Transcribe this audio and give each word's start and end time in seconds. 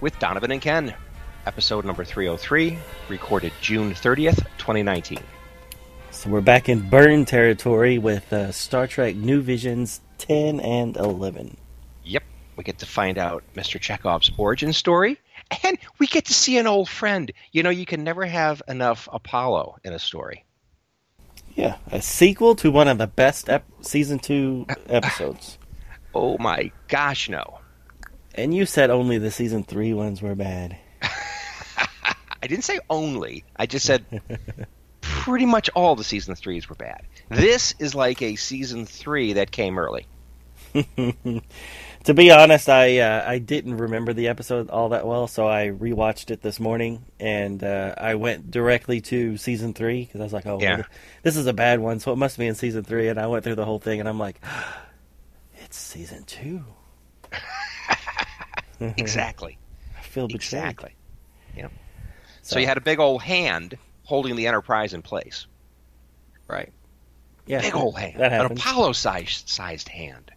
with 0.00 0.18
Donovan 0.18 0.52
and 0.52 0.62
Ken, 0.62 0.94
episode 1.46 1.84
number 1.84 2.04
303, 2.04 2.78
recorded 3.08 3.52
June 3.60 3.92
30th, 3.92 4.38
2019. 4.58 5.18
So 6.10 6.30
we're 6.30 6.40
back 6.40 6.68
in 6.68 6.88
Byrne 6.88 7.24
territory 7.24 7.98
with 7.98 8.32
uh, 8.32 8.52
Star 8.52 8.86
Trek 8.86 9.14
New 9.14 9.40
Visions 9.40 10.00
10 10.18 10.60
and 10.60 10.96
11. 10.96 11.56
Yep, 12.04 12.22
we 12.56 12.64
get 12.64 12.78
to 12.78 12.86
find 12.86 13.18
out 13.18 13.44
Mr. 13.54 13.80
Chekov's 13.80 14.30
origin 14.36 14.72
story, 14.72 15.18
and 15.64 15.78
we 15.98 16.06
get 16.06 16.24
to 16.26 16.34
see 16.34 16.58
an 16.58 16.66
old 16.66 16.88
friend. 16.88 17.30
You 17.52 17.62
know, 17.62 17.70
you 17.70 17.86
can 17.86 18.04
never 18.04 18.24
have 18.24 18.62
enough 18.68 19.08
Apollo 19.12 19.78
in 19.84 19.92
a 19.92 19.98
story. 19.98 20.44
Yeah, 21.54 21.76
a 21.90 22.00
sequel 22.00 22.54
to 22.56 22.70
one 22.70 22.86
of 22.88 22.98
the 22.98 23.06
best 23.08 23.48
ep- 23.48 23.66
season 23.80 24.18
2 24.20 24.66
episodes. 24.88 25.58
oh 26.14 26.38
my 26.38 26.70
gosh, 26.88 27.28
no. 27.28 27.58
And 28.38 28.54
you 28.54 28.66
said 28.66 28.90
only 28.90 29.18
the 29.18 29.32
season 29.32 29.64
three 29.64 29.92
ones 29.92 30.22
were 30.22 30.36
bad. 30.36 30.78
I 31.02 32.46
didn't 32.46 32.62
say 32.62 32.78
only. 32.88 33.44
I 33.56 33.66
just 33.66 33.84
said 33.84 34.04
pretty 35.00 35.44
much 35.44 35.68
all 35.74 35.96
the 35.96 36.04
season 36.04 36.36
threes 36.36 36.68
were 36.68 36.76
bad. 36.76 37.02
This 37.30 37.74
is 37.80 37.96
like 37.96 38.22
a 38.22 38.36
season 38.36 38.86
three 38.86 39.32
that 39.32 39.50
came 39.50 39.76
early. 39.76 40.06
to 42.04 42.14
be 42.14 42.30
honest, 42.30 42.68
I 42.68 42.98
uh, 42.98 43.24
I 43.26 43.38
didn't 43.38 43.78
remember 43.78 44.12
the 44.12 44.28
episode 44.28 44.70
all 44.70 44.90
that 44.90 45.04
well, 45.04 45.26
so 45.26 45.48
I 45.48 45.68
rewatched 45.68 46.30
it 46.30 46.42
this 46.42 46.60
morning, 46.60 47.06
and 47.18 47.64
uh, 47.64 47.94
I 47.98 48.14
went 48.14 48.52
directly 48.52 49.00
to 49.00 49.36
season 49.36 49.74
three 49.74 50.04
because 50.04 50.20
I 50.20 50.24
was 50.24 50.32
like, 50.32 50.46
"Oh, 50.46 50.60
Yeah. 50.60 50.76
well, 50.76 50.86
this 51.24 51.36
is 51.36 51.46
a 51.46 51.52
bad 51.52 51.80
one, 51.80 51.98
so 51.98 52.12
it 52.12 52.16
must 52.16 52.38
be 52.38 52.46
in 52.46 52.54
season 52.54 52.84
three. 52.84 53.08
And 53.08 53.18
I 53.18 53.26
went 53.26 53.42
through 53.42 53.56
the 53.56 53.64
whole 53.64 53.80
thing, 53.80 53.98
and 53.98 54.08
I'm 54.08 54.18
like, 54.20 54.40
"It's 55.64 55.76
season 55.76 56.22
two. 56.24 56.62
Exactly. 58.80 59.58
I 59.96 60.02
feel 60.02 60.26
betrayed. 60.28 60.42
Exactly. 60.42 60.94
Yep. 61.56 61.72
So, 62.42 62.54
So- 62.54 62.58
you 62.60 62.66
had 62.66 62.76
a 62.76 62.82
big 62.82 63.00
old 63.00 63.22
hand 63.22 63.76
holding 64.04 64.36
the 64.36 64.46
Enterprise 64.46 64.94
in 64.94 65.02
place. 65.02 65.46
Right. 66.46 66.72
Yeah, 67.46 67.60
Big 67.60 67.74
old 67.74 67.98
hand. 67.98 68.20
That 68.20 68.32
An. 68.32 68.52
Apollo 68.52 68.92
sized 68.92 69.48
sized 69.48 69.88
hand. 69.88 70.30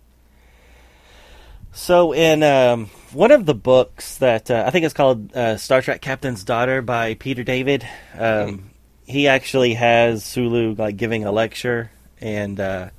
So 1.74 2.14
in 2.14 2.44
um, 2.44 2.88
one 3.14 3.32
of 3.32 3.46
the 3.46 3.54
books 3.54 4.18
that 4.18 4.52
uh, 4.52 4.64
I 4.68 4.72
think 4.72 4.86
it's 4.86 4.94
called 4.94 5.34
uh, 5.36 5.58
Star 5.58 5.82
Trek 5.82 6.02
Captain's 6.02 6.44
Daughter 6.44 6.82
by 6.82 7.14
Peter 7.16 7.44
David, 7.44 7.88
um, 8.18 8.72
he 9.06 9.28
actually 9.28 9.74
has 9.76 10.24
Sulu 10.26 10.76
like 10.76 10.98
giving 10.98 11.24
a 11.26 11.32
lecture, 11.32 11.92
and 12.20 12.60
uh, 12.60 12.90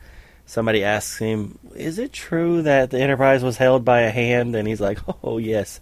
somebody 0.52 0.84
asks 0.84 1.18
him, 1.18 1.58
"Is 1.74 1.98
it 1.98 2.12
true 2.12 2.62
that 2.62 2.90
the 2.90 3.00
Enterprise 3.00 3.42
was 3.42 3.56
held 3.56 3.84
by 3.84 4.02
a 4.02 4.10
hand?" 4.10 4.54
And 4.54 4.68
he's 4.68 4.80
like, 4.80 4.98
"Oh 5.24 5.38
yes, 5.38 5.80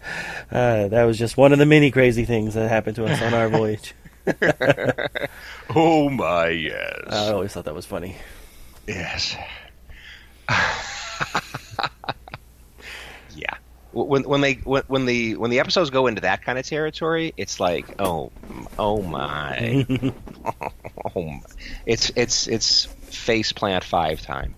uh, 0.50 0.88
that 0.88 1.04
was 1.04 1.18
just 1.18 1.36
one 1.36 1.52
of 1.52 1.58
the 1.58 1.66
many 1.66 1.90
crazy 1.90 2.24
things 2.24 2.54
that 2.54 2.68
happened 2.68 2.96
to 2.96 3.04
us 3.04 3.20
on 3.20 3.34
our 3.34 3.48
voyage." 3.60 3.94
Oh 5.72 6.10
my 6.10 6.48
yes. 6.48 7.04
I 7.08 7.30
always 7.32 7.52
thought 7.52 7.66
that 7.66 7.74
was 7.76 7.86
funny. 7.86 8.16
Yes. 8.88 9.36
yeah. 13.36 13.54
When 13.92 14.24
when 14.24 14.40
they 14.40 14.54
when, 14.54 14.82
when 14.88 15.06
the 15.06 15.36
when 15.36 15.52
the 15.52 15.60
episodes 15.60 15.90
go 15.90 16.08
into 16.08 16.22
that 16.22 16.42
kind 16.42 16.58
of 16.58 16.66
territory, 16.66 17.34
it's 17.36 17.60
like 17.60 17.86
oh 18.00 18.32
oh 18.80 19.00
my, 19.02 19.86
oh 21.14 21.22
my. 21.22 21.40
it's 21.86 22.10
it's 22.16 22.48
it's 22.48 22.86
face 22.86 23.52
plant 23.52 23.84
five 23.84 24.20
time 24.20 24.56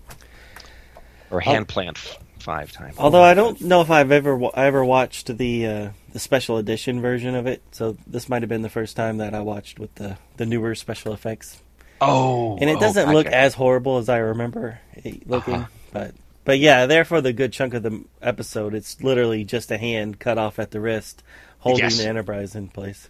or 1.33 1.39
hand 1.41 1.67
plant 1.67 1.97
f- 1.97 2.17
five 2.39 2.71
times. 2.71 2.95
Although 2.97 3.23
I 3.23 3.33
don't 3.33 3.59
know 3.61 3.81
if 3.81 3.89
I've 3.91 4.11
ever 4.11 4.35
wa- 4.37 4.51
I 4.53 4.65
ever 4.65 4.85
watched 4.85 5.35
the 5.37 5.67
uh, 5.67 5.89
the 6.13 6.19
special 6.19 6.57
edition 6.57 7.01
version 7.01 7.35
of 7.35 7.47
it, 7.47 7.61
so 7.71 7.97
this 8.07 8.29
might 8.29 8.41
have 8.43 8.49
been 8.49 8.61
the 8.61 8.69
first 8.69 8.95
time 8.95 9.17
that 9.17 9.33
I 9.33 9.39
watched 9.41 9.79
with 9.79 9.93
the 9.95 10.17
the 10.37 10.45
newer 10.45 10.75
special 10.75 11.13
effects, 11.13 11.61
Oh, 11.99 12.57
and 12.57 12.69
it 12.69 12.77
oh, 12.77 12.79
doesn't 12.79 13.11
look 13.11 13.25
gotcha. 13.25 13.35
as 13.37 13.53
horrible 13.55 13.97
as 13.97 14.09
I 14.09 14.17
remember 14.17 14.79
it 14.93 15.27
looking. 15.27 15.55
Uh-huh. 15.55 15.65
But 15.91 16.13
but 16.45 16.59
yeah, 16.59 16.85
therefore 16.85 17.21
the 17.21 17.33
good 17.33 17.51
chunk 17.53 17.73
of 17.73 17.83
the 17.83 18.03
episode, 18.21 18.73
it's 18.75 19.01
literally 19.01 19.43
just 19.43 19.71
a 19.71 19.77
hand 19.77 20.19
cut 20.19 20.37
off 20.37 20.59
at 20.59 20.71
the 20.71 20.79
wrist, 20.81 21.23
holding 21.59 21.85
Yes. 21.85 21.97
the 21.97 22.07
Enterprise 22.07 22.55
in 22.55 22.67
place. 22.67 23.09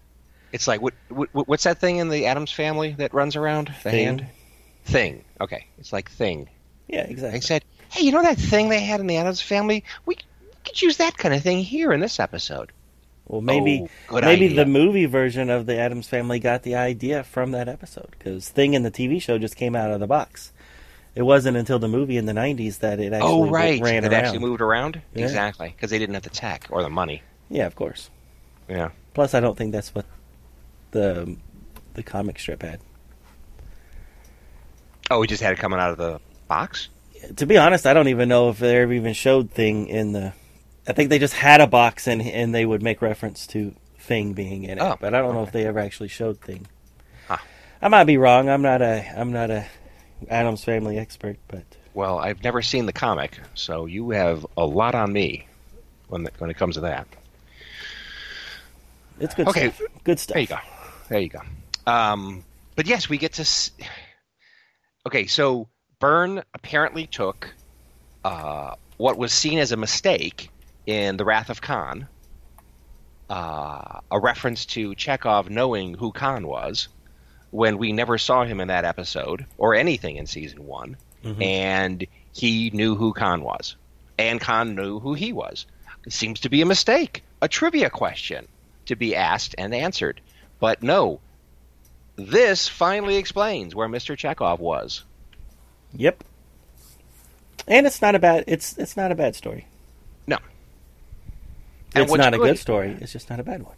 It's 0.51 0.67
like 0.67 0.81
what, 0.81 0.94
what 1.09 1.29
what's 1.47 1.63
that 1.63 1.79
thing 1.79 1.97
in 1.97 2.09
the 2.09 2.28
Addams 2.28 2.51
family 2.51 2.91
that 3.00 3.13
runs 3.13 3.35
around 3.35 3.69
the 3.69 3.89
Thing. 3.89 4.06
hand? 4.06 4.28
Thing. 4.85 5.23
Okay, 5.41 5.66
it's 5.79 5.91
like 5.91 6.12
thing. 6.12 6.47
Yeah, 6.88 7.00
I 7.00 7.03
exactly. 7.06 7.41
said, 7.41 7.63
hey, 7.93 8.03
you 8.03 8.11
know 8.11 8.23
that 8.23 8.37
thing 8.37 8.69
they 8.69 8.79
had 8.79 8.99
in 8.99 9.07
the 9.07 9.17
Addams 9.17 9.41
family? 9.41 9.83
We 10.05 10.17
could 10.65 10.81
use 10.81 10.97
that 10.97 11.15
kind 11.15 11.33
of 11.33 11.43
thing 11.43 11.59
here 11.59 11.93
in 11.93 11.99
this 11.99 12.19
episode. 12.19 12.71
Well, 13.27 13.41
maybe 13.41 13.87
Oh, 14.09 14.19
maybe 14.19 14.45
idea. 14.45 14.55
the 14.57 14.65
movie 14.65 15.05
version 15.05 15.49
of 15.49 15.65
the 15.65 15.77
Addams 15.77 16.09
Family 16.09 16.39
got 16.39 16.63
the 16.63 16.75
idea 16.75 17.23
from 17.23 17.51
that 17.51 17.69
episode 17.69 18.09
because 18.17 18.49
Thing 18.49 18.73
in 18.73 18.83
the 18.83 18.91
TV 18.91 19.21
show 19.21 19.37
just 19.37 19.55
came 19.55 19.75
out 19.75 19.91
of 19.91 19.99
the 19.99 20.07
box. 20.07 20.51
It 21.15 21.21
wasn't 21.21 21.55
until 21.55 21.79
the 21.79 21.87
movie 21.87 22.17
in 22.17 22.25
the 22.25 22.33
'90s 22.33 22.79
that 22.79 22.99
it 22.99 23.13
oh, 23.13 23.15
actually 23.15 23.31
oh, 23.31 23.49
right. 23.49 23.81
ran 23.81 24.03
it 24.03 24.11
around. 24.11 24.13
actually 24.13 24.39
moved 24.39 24.61
around? 24.61 25.01
Yeah. 25.13 25.23
Exactly. 25.23 25.69
Because 25.69 25.91
they 25.91 25.99
didn't 25.99 26.15
have 26.15 26.23
the 26.23 26.31
tech 26.31 26.65
or 26.71 26.81
the 26.81 26.89
money. 26.89 27.21
Yeah, 27.49 27.67
of 27.67 27.75
course. 27.75 28.09
Yeah. 28.67 28.89
Plus, 29.13 29.35
I 29.35 29.39
don't 29.39 29.55
think 29.55 29.71
that's 29.71 29.93
what 29.93 30.05
the 30.91 31.37
the 31.93 32.03
comic 32.03 32.39
strip 32.39 32.63
had. 32.63 32.79
Oh, 35.11 35.19
we 35.19 35.27
just 35.27 35.43
had 35.43 35.53
it 35.53 35.59
coming 35.59 35.79
out 35.79 35.91
of 35.91 35.97
the 35.97 36.19
box? 36.47 36.89
To 37.38 37.45
be 37.45 37.57
honest, 37.57 37.85
I 37.85 37.94
don't 37.94 38.07
even 38.09 38.29
know 38.29 38.50
if 38.50 38.59
they 38.59 38.78
ever 38.78 38.94
even 38.94 39.13
showed 39.13 39.51
Thing 39.51 39.88
in 39.88 40.11
the. 40.13 40.34
I 40.88 40.94
think 40.94 41.09
they 41.09 41.19
just 41.19 41.34
had 41.34 41.61
a 41.61 41.67
box 41.67 42.07
and 42.07 42.22
and 42.22 42.53
they 42.53 42.66
would 42.66 42.81
make 42.84 43.01
reference 43.01 43.47
to 43.47 43.73
Thing 44.00 44.34
being 44.34 44.63
in 44.66 44.78
it, 44.78 44.81
Oh, 44.81 44.97
but 45.00 45.13
I 45.13 45.19
don't 45.22 45.33
know 45.33 45.44
if 45.44 45.51
they 45.53 45.66
ever 45.66 45.79
actually 45.79 46.09
showed 46.09 46.41
Thing. 46.41 46.67
Huh. 47.28 47.38
I 47.81 47.88
might 47.88 48.03
be 48.03 48.17
wrong. 48.17 48.50
I'm 48.50 48.62
not 48.62 48.81
a 48.81 49.06
I'm 49.16 49.31
not 49.31 49.50
a 49.50 49.66
Addams 50.29 50.63
Family 50.63 50.97
expert, 50.97 51.38
but 51.47 51.63
Well, 51.94 52.19
I've 52.19 52.44
never 52.44 52.62
seen 52.62 52.85
the 52.85 52.94
comic, 52.94 53.39
so 53.56 53.85
you 53.85 54.09
have 54.12 54.45
a 54.57 54.66
lot 54.66 54.94
on 54.95 55.13
me 55.13 55.47
when, 56.09 56.28
when 56.39 56.50
it 56.50 56.57
comes 56.57 56.75
to 56.75 56.81
that. 56.81 57.07
it's 59.19 59.33
good 59.35 59.47
Okay. 59.47 59.72
stuff. 59.72 59.88
Good 60.03 60.19
stuff. 60.19 60.33
There 60.33 60.41
you 60.41 60.47
go. 60.47 60.57
There 61.09 61.19
you 61.19 61.29
go. 61.29 61.41
Um, 61.88 62.44
but 62.75 62.88
yes, 62.88 63.07
we 63.09 63.17
get 63.17 63.33
to. 63.33 63.41
S- 63.41 63.72
okay, 65.06 65.28
so 65.28 65.67
Byrne 66.03 66.43
apparently 66.53 67.07
took 67.07 67.53
uh, 68.25 68.75
what 68.97 69.17
was 69.17 69.31
seen 69.31 69.57
as 69.57 69.71
a 69.71 69.77
mistake 69.77 70.49
in 70.85 71.15
The 71.15 71.23
Wrath 71.23 71.49
of 71.49 71.61
Khan, 71.61 72.09
uh, 73.29 74.01
a 74.11 74.19
reference 74.19 74.65
to 74.65 74.95
Chekov 74.95 75.50
knowing 75.50 75.94
who 75.94 76.11
Khan 76.11 76.45
was, 76.45 76.89
when 77.51 77.77
we 77.77 77.94
never 77.94 78.17
saw 78.17 78.44
him 78.44 78.59
in 78.59 78.67
that 78.67 78.83
episode 78.83 79.45
or 79.57 79.75
anything 79.75 80.17
in 80.17 80.27
season 80.27 80.65
one, 80.67 80.97
Mhm. 81.23 81.41
and 81.41 82.07
he 82.33 82.69
knew 82.71 82.95
who 82.95 83.13
Khan 83.13 83.41
was, 83.41 83.77
and 84.19 84.41
Khan 84.41 84.75
knew 84.75 84.99
who 84.99 85.13
he 85.13 85.31
was. 85.31 85.65
It 86.06 86.11
seems 86.11 86.41
to 86.41 86.49
be 86.49 86.61
a 86.61 86.65
mistake, 86.65 87.23
a 87.41 87.47
trivia 87.47 87.89
question 87.89 88.49
to 88.88 88.97
be 88.97 89.15
asked 89.15 89.56
and 89.57 89.73
answered. 89.73 90.19
But 90.59 90.83
no, 90.83 91.21
this 92.17 92.67
finally 92.67 93.15
explains 93.15 93.73
where 93.73 93.88
Mr. 93.88 94.17
Chekov 94.17 94.59
was. 94.59 95.06
Yep. 95.95 96.24
And 97.68 97.88
it's 97.88 98.01
not 98.01 98.16
a 98.16 98.19
bad 98.19 98.44
it's 98.48 98.78
it's 98.78 98.98
not 98.98 99.12
a 99.12 99.16
bad 99.16 99.36
story. 99.36 99.68
No. 100.28 100.38
And 101.95 102.04
It's 102.06 102.13
not 102.16 102.34
a 102.34 102.38
good- 102.38 102.44
good 102.44 102.60
story. 102.60 102.98
It's 103.00 103.12
just 103.13 103.30
not 103.30 103.40
a 103.40 103.44
bad 103.44 103.63
one. 103.63 103.75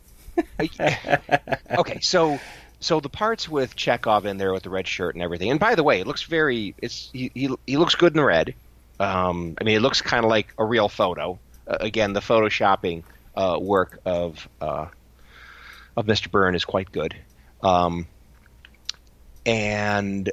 okay, 1.78 2.00
so 2.02 2.40
so 2.82 3.00
the 3.00 3.10
parts 3.10 3.48
with 3.48 3.76
Chekov 3.76 4.26
in 4.26 4.38
there 4.38 4.52
with 4.54 4.64
the 4.64 4.70
red 4.70 4.88
shirt 4.88 5.16
and 5.16 5.24
everything. 5.24 5.50
And 5.50 5.60
by 5.60 5.76
the 5.76 5.84
way, 5.84 6.00
it 6.02 6.08
looks 6.08 6.24
very 6.24 6.76
it's 6.82 7.10
he 7.14 7.32
he, 7.34 7.50
he 7.66 7.78
looks 7.78 7.96
good 7.96 8.16
in 8.16 8.22
red. 8.22 8.54
Um, 9.00 9.56
I 9.60 9.64
mean, 9.64 9.76
it 9.78 9.82
looks 9.82 10.02
kind 10.02 10.24
of 10.26 10.30
like 10.30 10.54
a 10.58 10.64
real 10.66 10.90
photo. 10.90 11.40
Uh, 11.68 11.78
again, 11.80 12.14
the 12.14 12.20
photoshopping 12.22 13.04
uh, 13.36 13.58
work 13.62 14.00
of 14.06 14.48
uh, 14.62 14.88
of 15.96 16.06
Mr. 16.06 16.30
Byrne 16.30 16.56
is 16.56 16.66
quite 16.66 16.92
good. 16.92 17.16
Um, 17.64 18.08
and 19.46 20.30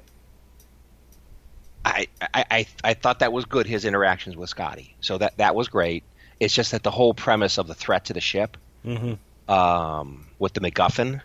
I, 1.84 2.06
I 2.20 2.44
I 2.50 2.66
I 2.84 2.94
thought 2.94 3.20
that 3.20 3.32
was 3.32 3.44
good. 3.44 3.66
His 3.66 3.84
interactions 3.84 4.36
with 4.36 4.50
Scotty, 4.50 4.94
so 5.00 5.18
that 5.18 5.36
that 5.38 5.54
was 5.54 5.68
great. 5.68 6.04
It's 6.40 6.54
just 6.54 6.72
that 6.72 6.82
the 6.82 6.90
whole 6.90 7.14
premise 7.14 7.58
of 7.58 7.66
the 7.66 7.74
threat 7.74 8.06
to 8.06 8.12
the 8.12 8.20
ship 8.20 8.56
mm-hmm. 8.84 9.52
um, 9.52 10.26
with 10.38 10.52
the 10.52 10.60
MacGuffin 10.60 11.20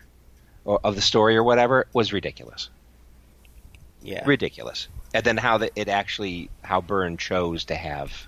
or, 0.65 0.79
of 0.83 0.95
the 0.95 1.01
story 1.01 1.35
or 1.37 1.43
whatever 1.43 1.87
was 1.93 2.13
ridiculous. 2.13 2.69
Yeah, 4.01 4.23
ridiculous. 4.25 4.87
And 5.13 5.23
then 5.23 5.37
how 5.37 5.57
the, 5.59 5.71
it 5.75 5.87
actually 5.87 6.49
how 6.61 6.81
Byrne 6.81 7.17
chose 7.17 7.65
to 7.65 7.75
have 7.75 8.27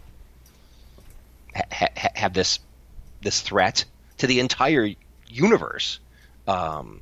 ha, 1.55 1.63
ha, 1.71 2.09
have 2.15 2.33
this 2.33 2.59
this 3.21 3.41
threat 3.41 3.85
to 4.17 4.27
the 4.27 4.39
entire 4.39 4.89
universe 5.27 5.99
um, 6.47 7.01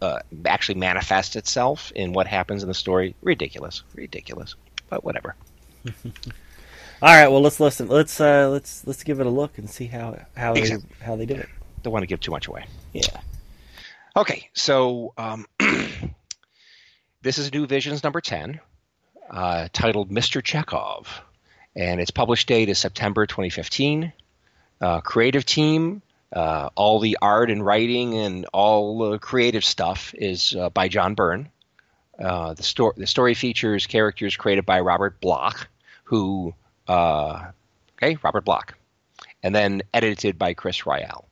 uh, 0.00 0.20
actually 0.46 0.76
manifest 0.76 1.36
itself 1.36 1.92
in 1.94 2.12
what 2.12 2.26
happens 2.26 2.62
in 2.62 2.68
the 2.68 2.74
story. 2.74 3.14
Ridiculous, 3.22 3.82
ridiculous. 3.94 4.54
But 4.88 5.04
whatever. 5.04 5.34
All 5.86 5.92
right, 7.02 7.28
well 7.28 7.40
let's 7.40 7.60
listen. 7.60 7.88
Let's 7.88 8.20
uh, 8.20 8.48
let's 8.50 8.86
let's 8.86 9.02
give 9.02 9.20
it 9.20 9.26
a 9.26 9.30
look 9.30 9.58
and 9.58 9.68
see 9.68 9.86
how 9.86 10.18
how 10.36 10.54
exactly. 10.54 10.88
they 10.98 11.04
how 11.04 11.16
they 11.16 11.26
did 11.26 11.38
it. 11.40 11.48
Don't 11.82 11.92
want 11.92 12.02
to 12.02 12.06
give 12.06 12.20
too 12.20 12.30
much 12.30 12.46
away. 12.46 12.66
Yeah. 12.92 13.20
Okay, 14.16 14.48
so 14.54 15.12
um, 15.18 15.46
this 17.22 17.38
is 17.38 17.52
New 17.52 17.66
Visions 17.66 18.02
number 18.02 18.20
ten, 18.20 18.60
uh, 19.28 19.68
titled 19.72 20.10
Mr. 20.10 20.40
Chekov, 20.40 21.06
and 21.74 22.00
its 22.00 22.10
published 22.10 22.46
date 22.46 22.68
is 22.68 22.78
September 22.78 23.26
2015. 23.26 24.12
Uh, 24.80 25.00
creative 25.00 25.44
team 25.44 26.02
uh, 26.34 26.68
all 26.74 26.98
the 26.98 27.16
art 27.22 27.50
and 27.50 27.64
writing 27.64 28.14
and 28.14 28.46
all 28.52 29.10
the 29.10 29.18
creative 29.18 29.64
stuff 29.64 30.14
is 30.18 30.54
uh, 30.56 30.68
by 30.70 30.88
John 30.88 31.14
Byrne. 31.14 31.48
Uh, 32.18 32.54
the, 32.54 32.62
sto- 32.62 32.92
the 32.96 33.06
story 33.06 33.34
features 33.34 33.86
characters 33.86 34.36
created 34.36 34.64
by 34.64 34.80
Robert 34.80 35.20
Bloch, 35.20 35.68
who, 36.04 36.54
uh, 36.86 37.46
okay, 37.96 38.16
Robert 38.22 38.44
Bloch, 38.44 38.74
and 39.42 39.54
then 39.54 39.82
edited 39.92 40.38
by 40.38 40.54
Chris 40.54 40.82
Ryall. 40.82 41.24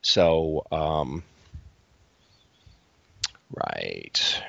So, 0.00 0.64
um, 0.72 1.22
right. 3.50 4.42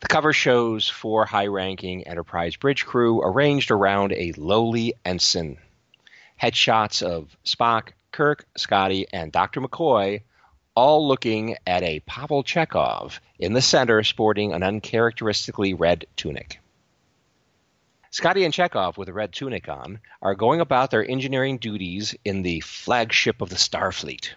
The 0.00 0.08
cover 0.08 0.32
shows 0.32 0.88
four 0.88 1.24
high 1.24 1.46
ranking 1.46 2.06
Enterprise 2.06 2.56
bridge 2.56 2.86
crew 2.86 3.20
arranged 3.22 3.70
around 3.70 4.12
a 4.12 4.32
lowly 4.36 4.94
ensign. 5.04 5.58
Headshots 6.40 7.02
of 7.02 7.36
Spock, 7.44 7.88
Kirk, 8.12 8.46
Scotty, 8.56 9.06
and 9.12 9.32
Dr. 9.32 9.60
McCoy 9.60 10.22
all 10.78 11.08
looking 11.08 11.56
at 11.66 11.82
a 11.82 11.98
Pavel 11.98 12.44
Chekov 12.44 13.18
in 13.36 13.52
the 13.52 13.60
center 13.60 14.04
sporting 14.04 14.52
an 14.52 14.62
uncharacteristically 14.62 15.74
red 15.74 16.06
tunic. 16.14 16.60
Scotty 18.10 18.44
and 18.44 18.54
Chekov, 18.54 18.96
with 18.96 19.08
a 19.08 19.12
red 19.12 19.32
tunic 19.32 19.68
on, 19.68 19.98
are 20.22 20.36
going 20.36 20.60
about 20.60 20.92
their 20.92 21.04
engineering 21.04 21.58
duties 21.58 22.14
in 22.24 22.42
the 22.42 22.60
flagship 22.60 23.40
of 23.40 23.48
the 23.48 23.56
Starfleet. 23.56 24.30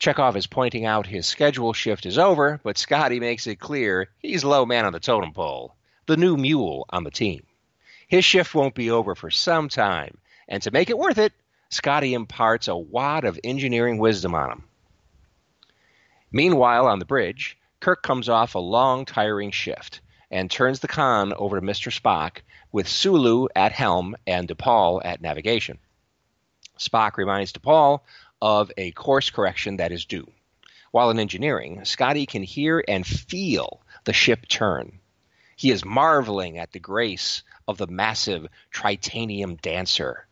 Chekov 0.00 0.34
is 0.34 0.46
pointing 0.46 0.86
out 0.86 1.06
his 1.06 1.26
schedule 1.26 1.74
shift 1.74 2.06
is 2.06 2.16
over, 2.16 2.58
but 2.64 2.78
Scotty 2.78 3.20
makes 3.20 3.46
it 3.46 3.56
clear 3.56 4.08
he's 4.20 4.44
low 4.44 4.64
man 4.64 4.86
on 4.86 4.94
the 4.94 4.98
totem 4.98 5.34
pole, 5.34 5.74
the 6.06 6.16
new 6.16 6.38
mule 6.38 6.86
on 6.88 7.04
the 7.04 7.10
team. 7.10 7.44
His 8.08 8.24
shift 8.24 8.54
won't 8.54 8.74
be 8.74 8.90
over 8.90 9.14
for 9.14 9.30
some 9.30 9.68
time, 9.68 10.16
and 10.48 10.62
to 10.62 10.70
make 10.70 10.88
it 10.88 10.96
worth 10.96 11.18
it, 11.18 11.34
Scotty 11.68 12.14
imparts 12.14 12.66
a 12.66 12.74
wad 12.74 13.26
of 13.26 13.38
engineering 13.44 13.98
wisdom 13.98 14.34
on 14.34 14.52
him. 14.52 14.64
Meanwhile, 16.36 16.86
on 16.86 16.98
the 16.98 17.06
bridge, 17.06 17.56
Kirk 17.80 18.02
comes 18.02 18.28
off 18.28 18.54
a 18.54 18.58
long, 18.58 19.06
tiring 19.06 19.52
shift 19.52 20.02
and 20.30 20.50
turns 20.50 20.80
the 20.80 20.86
conn 20.86 21.32
over 21.32 21.58
to 21.58 21.66
Mr. 21.66 21.90
Spock 21.90 22.42
with 22.70 22.86
Sulu 22.86 23.48
at 23.56 23.72
helm 23.72 24.16
and 24.26 24.46
DePaul 24.46 25.00
at 25.02 25.22
navigation. 25.22 25.78
Spock 26.78 27.16
reminds 27.16 27.54
DePaul 27.54 28.00
of 28.42 28.70
a 28.76 28.90
course 28.90 29.30
correction 29.30 29.78
that 29.78 29.92
is 29.92 30.04
due. 30.04 30.30
While 30.90 31.08
in 31.08 31.18
engineering, 31.18 31.86
Scotty 31.86 32.26
can 32.26 32.42
hear 32.42 32.84
and 32.86 33.06
feel 33.06 33.80
the 34.04 34.12
ship 34.12 34.46
turn. 34.46 35.00
He 35.56 35.70
is 35.70 35.86
marveling 35.86 36.58
at 36.58 36.72
the 36.72 36.80
grace 36.80 37.44
of 37.66 37.78
the 37.78 37.86
massive 37.86 38.46
tritanium 38.70 39.58
dancer 39.62 40.26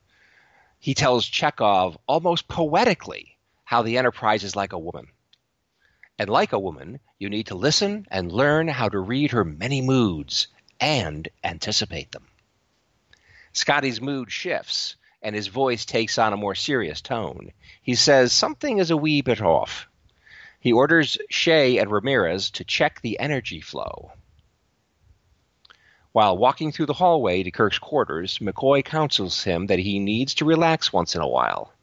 he 0.85 0.93
tells 0.93 1.25
Chekov 1.27 1.97
almost 2.07 2.47
poetically 2.47 3.39
how 3.65 3.81
the 3.81 3.97
Enterprise 3.97 4.45
is 4.45 4.55
like 4.55 4.75
a 4.75 4.79
woman. 4.79 5.09
And 6.19 6.31
like 6.31 6.53
a 6.53 6.59
woman, 6.59 7.01
you 7.19 7.29
need 7.29 7.49
to 7.49 7.57
listen 7.57 8.07
and 8.11 8.31
learn 8.31 8.69
how 8.69 8.89
to 8.89 8.99
read 8.99 9.33
her 9.33 9.45
many 9.45 9.81
moods 9.81 10.47
and 10.81 11.29
anticipate 11.43 12.13
them. 12.13 12.29
Scotty's 13.53 14.01
mood 14.01 14.31
shifts 14.31 14.97
and 15.23 15.35
his 15.35 15.49
voice 15.49 15.85
takes 15.85 16.19
on 16.19 16.33
a 16.33 16.37
more 16.37 16.55
serious 16.55 17.01
tone. 17.01 17.53
He 17.83 17.95
says 17.95 18.33
something 18.33 18.79
is 18.79 18.91
a 18.91 18.97
wee 18.97 19.23
bit 19.23 19.41
off. 19.41 19.89
He 20.61 20.73
orders 20.73 21.19
Shea 21.29 21.79
and 21.79 21.91
Ramirez 21.91 22.51
to 22.53 22.65
check 22.65 23.01
the 23.01 23.19
energy 23.19 23.61
flow. 23.61 24.13
While 26.13 26.39
walking 26.39 26.73
through 26.73 26.87
the 26.87 26.95
hallway 26.95 27.43
to 27.43 27.51
Kirk's 27.51 27.79
quarters, 27.79 28.39
McCoy 28.39 28.83
counsels 28.85 29.43
him 29.43 29.67
that 29.67 29.81
he 29.81 29.99
needs 29.99 30.33
to 30.35 30.45
relax 30.45 30.93
once 30.93 31.15
in 31.17 31.21
a 31.21 31.29
while. 31.29 31.74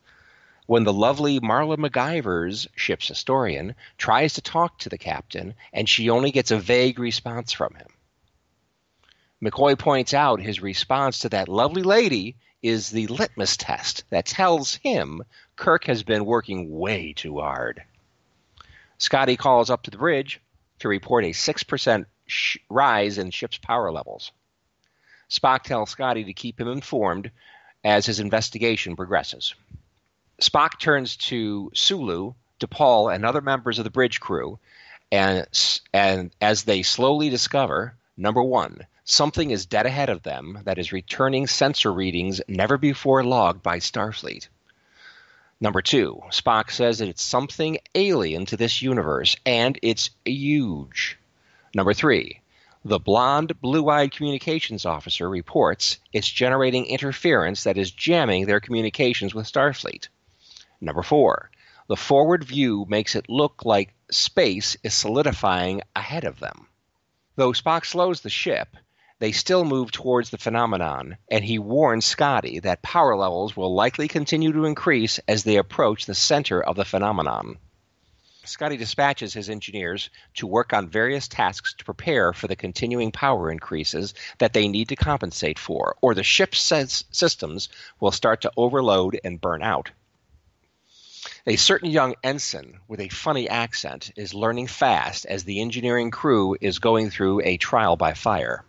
When 0.72 0.86
the 0.86 0.94
lovely 0.94 1.42
Marla 1.42 1.76
McGivers 1.76 2.66
ship's 2.78 3.10
historian 3.10 3.76
tries 3.98 4.36
to 4.36 4.42
talk 4.42 4.78
to 4.78 4.88
the 4.88 4.98
captain, 4.98 5.54
and 5.74 5.90
she 5.90 6.10
only 6.10 6.32
gets 6.32 6.50
a 6.50 6.58
vague 6.58 6.98
response 6.98 7.52
from 7.52 7.76
him. 7.76 7.88
McCoy 9.44 9.78
points 9.78 10.14
out 10.14 10.40
his 10.40 10.62
response 10.62 11.20
to 11.20 11.28
that 11.28 11.50
lovely 11.50 11.84
lady 11.84 12.38
is 12.62 12.90
the 12.90 13.08
litmus 13.08 13.58
test 13.58 14.06
that 14.12 14.26
tells 14.26 14.76
him 14.76 15.24
Kirk 15.58 15.84
has 15.88 16.04
been 16.04 16.24
working 16.24 16.72
way 16.72 17.12
too 17.12 17.42
hard. 17.42 17.84
Scotty 18.98 19.36
calls 19.36 19.70
up 19.70 19.84
to 19.84 19.92
the 19.92 19.98
bridge 19.98 20.40
to 20.80 20.88
report 20.88 21.26
a 21.26 21.32
6% 21.32 22.06
sh- 22.28 22.58
rise 22.70 23.18
in 23.18 23.32
ship's 23.32 23.58
power 23.58 23.92
levels. 23.92 24.32
Spock 25.30 25.64
tells 25.64 25.90
Scotty 25.90 26.24
to 26.24 26.34
keep 26.34 26.62
him 26.62 26.70
informed 26.70 27.30
as 27.84 28.06
his 28.06 28.22
investigation 28.22 28.96
progresses. 28.96 29.54
Spock 30.42 30.80
turns 30.80 31.18
to 31.18 31.70
Sulu, 31.76 32.34
DePaul, 32.60 33.14
and 33.14 33.24
other 33.24 33.42
members 33.42 33.78
of 33.78 33.84
the 33.84 33.92
bridge 33.92 34.20
crew, 34.20 34.58
and, 35.12 35.46
and 35.94 36.32
as 36.42 36.64
they 36.64 36.82
slowly 36.82 37.30
discover, 37.30 37.94
number 38.18 38.42
one, 38.42 38.88
something 39.04 39.52
is 39.52 39.68
dead 39.68 39.86
ahead 39.86 40.10
of 40.10 40.24
them 40.24 40.60
that 40.64 40.80
is 40.80 40.92
returning 40.92 41.46
sensor 41.46 41.94
readings 41.94 42.42
never 42.48 42.80
before 42.80 43.24
logged 43.24 43.62
by 43.62 43.78
Starfleet. 43.78 44.48
Number 45.60 45.84
two, 45.84 46.22
Spock 46.32 46.72
says 46.72 46.98
that 46.98 47.08
it's 47.08 47.24
something 47.24 47.78
alien 47.94 48.48
to 48.48 48.58
this 48.58 48.82
universe, 48.82 49.36
and 49.46 49.78
it's 49.84 50.10
huge. 50.26 51.20
Number 51.76 51.94
three, 51.94 52.42
the 52.84 52.98
blonde, 52.98 53.62
blue 53.62 53.88
eyed 53.90 54.12
communications 54.12 54.88
officer 54.88 55.30
reports 55.30 56.00
it's 56.12 56.28
generating 56.28 56.88
interference 56.88 57.66
that 57.66 57.78
is 57.78 57.92
jamming 57.92 58.48
their 58.48 58.60
communications 58.60 59.36
with 59.36 59.46
Starfleet. 59.46 60.08
Number 60.84 61.04
four, 61.04 61.52
the 61.88 61.96
forward 61.96 62.44
view 62.44 62.86
makes 62.90 63.16
it 63.16 63.30
look 63.30 63.66
like 63.66 63.94
space 64.10 64.76
is 64.84 64.96
solidifying 64.96 65.84
ahead 65.96 66.24
of 66.24 66.40
them. 66.40 66.68
Though 67.36 67.54
Spock 67.54 67.86
slows 67.86 68.22
the 68.22 68.32
ship, 68.32 68.76
they 69.20 69.32
still 69.32 69.64
move 69.64 69.92
towards 69.92 70.32
the 70.32 70.40
phenomenon, 70.40 71.18
and 71.30 71.46
he 71.46 71.60
warns 71.60 72.06
Scotty 72.06 72.60
that 72.62 72.82
power 72.82 73.16
levels 73.16 73.56
will 73.56 73.76
likely 73.76 74.08
continue 74.08 74.52
to 74.54 74.66
increase 74.66 75.20
as 75.28 75.44
they 75.44 75.58
approach 75.58 76.08
the 76.08 76.16
center 76.16 76.64
of 76.64 76.76
the 76.76 76.86
phenomenon. 76.86 77.60
Scotty 78.44 78.78
dispatches 78.78 79.36
his 79.36 79.52
engineers 79.52 80.10
to 80.34 80.48
work 80.48 80.74
on 80.74 80.90
various 80.90 81.28
tasks 81.28 81.76
to 81.76 81.86
prepare 81.86 82.34
for 82.34 82.48
the 82.48 82.56
continuing 82.56 83.12
power 83.12 83.52
increases 83.52 84.16
that 84.40 84.54
they 84.54 84.68
need 84.68 84.90
to 84.90 84.96
compensate 84.96 85.60
for, 85.60 85.96
or 86.02 86.16
the 86.16 86.24
ship's 86.24 86.60
systems 86.60 87.70
will 88.00 88.12
start 88.12 88.42
to 88.42 88.52
overload 88.58 89.20
and 89.24 89.40
burn 89.40 89.62
out. 89.62 89.92
A 91.48 91.56
certain 91.56 91.90
young 91.90 92.14
ensign 92.24 92.82
with 92.88 93.00
a 93.00 93.10
funny 93.10 93.50
accent 93.50 94.12
is 94.16 94.32
learning 94.32 94.68
fast 94.68 95.26
as 95.26 95.44
the 95.44 95.60
engineering 95.60 96.12
crew 96.12 96.56
is 96.62 96.78
going 96.78 97.10
through 97.10 97.42
a 97.42 97.58
trial 97.58 97.96
by 97.96 98.14
fire. 98.14 98.64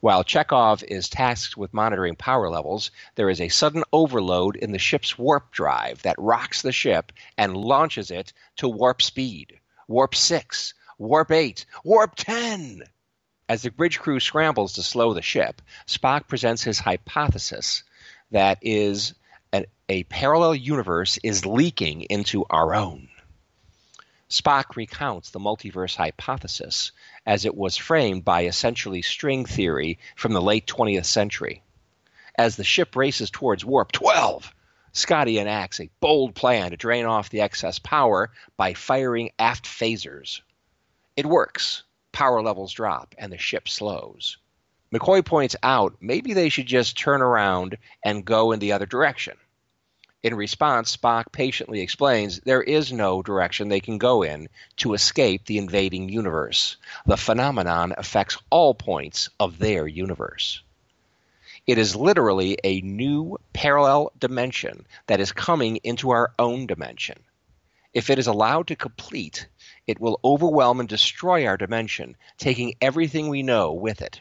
While 0.00 0.24
Chekov 0.24 0.82
is 0.82 1.08
tasked 1.08 1.56
with 1.56 1.72
monitoring 1.72 2.16
power 2.16 2.50
levels, 2.50 2.90
there 3.14 3.30
is 3.30 3.40
a 3.40 3.50
sudden 3.50 3.84
overload 3.92 4.56
in 4.56 4.72
the 4.72 4.80
ship's 4.80 5.16
warp 5.16 5.52
drive 5.52 6.02
that 6.02 6.18
rocks 6.18 6.60
the 6.60 6.72
ship 6.72 7.12
and 7.38 7.56
launches 7.56 8.10
it 8.10 8.32
to 8.56 8.68
warp 8.68 9.00
speed. 9.00 9.60
Warp 9.86 10.16
6, 10.16 10.74
Warp 10.98 11.30
8, 11.30 11.66
Warp 11.84 12.16
10! 12.16 12.82
As 13.48 13.62
the 13.62 13.70
bridge 13.70 14.00
crew 14.00 14.18
scrambles 14.18 14.72
to 14.72 14.82
slow 14.82 15.14
the 15.14 15.22
ship, 15.22 15.62
Spock 15.86 16.26
presents 16.26 16.64
his 16.64 16.80
hypothesis 16.80 17.84
that 18.32 18.58
is 18.62 19.14
an, 19.52 19.66
a 19.88 20.04
parallel 20.04 20.54
universe 20.54 21.18
is 21.22 21.46
leaking 21.46 22.02
into 22.02 22.44
our 22.48 22.74
own. 22.74 23.08
Spock 24.28 24.76
recounts 24.76 25.30
the 25.30 25.40
multiverse 25.40 25.96
hypothesis 25.96 26.92
as 27.26 27.44
it 27.44 27.56
was 27.56 27.76
framed 27.76 28.24
by 28.24 28.44
essentially 28.44 29.02
string 29.02 29.44
theory 29.44 29.98
from 30.14 30.32
the 30.32 30.40
late 30.40 30.66
20th 30.66 31.06
century. 31.06 31.62
As 32.36 32.54
the 32.54 32.64
ship 32.64 32.94
races 32.94 33.30
towards 33.30 33.64
warp 33.64 33.90
12, 33.90 34.54
Scotty 34.92 35.38
enacts 35.38 35.80
a 35.80 35.90
bold 36.00 36.34
plan 36.34 36.70
to 36.70 36.76
drain 36.76 37.06
off 37.06 37.30
the 37.30 37.40
excess 37.40 37.78
power 37.78 38.30
by 38.56 38.74
firing 38.74 39.30
aft 39.38 39.64
phasers. 39.64 40.40
It 41.16 41.26
works. 41.26 41.82
Power 42.12 42.42
levels 42.42 42.72
drop 42.72 43.14
and 43.18 43.32
the 43.32 43.38
ship 43.38 43.68
slows. 43.68 44.38
McCoy 44.92 45.24
points 45.24 45.54
out 45.62 45.96
maybe 46.00 46.32
they 46.32 46.48
should 46.48 46.66
just 46.66 46.98
turn 46.98 47.22
around 47.22 47.78
and 48.04 48.24
go 48.24 48.50
in 48.50 48.58
the 48.58 48.72
other 48.72 48.86
direction. 48.86 49.36
In 50.22 50.34
response, 50.34 50.96
Spock 50.96 51.32
patiently 51.32 51.80
explains 51.80 52.40
there 52.40 52.62
is 52.62 52.92
no 52.92 53.22
direction 53.22 53.68
they 53.68 53.80
can 53.80 53.98
go 53.98 54.22
in 54.22 54.48
to 54.78 54.92
escape 54.94 55.46
the 55.46 55.58
invading 55.58 56.08
universe. 56.08 56.76
The 57.06 57.16
phenomenon 57.16 57.94
affects 57.96 58.36
all 58.50 58.74
points 58.74 59.30
of 59.38 59.58
their 59.58 59.86
universe. 59.86 60.60
It 61.66 61.78
is 61.78 61.94
literally 61.94 62.58
a 62.64 62.80
new 62.80 63.38
parallel 63.52 64.12
dimension 64.18 64.86
that 65.06 65.20
is 65.20 65.30
coming 65.30 65.76
into 65.84 66.10
our 66.10 66.32
own 66.38 66.66
dimension. 66.66 67.20
If 67.94 68.10
it 68.10 68.18
is 68.18 68.26
allowed 68.26 68.66
to 68.66 68.76
complete, 68.76 69.46
it 69.86 70.00
will 70.00 70.20
overwhelm 70.24 70.80
and 70.80 70.88
destroy 70.88 71.46
our 71.46 71.56
dimension, 71.56 72.16
taking 72.38 72.74
everything 72.80 73.28
we 73.28 73.42
know 73.42 73.72
with 73.72 74.02
it. 74.02 74.20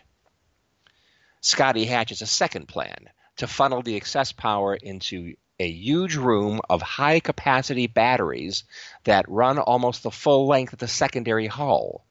Scotty 1.41 1.86
hatches 1.86 2.22
a 2.22 2.25
second 2.25 2.67
plan 2.67 3.10
to 3.38 3.48
funnel 3.48 3.81
the 3.81 3.96
excess 3.96 4.34
power 4.34 4.75
into 4.75 5.36
a 5.58 5.69
huge 5.69 6.15
room 6.15 6.60
of 6.69 6.81
high 6.81 7.22
capacity 7.22 7.88
batteries 7.88 8.65
that 9.05 9.29
run 9.29 9.58
almost 9.58 10.03
the 10.03 10.12
full 10.12 10.48
length 10.48 10.74
of 10.74 10.79
the 10.79 10.88
secondary 10.88 11.48
hull. 11.48 12.05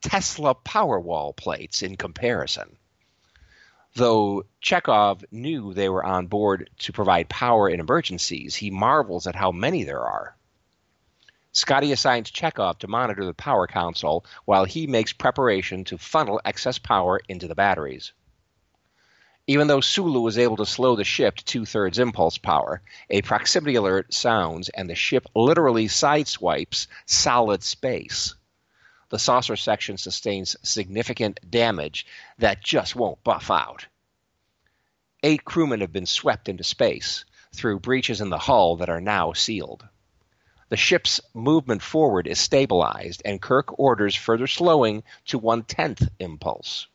Tesla 0.00 0.54
Powerwall 0.54 1.36
plates 1.36 1.82
in 1.82 1.96
comparison. 1.96 2.76
Though 3.94 4.44
Chekov 4.62 5.22
knew 5.30 5.74
they 5.74 5.90
were 5.90 6.04
on 6.04 6.26
board 6.26 6.70
to 6.78 6.92
provide 6.92 7.28
power 7.28 7.68
in 7.68 7.78
emergencies, 7.78 8.56
he 8.56 8.70
marvels 8.70 9.26
at 9.26 9.36
how 9.36 9.52
many 9.52 9.84
there 9.84 10.00
are. 10.00 10.34
Scotty 11.52 11.92
assigns 11.92 12.30
Chekov 12.30 12.78
to 12.78 12.88
monitor 12.88 13.26
the 13.26 13.34
power 13.34 13.66
console 13.66 14.24
while 14.46 14.64
he 14.64 14.86
makes 14.86 15.12
preparation 15.12 15.84
to 15.84 15.98
funnel 15.98 16.40
excess 16.46 16.78
power 16.78 17.20
into 17.28 17.46
the 17.46 17.54
batteries. 17.54 18.12
Even 19.48 19.66
though 19.66 19.80
Sulu 19.80 20.20
was 20.20 20.38
able 20.38 20.56
to 20.58 20.66
slow 20.66 20.94
the 20.94 21.02
ship 21.02 21.36
to 21.36 21.44
two 21.44 21.64
thirds 21.66 21.98
impulse 21.98 22.38
power, 22.38 22.80
a 23.10 23.22
proximity 23.22 23.74
alert 23.74 24.14
sounds 24.14 24.68
and 24.68 24.88
the 24.88 24.94
ship 24.94 25.26
literally 25.34 25.88
sideswipes 25.88 26.86
solid 27.06 27.64
space. 27.64 28.36
The 29.08 29.18
saucer 29.18 29.56
section 29.56 29.98
sustains 29.98 30.56
significant 30.62 31.40
damage 31.50 32.06
that 32.38 32.62
just 32.62 32.94
won't 32.94 33.24
buff 33.24 33.50
out. 33.50 33.86
Eight 35.24 35.44
crewmen 35.44 35.80
have 35.80 35.92
been 35.92 36.06
swept 36.06 36.48
into 36.48 36.64
space 36.64 37.24
through 37.52 37.80
breaches 37.80 38.20
in 38.20 38.30
the 38.30 38.38
hull 38.38 38.76
that 38.76 38.88
are 38.88 39.00
now 39.00 39.32
sealed. 39.32 39.86
The 40.68 40.76
ship's 40.76 41.20
movement 41.34 41.82
forward 41.82 42.26
is 42.26 42.40
stabilized, 42.40 43.22
and 43.24 43.42
Kirk 43.42 43.78
orders 43.78 44.14
further 44.14 44.46
slowing 44.46 45.02
to 45.26 45.38
one 45.38 45.64
tenth 45.64 46.08
impulse. 46.18 46.86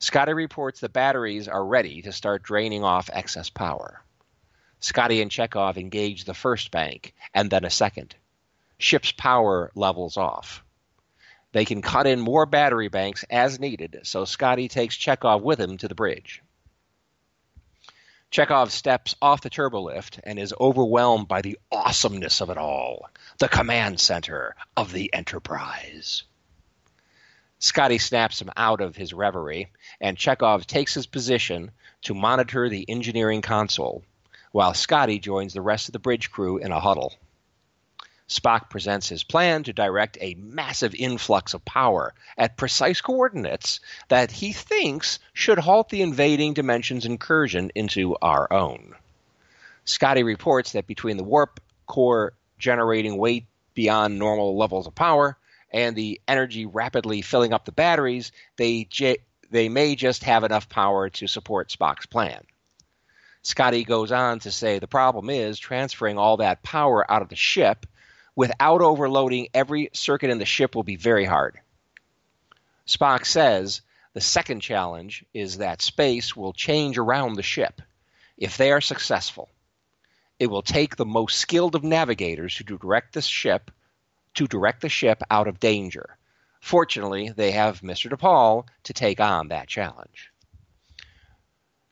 Scotty 0.00 0.32
reports 0.32 0.80
the 0.80 0.88
batteries 0.88 1.46
are 1.46 1.64
ready 1.64 2.00
to 2.02 2.12
start 2.12 2.42
draining 2.42 2.82
off 2.82 3.10
excess 3.12 3.50
power. 3.50 4.02
Scotty 4.80 5.20
and 5.20 5.30
Chekov 5.30 5.76
engage 5.76 6.24
the 6.24 6.32
first 6.32 6.70
bank 6.70 7.14
and 7.34 7.50
then 7.50 7.66
a 7.66 7.70
second. 7.70 8.16
Ship's 8.78 9.12
power 9.12 9.70
levels 9.74 10.16
off. 10.16 10.64
They 11.52 11.66
can 11.66 11.82
cut 11.82 12.06
in 12.06 12.18
more 12.18 12.46
battery 12.46 12.88
banks 12.88 13.26
as 13.28 13.60
needed, 13.60 14.00
so 14.04 14.24
Scotty 14.24 14.68
takes 14.68 14.96
Chekov 14.96 15.42
with 15.42 15.60
him 15.60 15.76
to 15.76 15.88
the 15.88 15.94
bridge. 15.94 16.42
Chekov 18.30 18.70
steps 18.70 19.14
off 19.20 19.42
the 19.42 19.50
turbolift 19.50 20.18
and 20.22 20.38
is 20.38 20.54
overwhelmed 20.58 21.28
by 21.28 21.42
the 21.42 21.58
awesomeness 21.70 22.40
of 22.40 22.48
it 22.48 22.56
all 22.56 23.10
the 23.38 23.48
command 23.48 24.00
center 24.00 24.56
of 24.78 24.92
the 24.92 25.12
Enterprise. 25.12 26.22
Scotty 27.62 27.98
snaps 27.98 28.40
him 28.40 28.50
out 28.56 28.80
of 28.80 28.96
his 28.96 29.12
reverie, 29.12 29.68
and 30.00 30.16
Chekov 30.16 30.66
takes 30.66 30.94
his 30.94 31.06
position 31.06 31.70
to 32.02 32.14
monitor 32.14 32.70
the 32.70 32.88
engineering 32.88 33.42
console, 33.42 34.02
while 34.50 34.72
Scotty 34.72 35.18
joins 35.18 35.52
the 35.52 35.60
rest 35.60 35.86
of 35.86 35.92
the 35.92 35.98
bridge 35.98 36.30
crew 36.30 36.56
in 36.56 36.72
a 36.72 36.80
huddle. 36.80 37.14
Spock 38.26 38.70
presents 38.70 39.10
his 39.10 39.24
plan 39.24 39.62
to 39.64 39.74
direct 39.74 40.16
a 40.22 40.36
massive 40.36 40.94
influx 40.94 41.52
of 41.52 41.62
power 41.66 42.14
at 42.38 42.56
precise 42.56 43.02
coordinates 43.02 43.80
that 44.08 44.30
he 44.30 44.54
thinks 44.54 45.18
should 45.34 45.58
halt 45.58 45.90
the 45.90 46.00
invading 46.00 46.54
dimension's 46.54 47.04
incursion 47.04 47.70
into 47.74 48.16
our 48.22 48.50
own. 48.50 48.94
Scotty 49.84 50.22
reports 50.22 50.72
that 50.72 50.86
between 50.86 51.18
the 51.18 51.24
warp 51.24 51.60
core 51.86 52.32
generating 52.58 53.18
weight 53.18 53.44
beyond 53.74 54.18
normal 54.18 54.56
levels 54.56 54.86
of 54.86 54.94
power 54.94 55.36
and 55.70 55.94
the 55.94 56.20
energy 56.26 56.66
rapidly 56.66 57.22
filling 57.22 57.52
up 57.52 57.64
the 57.64 57.72
batteries, 57.72 58.32
they, 58.56 58.84
j- 58.84 59.18
they 59.50 59.68
may 59.68 59.94
just 59.94 60.24
have 60.24 60.44
enough 60.44 60.68
power 60.68 61.10
to 61.10 61.26
support 61.26 61.68
Spock's 61.70 62.06
plan. 62.06 62.42
Scotty 63.42 63.84
goes 63.84 64.12
on 64.12 64.40
to 64.40 64.50
say 64.50 64.78
the 64.78 64.86
problem 64.86 65.30
is 65.30 65.58
transferring 65.58 66.18
all 66.18 66.38
that 66.38 66.62
power 66.62 67.10
out 67.10 67.22
of 67.22 67.28
the 67.28 67.36
ship 67.36 67.86
without 68.36 68.82
overloading 68.82 69.48
every 69.54 69.90
circuit 69.92 70.30
in 70.30 70.38
the 70.38 70.44
ship 70.44 70.74
will 70.74 70.82
be 70.82 70.96
very 70.96 71.24
hard. 71.24 71.58
Spock 72.86 73.24
says 73.24 73.80
the 74.12 74.20
second 74.20 74.60
challenge 74.60 75.24
is 75.32 75.58
that 75.58 75.82
space 75.82 76.36
will 76.36 76.52
change 76.52 76.98
around 76.98 77.34
the 77.34 77.42
ship. 77.42 77.80
If 78.36 78.56
they 78.56 78.72
are 78.72 78.80
successful, 78.80 79.48
it 80.38 80.48
will 80.48 80.62
take 80.62 80.96
the 80.96 81.06
most 81.06 81.38
skilled 81.38 81.74
of 81.74 81.84
navigators 81.84 82.54
to 82.56 82.64
direct 82.64 83.14
the 83.14 83.22
ship 83.22 83.70
to 84.34 84.46
direct 84.46 84.80
the 84.80 84.88
ship 84.88 85.22
out 85.30 85.48
of 85.48 85.60
danger. 85.60 86.16
Fortunately, 86.60 87.30
they 87.30 87.52
have 87.52 87.80
Mr. 87.80 88.10
DePaul 88.10 88.66
to 88.84 88.92
take 88.92 89.20
on 89.20 89.48
that 89.48 89.68
challenge. 89.68 90.30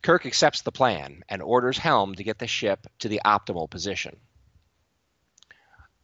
Kirk 0.03 0.27
accepts 0.27 0.63
the 0.63 0.73
plan 0.73 1.25
and 1.29 1.43
orders 1.43 1.79
Helm 1.79 2.15
to 2.15 2.25
get 2.25 2.39
the 2.39 2.47
ship 2.47 2.87
to 3.01 3.09
the 3.09 3.21
optimal 3.25 3.69
position. 3.69 4.17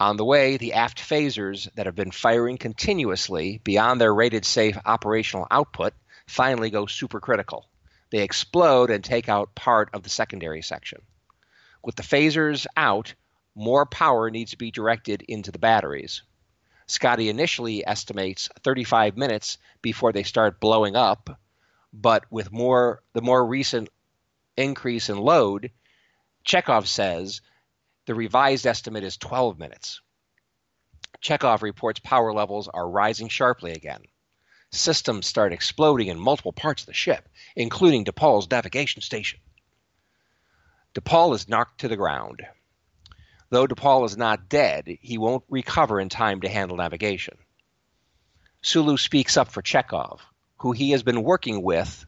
On 0.00 0.16
the 0.16 0.24
way, 0.24 0.56
the 0.56 0.72
aft 0.72 0.98
phasers 0.98 1.72
that 1.74 1.86
have 1.86 1.94
been 1.94 2.10
firing 2.10 2.58
continuously 2.58 3.60
beyond 3.62 4.00
their 4.00 4.12
rated 4.12 4.44
safe 4.44 4.76
operational 4.84 5.46
output 5.50 5.94
finally 6.26 6.70
go 6.70 6.86
supercritical. 6.86 7.64
They 8.10 8.22
explode 8.22 8.90
and 8.90 9.04
take 9.04 9.28
out 9.28 9.54
part 9.54 9.90
of 9.92 10.02
the 10.02 10.10
secondary 10.10 10.62
section. 10.62 11.02
With 11.84 11.96
the 11.96 12.02
phasers 12.02 12.66
out, 12.76 13.14
more 13.54 13.86
power 13.86 14.30
needs 14.30 14.50
to 14.50 14.58
be 14.58 14.70
directed 14.70 15.22
into 15.22 15.52
the 15.52 15.58
batteries. 15.58 16.22
Scotty 16.86 17.28
initially 17.28 17.86
estimates 17.86 18.48
35 18.62 19.16
minutes 19.16 19.58
before 19.80 20.12
they 20.12 20.22
start 20.22 20.60
blowing 20.60 20.96
up, 20.96 21.38
but 21.92 22.24
with 22.30 22.52
more 22.52 23.02
the 23.12 23.22
more 23.22 23.44
recent 23.46 23.88
increase 24.56 25.08
in 25.08 25.16
load, 25.16 25.70
Chekov 26.44 26.86
says 26.86 27.40
the 28.06 28.14
revised 28.14 28.66
estimate 28.66 29.04
is 29.04 29.16
12 29.16 29.58
minutes. 29.58 30.00
Chekov 31.22 31.62
reports 31.62 32.00
power 32.00 32.34
levels 32.34 32.68
are 32.68 32.88
rising 32.88 33.28
sharply 33.28 33.72
again. 33.72 34.02
Systems 34.70 35.26
start 35.26 35.52
exploding 35.52 36.08
in 36.08 36.18
multiple 36.18 36.52
parts 36.52 36.82
of 36.82 36.86
the 36.86 36.92
ship, 36.92 37.28
including 37.56 38.04
DePaul's 38.04 38.50
navigation 38.50 39.00
station. 39.00 39.40
DePaul 40.94 41.34
is 41.34 41.48
knocked 41.48 41.80
to 41.80 41.88
the 41.88 41.96
ground. 41.96 42.42
Though 43.50 43.66
DePaul 43.66 44.06
is 44.06 44.16
not 44.16 44.48
dead, 44.48 44.98
he 45.00 45.18
won't 45.18 45.44
recover 45.48 46.00
in 46.00 46.08
time 46.08 46.40
to 46.40 46.48
handle 46.48 46.76
navigation. 46.76 47.36
Sulu 48.62 48.96
speaks 48.96 49.36
up 49.36 49.48
for 49.50 49.62
Chekov, 49.62 50.20
who 50.58 50.72
he 50.72 50.92
has 50.92 51.02
been 51.02 51.22
working 51.22 51.62
with 51.62 52.06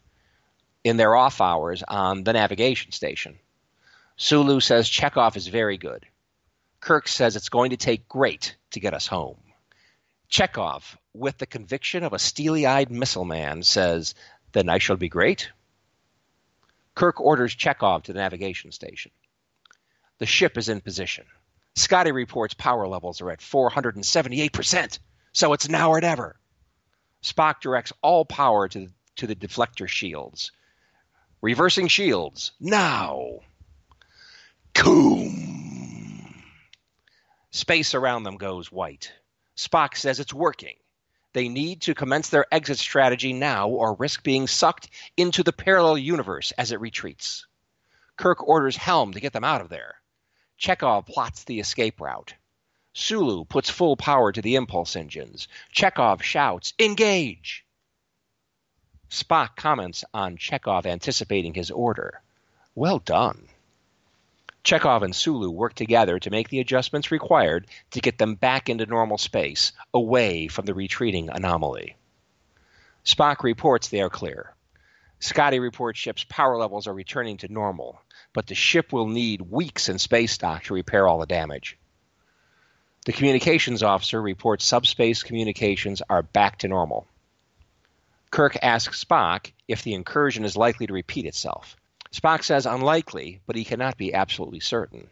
in 0.82 0.96
their 0.96 1.14
off 1.14 1.40
hours 1.40 1.82
on 1.82 2.24
the 2.24 2.32
navigation 2.32 2.92
station. 2.92 3.38
Sulu 4.16 4.60
says 4.60 4.88
Chekov 4.88 5.36
is 5.36 5.48
very 5.48 5.76
good. 5.76 6.06
Kirk 6.80 7.08
says 7.08 7.36
it's 7.36 7.48
going 7.48 7.70
to 7.70 7.76
take 7.76 8.08
great 8.08 8.56
to 8.70 8.80
get 8.80 8.94
us 8.94 9.06
home. 9.06 9.38
Chekov, 10.30 10.96
with 11.12 11.36
the 11.38 11.46
conviction 11.46 12.02
of 12.02 12.12
a 12.12 12.18
steely 12.18 12.66
eyed 12.66 12.90
missile 12.90 13.24
man, 13.24 13.62
says, 13.62 14.14
Then 14.52 14.68
I 14.68 14.78
shall 14.78 14.96
be 14.96 15.08
great. 15.08 15.50
Kirk 16.94 17.20
orders 17.20 17.54
Chekov 17.54 18.04
to 18.04 18.12
the 18.12 18.20
navigation 18.20 18.72
station. 18.72 19.12
The 20.18 20.26
ship 20.26 20.56
is 20.56 20.68
in 20.70 20.80
position. 20.80 21.26
Scotty 21.74 22.10
reports 22.10 22.54
power 22.54 22.88
levels 22.88 23.20
are 23.20 23.30
at 23.30 23.40
478%, 23.40 24.98
so 25.32 25.52
it's 25.52 25.68
now 25.68 25.90
or 25.90 26.00
never. 26.00 26.40
Spock 27.22 27.60
directs 27.60 27.92
all 28.00 28.24
power 28.24 28.66
to, 28.68 28.88
to 29.16 29.26
the 29.26 29.34
deflector 29.34 29.86
shields. 29.86 30.52
Reversing 31.42 31.88
shields, 31.88 32.52
now! 32.58 33.40
Coom! 34.74 36.42
Space 37.50 37.94
around 37.94 38.22
them 38.22 38.38
goes 38.38 38.72
white. 38.72 39.12
Spock 39.54 39.96
says 39.96 40.18
it's 40.18 40.32
working. 40.32 40.76
They 41.34 41.48
need 41.50 41.82
to 41.82 41.94
commence 41.94 42.30
their 42.30 42.46
exit 42.50 42.78
strategy 42.78 43.34
now 43.34 43.68
or 43.68 43.94
risk 43.94 44.22
being 44.22 44.46
sucked 44.46 44.88
into 45.18 45.42
the 45.42 45.52
parallel 45.52 45.98
universe 45.98 46.52
as 46.52 46.72
it 46.72 46.80
retreats. 46.80 47.46
Kirk 48.16 48.48
orders 48.48 48.76
Helm 48.78 49.12
to 49.12 49.20
get 49.20 49.34
them 49.34 49.44
out 49.44 49.60
of 49.60 49.68
there. 49.68 49.96
Chekov 50.58 51.06
plots 51.06 51.44
the 51.44 51.60
escape 51.60 52.00
route. 52.00 52.34
Sulu 52.92 53.44
puts 53.44 53.68
full 53.68 53.96
power 53.96 54.32
to 54.32 54.40
the 54.40 54.54
impulse 54.54 54.96
engines. 54.96 55.48
Chekov 55.74 56.22
shouts, 56.22 56.72
Engage! 56.78 57.66
Spock 59.10 59.54
comments 59.54 60.04
on 60.14 60.36
Chekov 60.36 60.86
anticipating 60.86 61.54
his 61.54 61.70
order. 61.70 62.22
Well 62.74 62.98
done. 62.98 63.48
Chekov 64.64 65.02
and 65.02 65.14
Sulu 65.14 65.50
work 65.50 65.74
together 65.74 66.18
to 66.18 66.30
make 66.30 66.48
the 66.48 66.58
adjustments 66.58 67.12
required 67.12 67.68
to 67.92 68.00
get 68.00 68.18
them 68.18 68.34
back 68.34 68.68
into 68.68 68.84
normal 68.84 69.18
space, 69.18 69.72
away 69.94 70.48
from 70.48 70.66
the 70.66 70.74
retreating 70.74 71.28
anomaly. 71.30 71.96
Spock 73.04 73.44
reports 73.44 73.88
they 73.88 74.00
are 74.00 74.10
clear. 74.10 74.54
Scotty 75.20 75.60
reports 75.60 76.00
ship's 76.00 76.24
power 76.24 76.58
levels 76.58 76.88
are 76.88 76.94
returning 76.94 77.36
to 77.38 77.52
normal, 77.52 78.00
but 78.36 78.48
the 78.48 78.54
ship 78.54 78.92
will 78.92 79.08
need 79.08 79.40
weeks 79.40 79.88
in 79.88 79.98
space 79.98 80.36
dock 80.36 80.64
to 80.64 80.74
repair 80.74 81.08
all 81.08 81.18
the 81.18 81.24
damage. 81.24 81.78
The 83.06 83.14
communications 83.14 83.82
officer 83.82 84.20
reports 84.20 84.66
subspace 84.66 85.22
communications 85.22 86.02
are 86.10 86.22
back 86.22 86.58
to 86.58 86.68
normal. 86.68 87.06
Kirk 88.30 88.58
asks 88.60 89.02
Spock 89.02 89.52
if 89.66 89.82
the 89.82 89.94
incursion 89.94 90.44
is 90.44 90.54
likely 90.54 90.86
to 90.86 90.92
repeat 90.92 91.24
itself. 91.24 91.76
Spock 92.12 92.44
says 92.44 92.66
unlikely, 92.66 93.40
but 93.46 93.56
he 93.56 93.64
cannot 93.64 93.96
be 93.96 94.12
absolutely 94.12 94.60
certain. 94.60 95.08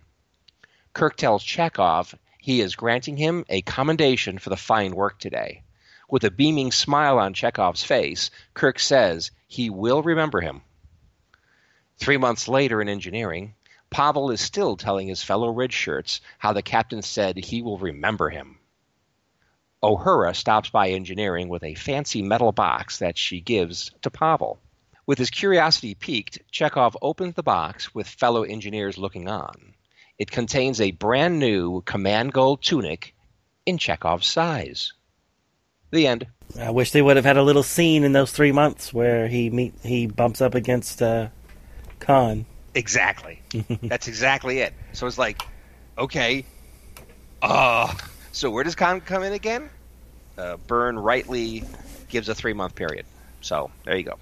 Kirk 0.93 1.17
tells 1.17 1.43
Chekov 1.43 2.15
he 2.39 2.61
is 2.61 2.77
granting 2.77 3.17
him 3.17 3.47
a 3.49 3.63
commendation 3.63 4.37
for 4.37 4.51
the 4.51 4.57
fine 4.59 4.95
work 4.95 5.19
today. 5.19 5.63
With 6.11 6.25
a 6.25 6.31
beaming 6.31 6.73
smile 6.73 7.19
on 7.19 7.33
Chekov's 7.33 7.85
face, 7.85 8.31
Kirk 8.53 8.79
says 8.79 9.31
he 9.49 9.71
will 9.71 10.03
remember 10.03 10.43
him. 10.43 10.61
Three 12.05 12.19
months 12.19 12.49
later 12.49 12.83
in 12.83 12.89
engineering, 12.91 13.55
Pavel 13.89 14.31
is 14.31 14.43
still 14.43 14.77
telling 14.77 15.09
his 15.09 15.23
fellow 15.23 15.49
red 15.49 15.73
shirts 15.73 16.21
how 16.37 16.53
the 16.53 16.61
captain 16.61 17.01
said 17.01 17.39
he 17.39 17.63
will 17.63 17.79
remember 17.79 18.29
him. 18.29 18.59
Uhura 19.83 20.37
stops 20.37 20.69
by 20.69 20.91
engineering 20.91 21.49
with 21.49 21.65
a 21.65 21.73
fancy 21.73 22.21
metal 22.21 22.53
box 22.53 22.99
that 22.99 23.17
she 23.17 23.41
gives 23.41 23.91
to 24.03 24.11
Pavel. 24.11 24.61
With 25.07 25.17
his 25.17 25.31
curiosity 25.31 25.95
piqued, 25.95 26.41
Chekov 26.53 26.95
opens 27.01 27.37
the 27.37 27.43
box 27.43 27.95
with 27.95 28.07
fellow 28.07 28.43
engineers 28.43 28.99
looking 28.99 29.27
on. 29.27 29.73
It 30.19 30.31
contains 30.31 30.83
a 30.83 30.91
brand 30.91 31.39
new 31.39 31.81
command 31.87 32.35
gold 32.35 32.61
tunic 32.61 33.15
in 33.65 33.79
Chekov's 33.79 34.27
size. 34.27 34.93
The 35.91 36.07
end. 36.07 36.27
I 36.61 36.71
wish 36.71 36.91
they 36.91 37.01
would 37.01 37.17
have 37.17 37.25
had 37.25 37.39
a 37.39 37.43
little 37.43 37.63
scene 37.63 38.05
in 38.05 38.13
those 38.13 38.31
three 38.31 38.53
months 38.53 38.93
where 38.93 39.27
he 39.27 39.49
meet 39.49 39.73
he 39.83 40.07
bumps 40.07 40.43
up 40.43 40.55
against 40.55 41.01
uh, 41.01 41.29
Khan. 41.99 42.47
Exactly. 42.75 43.41
That's 43.83 44.09
exactly 44.09 44.61
it. 44.61 44.75
So 44.93 45.07
it's 45.07 45.19
like, 45.19 45.43
okay, 45.97 46.45
uh, 47.43 47.95
so 48.33 48.51
where 48.51 48.65
does 48.65 48.75
Khan 48.75 49.01
come 49.01 49.23
in 49.23 49.33
again? 49.33 49.71
Uh, 50.37 50.57
Byrne 50.57 50.99
rightly 50.99 51.65
gives 52.09 52.29
a 52.29 52.35
three 52.35 52.53
month 52.53 52.75
period. 52.75 53.07
So 53.41 53.71
there 53.85 53.97
you 53.97 54.05
go. 54.05 54.19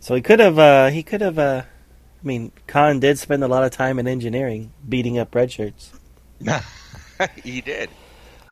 So 0.00 0.14
he 0.14 0.22
could 0.22 0.40
have. 0.40 0.58
Uh, 0.58 0.90
he 0.90 1.02
could 1.02 1.20
have. 1.20 1.38
Uh, 1.38 1.62
I 1.64 2.26
mean, 2.26 2.52
Khan 2.66 3.00
did 3.00 3.18
spend 3.18 3.42
a 3.42 3.48
lot 3.48 3.64
of 3.64 3.70
time 3.70 3.98
in 3.98 4.06
engineering, 4.06 4.72
beating 4.88 5.18
up 5.18 5.34
red 5.34 5.50
shirts. 5.50 5.92
he 7.42 7.60
did 7.60 7.90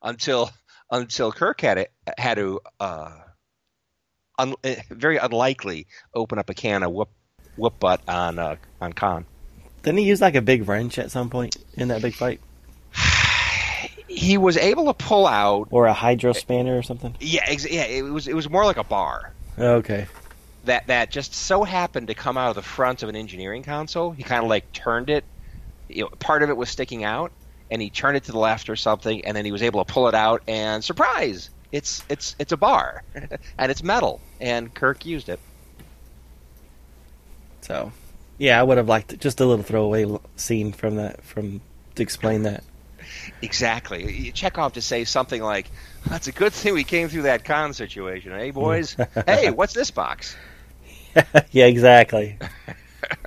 until 0.02 0.50
until 0.90 1.32
Kirk 1.32 1.60
had 1.60 1.78
it 1.78 1.92
had 2.18 2.36
to 2.36 2.60
uh, 2.80 3.12
un, 4.38 4.54
very 4.90 5.16
unlikely 5.16 5.86
open 6.14 6.38
up 6.38 6.50
a 6.50 6.54
can 6.54 6.82
of 6.82 6.92
whoop 6.92 7.10
whoop 7.56 7.78
butt 7.78 8.00
on 8.08 8.38
uh, 8.38 8.56
on 8.80 8.92
Khan. 8.92 9.26
Didn't 9.82 9.98
he 9.98 10.04
use 10.04 10.20
like 10.20 10.34
a 10.34 10.42
big 10.42 10.68
wrench 10.68 10.98
at 10.98 11.10
some 11.10 11.30
point 11.30 11.56
in 11.74 11.88
that 11.88 12.02
big 12.02 12.14
fight? 12.14 12.40
he 14.08 14.38
was 14.38 14.56
able 14.56 14.86
to 14.86 14.94
pull 14.94 15.26
out 15.26 15.68
or 15.70 15.86
a 15.86 15.92
hydro 15.92 16.32
spanner 16.32 16.76
or 16.76 16.82
something. 16.82 17.14
Yeah, 17.20 17.44
ex- 17.46 17.70
yeah. 17.70 17.84
It 17.84 18.02
was 18.02 18.26
it 18.26 18.34
was 18.34 18.48
more 18.48 18.64
like 18.64 18.76
a 18.76 18.84
bar. 18.84 19.32
Okay. 19.58 20.06
That 20.64 20.86
that 20.86 21.10
just 21.10 21.34
so 21.34 21.64
happened 21.64 22.08
to 22.08 22.14
come 22.14 22.38
out 22.38 22.48
of 22.48 22.56
the 22.56 22.62
front 22.62 23.02
of 23.02 23.08
an 23.08 23.16
engineering 23.16 23.62
console. 23.62 24.12
He 24.12 24.22
kind 24.22 24.42
of 24.42 24.48
like 24.48 24.72
turned 24.72 25.10
it. 25.10 25.24
You 25.88 26.04
know, 26.04 26.08
part 26.18 26.42
of 26.42 26.48
it 26.48 26.56
was 26.56 26.70
sticking 26.70 27.04
out, 27.04 27.30
and 27.70 27.82
he 27.82 27.90
turned 27.90 28.16
it 28.16 28.24
to 28.24 28.32
the 28.32 28.38
left 28.38 28.70
or 28.70 28.76
something, 28.76 29.24
and 29.26 29.36
then 29.36 29.44
he 29.44 29.52
was 29.52 29.62
able 29.62 29.84
to 29.84 29.92
pull 29.92 30.08
it 30.08 30.14
out, 30.14 30.42
and 30.48 30.82
surprise! 30.82 31.50
It's 31.72 32.02
it's 32.08 32.34
it's 32.38 32.52
a 32.52 32.56
bar, 32.56 33.02
and 33.58 33.70
it's 33.70 33.82
metal, 33.82 34.20
and 34.40 34.72
Kirk 34.72 35.04
used 35.04 35.28
it. 35.28 35.40
So, 37.64 37.92
yeah, 38.36 38.60
I 38.60 38.62
would 38.62 38.76
have 38.76 38.88
liked 38.88 39.18
just 39.20 39.40
a 39.40 39.46
little 39.46 39.64
throwaway 39.64 40.04
scene 40.36 40.72
from 40.72 40.96
that 40.96 41.24
from 41.24 41.62
to 41.94 42.02
explain 42.02 42.42
that. 42.42 42.62
Exactly. 43.40 44.32
Chekov 44.32 44.72
to 44.72 44.82
say 44.82 45.04
something 45.04 45.42
like, 45.42 45.70
"That's 46.06 46.26
a 46.26 46.32
good 46.32 46.52
thing 46.52 46.74
we 46.74 46.84
came 46.84 47.08
through 47.08 47.22
that 47.22 47.46
Khan 47.46 47.72
situation, 47.72 48.32
hey 48.32 48.50
boys? 48.50 48.96
hey, 49.26 49.50
what's 49.50 49.72
this 49.72 49.90
box?" 49.90 50.36
yeah, 51.52 51.64
exactly. 51.64 52.38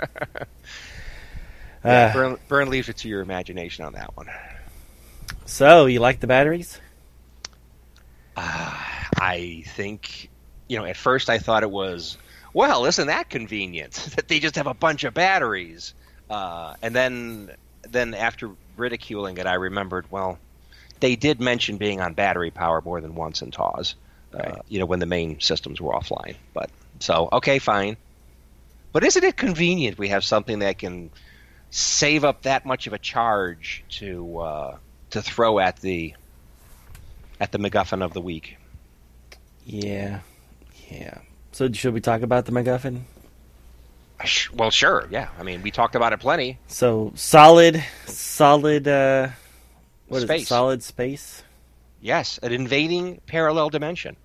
yeah, 1.84 2.14
Byrne, 2.14 2.38
Byrne 2.48 2.70
leaves 2.70 2.90
it 2.90 2.98
to 2.98 3.10
your 3.10 3.22
imagination 3.22 3.86
on 3.86 3.94
that 3.94 4.16
one. 4.16 4.28
So, 5.48 5.88
you 5.88 6.00
like 6.00 6.20
the 6.20 6.28
batteries? 6.28 6.80
Uh, 8.36 8.84
I 9.20 9.64
think, 9.70 10.30
you 10.68 10.78
know, 10.78 10.86
at 10.86 10.96
first 10.96 11.28
I 11.28 11.40
thought 11.40 11.64
it 11.64 11.72
was, 11.72 12.18
well, 12.54 12.86
isn't 12.86 13.08
that 13.08 13.30
convenient 13.30 13.94
that 14.16 14.28
they 14.28 14.40
just 14.40 14.56
have 14.56 14.68
a 14.68 14.74
bunch 14.74 15.04
of 15.04 15.14
batteries? 15.14 15.94
Uh, 16.30 16.76
and 16.82 16.96
then, 16.96 17.52
then 17.90 18.14
after 18.14 18.52
ridiculing 18.76 19.38
it, 19.38 19.48
I 19.48 19.56
remembered, 19.56 20.06
well, 20.12 20.38
they 21.00 21.16
did 21.16 21.40
mention 21.40 21.78
being 21.78 22.02
on 22.02 22.14
battery 22.14 22.52
power 22.52 22.82
more 22.82 23.02
than 23.02 23.16
once 23.16 23.42
in 23.42 23.52
TOS. 23.52 23.96
Uh, 24.34 24.38
right. 24.40 24.62
you 24.68 24.80
know, 24.80 24.86
when 24.86 25.00
the 25.00 25.06
main 25.06 25.40
systems 25.40 25.80
were 25.80 25.94
offline. 25.94 26.36
But 26.54 26.70
so, 27.00 27.30
okay, 27.32 27.60
fine. 27.60 27.96
But 28.92 29.04
isn't 29.04 29.24
it 29.24 29.38
convenient 29.38 29.98
we 29.98 30.10
have 30.10 30.24
something 30.24 30.60
that 30.60 30.80
can 30.80 31.12
save 31.70 32.24
up 32.24 32.44
that 32.44 32.66
much 32.66 32.88
of 32.88 32.94
a 32.94 32.98
charge 32.98 33.84
to 33.90 34.40
uh, 34.40 34.78
to 35.12 35.22
throw 35.22 35.60
at 35.60 35.78
the 35.78 36.14
at 37.40 37.52
the 37.52 37.58
MacGuffin 37.58 38.04
of 38.04 38.14
the 38.14 38.22
week? 38.22 38.58
Yeah, 39.66 40.20
yeah. 40.90 41.20
So 41.58 41.72
should 41.72 41.96
we 41.96 42.02
talk 42.02 42.22
about 42.22 42.46
the 42.46 42.52
MacGuffin? 42.52 43.02
Well, 44.54 44.70
sure. 44.70 45.08
Yeah. 45.10 45.30
I 45.40 45.42
mean, 45.42 45.64
we 45.64 45.72
talked 45.72 45.96
about 45.96 46.14
it 46.14 46.20
plenty. 46.20 46.60
So 46.68 47.14
solid, 47.16 47.84
solid. 48.06 48.88
Uh, 48.88 49.30
what 50.08 50.22
space. 50.22 50.44
It, 50.44 50.48
solid 50.50 50.84
space. 50.84 51.42
Yes, 52.00 52.38
an 52.44 52.52
invading 52.52 53.22
parallel 53.26 53.72
dimension, 53.72 54.18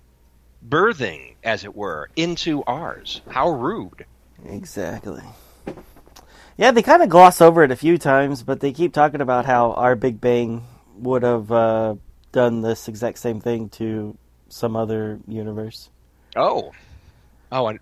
birthing, 0.69 1.33
as 1.43 1.63
it 1.63 1.75
were, 1.75 2.11
into 2.15 2.63
ours. 2.65 3.21
How 3.27 3.49
rude. 3.49 4.05
Exactly. 4.45 5.23
Yeah, 6.55 6.69
they 6.69 6.83
kind 6.83 7.01
of 7.01 7.09
gloss 7.09 7.41
over 7.41 7.63
it 7.63 7.71
a 7.71 7.75
few 7.75 7.97
times, 7.97 8.43
but 8.43 8.59
they 8.59 8.71
keep 8.71 8.93
talking 8.93 9.21
about 9.21 9.45
how 9.45 9.71
our 9.71 9.95
Big 9.95 10.21
Bang 10.21 10.67
would 10.99 11.23
have 11.23 11.51
uh, 11.51 11.95
done 12.31 12.61
this 12.61 12.87
exact 12.87 13.17
same 13.17 13.41
thing 13.41 13.69
to 13.69 14.15
some 14.49 14.75
other 14.75 15.19
universe. 15.27 15.89
Oh, 16.35 16.71
oh, 17.53 17.67
and 17.67 17.79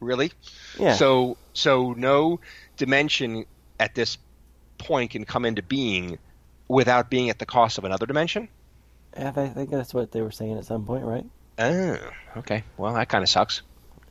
really? 0.00 0.32
Yeah. 0.78 0.94
So 0.94 1.36
so 1.52 1.92
no 1.92 2.40
dimension 2.76 3.44
at 3.78 3.94
this 3.94 4.18
point 4.78 5.12
can 5.12 5.24
come 5.24 5.44
into 5.44 5.62
being 5.62 6.18
without 6.68 7.10
being 7.10 7.30
at 7.30 7.38
the 7.38 7.46
cost 7.46 7.78
of 7.78 7.84
another 7.84 8.06
dimension. 8.06 8.48
Yeah, 9.16 9.32
I 9.36 9.48
think 9.48 9.70
that's 9.70 9.94
what 9.94 10.10
they 10.10 10.22
were 10.22 10.32
saying 10.32 10.58
at 10.58 10.64
some 10.64 10.84
point, 10.84 11.04
right? 11.04 11.24
Oh, 11.58 11.98
okay. 12.38 12.64
Well, 12.76 12.94
that 12.94 13.08
kind 13.08 13.22
of 13.22 13.28
sucks. 13.28 13.62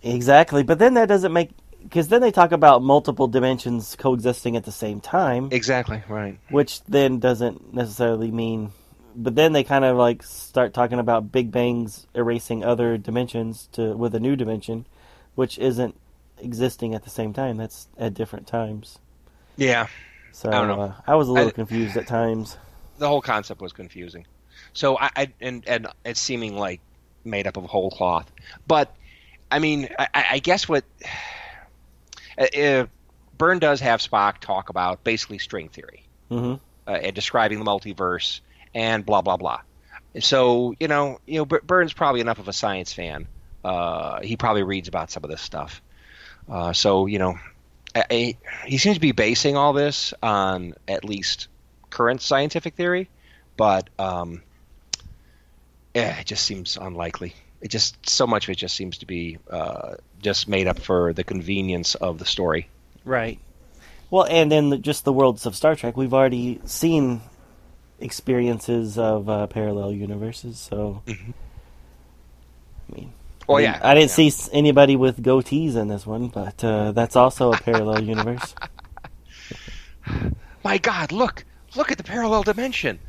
Exactly, 0.02 0.64
but 0.64 0.80
then 0.80 0.94
that 0.94 1.08
doesn't 1.08 1.34
make 1.34 1.52
because 1.82 2.08
then 2.08 2.22
they 2.22 2.32
talk 2.32 2.52
about 2.52 2.82
multiple 2.82 3.28
dimensions 3.28 3.96
coexisting 3.98 4.56
at 4.56 4.64
the 4.64 4.72
same 4.72 5.02
time. 5.02 5.50
Exactly 5.52 6.02
right. 6.08 6.40
Which 6.50 6.84
then 6.86 7.20
doesn't 7.20 7.74
necessarily 7.74 8.32
mean. 8.32 8.72
But 9.16 9.36
then 9.36 9.54
they 9.54 9.64
kind 9.64 9.86
of 9.86 9.98
like 9.98 10.24
start 10.24 10.74
talking 10.74 11.00
about 11.00 11.32
Big 11.32 11.52
Bangs 11.52 12.08
erasing 12.16 12.64
other 12.64 12.98
dimensions 12.98 13.70
to 13.74 13.96
with 13.96 14.16
a 14.16 14.20
new 14.20 14.36
dimension, 14.36 14.86
which 15.36 15.58
isn't 15.58 15.96
existing 16.40 16.94
at 16.96 17.04
the 17.04 17.10
same 17.10 17.34
time. 17.34 17.58
That's 17.58 17.88
at 17.98 18.14
different 18.14 18.48
times. 18.48 19.00
Yeah. 19.56 19.88
So 20.32 20.50
I, 20.50 20.68
uh, 20.68 20.94
I 21.06 21.16
was 21.16 21.28
a 21.28 21.32
little 21.32 21.50
I, 21.50 21.52
confused 21.52 21.96
at 21.96 22.08
times. 22.08 22.58
The 22.98 23.08
whole 23.08 23.22
concept 23.22 23.62
was 23.62 23.72
confusing. 23.72 24.26
So 24.74 24.98
I, 24.98 25.10
I 25.16 25.34
and 25.40 25.64
and 25.68 25.88
it's 26.04 26.20
seeming 26.20 26.58
like 26.58 26.82
made 27.24 27.48
up 27.48 27.58
of 27.58 27.66
whole 27.66 27.92
cloth. 27.92 28.32
But 28.68 28.94
I 29.52 29.60
mean, 29.60 29.90
I, 29.98 30.08
I 30.32 30.40
guess 30.40 30.68
what 30.68 30.84
uh, 32.38 32.86
Byrne 33.38 33.60
does 33.60 33.80
have 33.82 34.02
Spock 34.02 34.40
talk 34.40 34.70
about 34.70 35.04
basically 35.04 35.38
string 35.38 35.70
theory 35.70 36.04
mm-hmm. 36.32 36.56
uh, 36.88 36.92
and 36.96 37.14
describing 37.14 37.60
the 37.60 37.66
multiverse 37.66 38.42
and 38.74 39.06
blah 39.06 39.22
blah 39.22 39.38
blah. 39.38 39.62
So 40.20 40.76
you 40.80 40.88
know, 40.88 41.20
you 41.26 41.40
know, 41.40 41.46
Byrne's 41.46 41.94
probably 41.94 42.22
enough 42.22 42.40
of 42.40 42.48
a 42.48 42.54
science 42.54 42.94
fan. 42.94 43.28
Uh, 43.64 44.22
he 44.22 44.38
probably 44.38 44.64
reads 44.64 44.88
about 44.88 45.10
some 45.10 45.24
of 45.24 45.30
this 45.30 45.42
stuff. 45.42 45.82
Uh, 46.50 46.74
so 46.74 47.06
you 47.06 47.20
know, 47.20 47.38
he 48.10 48.78
seems 48.78 48.96
to 48.96 49.02
be 49.02 49.12
basing 49.12 49.56
all 49.56 49.74
this 49.74 50.14
on 50.22 50.74
at 50.88 51.04
least 51.04 51.48
current 51.90 52.22
scientific 52.22 52.76
theory, 52.76 53.10
but 53.56 53.90
um, 54.00 54.42
yeah, 55.94 56.20
it 56.20 56.26
just 56.26 56.44
seems 56.44 56.78
unlikely. 56.78 57.34
It 57.62 57.70
just 57.70 58.10
so 58.10 58.28
much 58.28 58.46
of 58.46 58.52
it 58.52 58.56
just 58.58 58.76
seems 58.76 58.98
to 59.00 59.06
be 59.06 59.38
uh, 59.50 59.96
just 60.22 60.48
made 60.48 60.68
up 60.68 60.80
for 60.80 61.14
the 61.14 61.24
convenience 61.24 61.96
of 61.96 62.20
the 62.20 62.26
story. 62.26 62.68
Right. 63.06 63.40
Well, 64.10 64.26
and 64.26 64.52
in 64.52 64.70
the, 64.70 64.78
just 64.78 65.06
the 65.06 65.14
worlds 65.14 65.46
of 65.46 65.56
Star 65.56 65.76
Trek, 65.76 65.96
we've 65.96 66.14
already 66.14 66.60
seen 66.66 67.22
experiences 68.00 68.98
of 68.98 69.30
uh, 69.30 69.48
parallel 69.48 69.92
universes. 69.92 70.58
So, 70.60 71.02
Mhm. 71.06 71.34
I 72.92 72.96
mean, 72.96 73.14
Oh 73.50 73.56
I 73.56 73.62
didn't- 73.62 73.74
yeah, 73.76 73.80
I 73.90 73.94
didn't 73.96 74.18
yeah. 74.18 74.30
see 74.30 74.50
anybody 74.54 74.96
with 74.96 75.22
goatees 75.24 75.76
in 75.76 75.88
this 75.90 76.06
one, 76.06 76.28
but 76.30 76.64
uh, 76.64 76.92
that's 76.94 77.16
also 77.16 77.52
a 77.54 77.58
parallel 77.58 78.04
universe. 78.16 78.56
My 80.64 80.78
God, 80.78 81.12
look! 81.12 81.46
Look 81.76 81.92
at 81.92 81.98
the 81.98 82.04
parallel 82.04 82.44
dimension. 82.44 83.00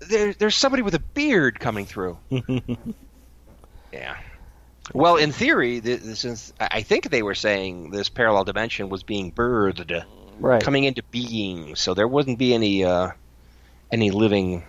There, 0.00 0.34
there's 0.34 0.54
somebody 0.56 0.82
with 0.82 0.94
a 0.94 0.98
beard 1.00 1.58
coming 1.60 1.86
through. 1.86 2.18
Yeah. 3.92 4.16
Well, 4.92 5.14
in 5.16 5.30
theory, 5.30 5.80
th- 5.80 6.02
th- 6.02 6.16
since 6.16 6.52
I 6.58 6.68
I 6.72 6.82
think 6.82 7.10
they 7.10 7.22
were 7.22 7.36
saying 7.36 7.90
this 7.90 8.08
parallel 8.08 8.42
dimension 8.42 8.88
was 8.88 9.04
being 9.04 9.30
birthed, 9.30 10.04
right. 10.40 10.60
coming 10.60 10.82
into 10.82 11.04
being, 11.12 11.76
so 11.76 11.94
there 11.94 12.08
wouldn't 12.08 12.36
be 12.38 12.52
any 12.54 12.82
uh, 12.84 13.12
any 13.94 14.10
living 14.10 14.64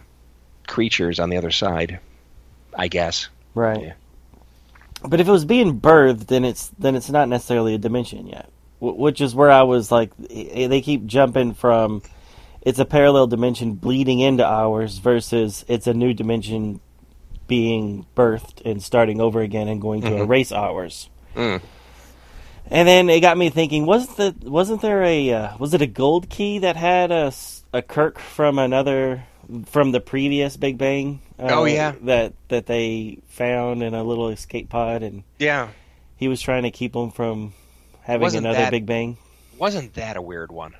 creatures 0.67 1.19
on 1.19 1.29
the 1.29 1.37
other 1.37 1.51
side. 1.51 1.99
I 2.77 2.87
guess. 2.87 3.27
Right. 3.53 3.81
Yeah. 3.81 3.93
But 5.07 5.19
if 5.19 5.27
it 5.27 5.31
was 5.31 5.45
being 5.45 5.79
birthed, 5.79 6.27
then 6.27 6.45
it's 6.45 6.69
then 6.79 6.95
it's 6.95 7.09
not 7.09 7.27
necessarily 7.29 7.73
a 7.73 7.77
dimension 7.77 8.27
yet. 8.27 8.49
Wh- 8.79 8.97
Which 8.97 9.19
is 9.21 9.33
where 9.35 9.51
I 9.51 9.63
was 9.63 9.91
like, 9.91 10.11
eh, 10.29 10.67
they 10.67 10.81
keep 10.81 11.05
jumping 11.05 11.53
from, 11.53 12.01
it's 12.61 12.79
a 12.79 12.85
parallel 12.85 13.27
dimension 13.27 13.73
bleeding 13.75 14.19
into 14.19 14.45
ours 14.45 14.97
versus 14.97 15.63
it's 15.67 15.87
a 15.87 15.93
new 15.93 16.13
dimension 16.13 16.79
being 17.47 18.05
birthed 18.15 18.61
and 18.65 18.81
starting 18.81 19.21
over 19.21 19.39
again 19.41 19.67
and 19.67 19.79
going 19.81 20.01
to 20.01 20.09
Mhm. 20.09 20.25
erase 20.25 20.51
ours. 20.51 21.09
Mm. 21.35 21.61
And 22.71 22.87
then 22.87 23.09
it 23.09 23.19
got 23.21 23.37
me 23.37 23.49
thinking: 23.51 23.85
wasn't 23.85 24.17
the 24.17 24.49
wasn't 24.49 24.81
there 24.81 25.03
a 25.03 25.31
uh, 25.31 25.57
was 25.59 25.73
it 25.73 25.81
a 25.81 25.87
gold 25.87 26.29
key 26.29 26.59
that 26.59 26.75
had 26.75 27.11
a, 27.11 27.31
a 27.77 27.81
Kirk 27.81 28.19
from 28.19 28.59
another 28.59 29.23
from 29.65 29.91
the 29.91 29.99
previous 29.99 30.57
Big 30.57 30.77
Bang? 30.77 31.21
Uh, 31.37 31.47
Oh, 31.51 31.65
yeah. 31.65 31.93
that 32.03 32.33
that 32.47 32.65
they 32.65 33.19
found 33.27 33.83
in 33.83 33.93
a 33.93 34.03
little 34.03 34.29
escape 34.29 34.69
pod, 34.69 35.03
and 35.03 35.23
Yeah. 35.39 35.69
he 36.17 36.27
was 36.27 36.41
trying 36.41 36.63
to 36.63 36.71
keep 36.71 36.93
them 36.93 37.11
from 37.11 37.53
having 38.01 38.21
Wasn't 38.21 38.45
another 38.45 38.59
that- 38.59 38.71
Big 38.71 38.85
Bang. 38.85 39.17
Wasn't 39.57 39.93
that 39.95 40.17
a 40.17 40.21
weird 40.21 40.51
one? 40.51 40.73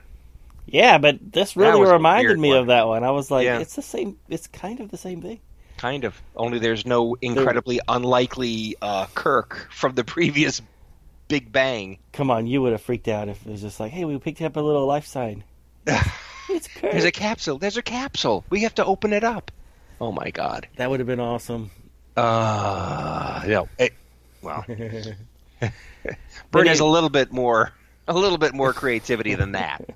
Yeah, 0.66 0.98
but 0.98 1.20
this 1.32 1.56
really 1.56 1.80
reminded 1.90 2.40
me 2.40 2.50
one. 2.50 2.58
of 2.58 2.68
that 2.68 2.88
one. 2.88 3.04
I 3.04 3.12
was 3.12 3.30
like, 3.30 3.46
Yeah. 3.46 3.60
it's 3.60 3.76
the 3.76 3.82
same. 3.84 4.18
It's 4.30 4.48
kind 4.48 4.80
of 4.80 4.90
the 4.90 4.98
same 4.98 5.22
thing. 5.22 5.40
Kind 5.78 6.06
of. 6.06 6.20
Only 6.36 6.58
there's 6.60 6.86
no 6.86 7.16
incredibly 7.22 7.80
unlikely 7.88 8.76
uh, 8.82 9.06
Kirk 9.14 9.68
from 9.72 9.94
the 9.94 10.04
previous 10.16 10.62
Big 11.28 11.52
Bang. 11.52 12.00
Come 12.14 12.32
on, 12.32 12.48
you 12.48 12.62
would 12.62 12.72
have 12.72 12.82
freaked 12.82 13.08
out 13.08 13.30
if 13.30 13.46
it 13.46 13.52
was 13.52 13.62
just 13.62 13.80
like, 13.80 13.92
hey, 13.92 14.06
we 14.06 14.18
picked 14.18 14.42
up 14.42 14.56
a 14.56 14.60
little 14.62 14.86
life 14.88 15.06
sign. 15.06 15.44
It's 16.50 16.68
Kirk. 16.68 16.82
There's 16.92 17.04
a 17.06 17.12
capsule. 17.12 17.58
There's 17.58 17.78
a 17.78 17.82
capsule. 17.82 18.44
We 18.50 18.62
have 18.62 18.76
to 18.76 18.86
open 18.86 19.14
it 19.14 19.24
up. 19.24 19.52
Oh 20.02 20.12
my 20.12 20.30
God. 20.32 20.68
That 20.78 20.90
would 20.90 21.00
have 21.00 21.08
been 21.08 21.20
awesome. 21.20 21.72
Uh, 22.18 23.44
no. 23.48 23.68
It, 23.80 23.94
well, 24.42 24.64
But 25.62 25.72
Bert 26.52 26.68
has 26.68 26.80
a 26.80 26.86
little 26.86 27.10
bit 27.10 27.32
more, 27.32 27.72
a 28.08 28.14
little 28.14 28.38
bit 28.38 28.54
more 28.54 28.74
creativity 28.74 29.36
than 29.36 29.54
that. 29.54 29.90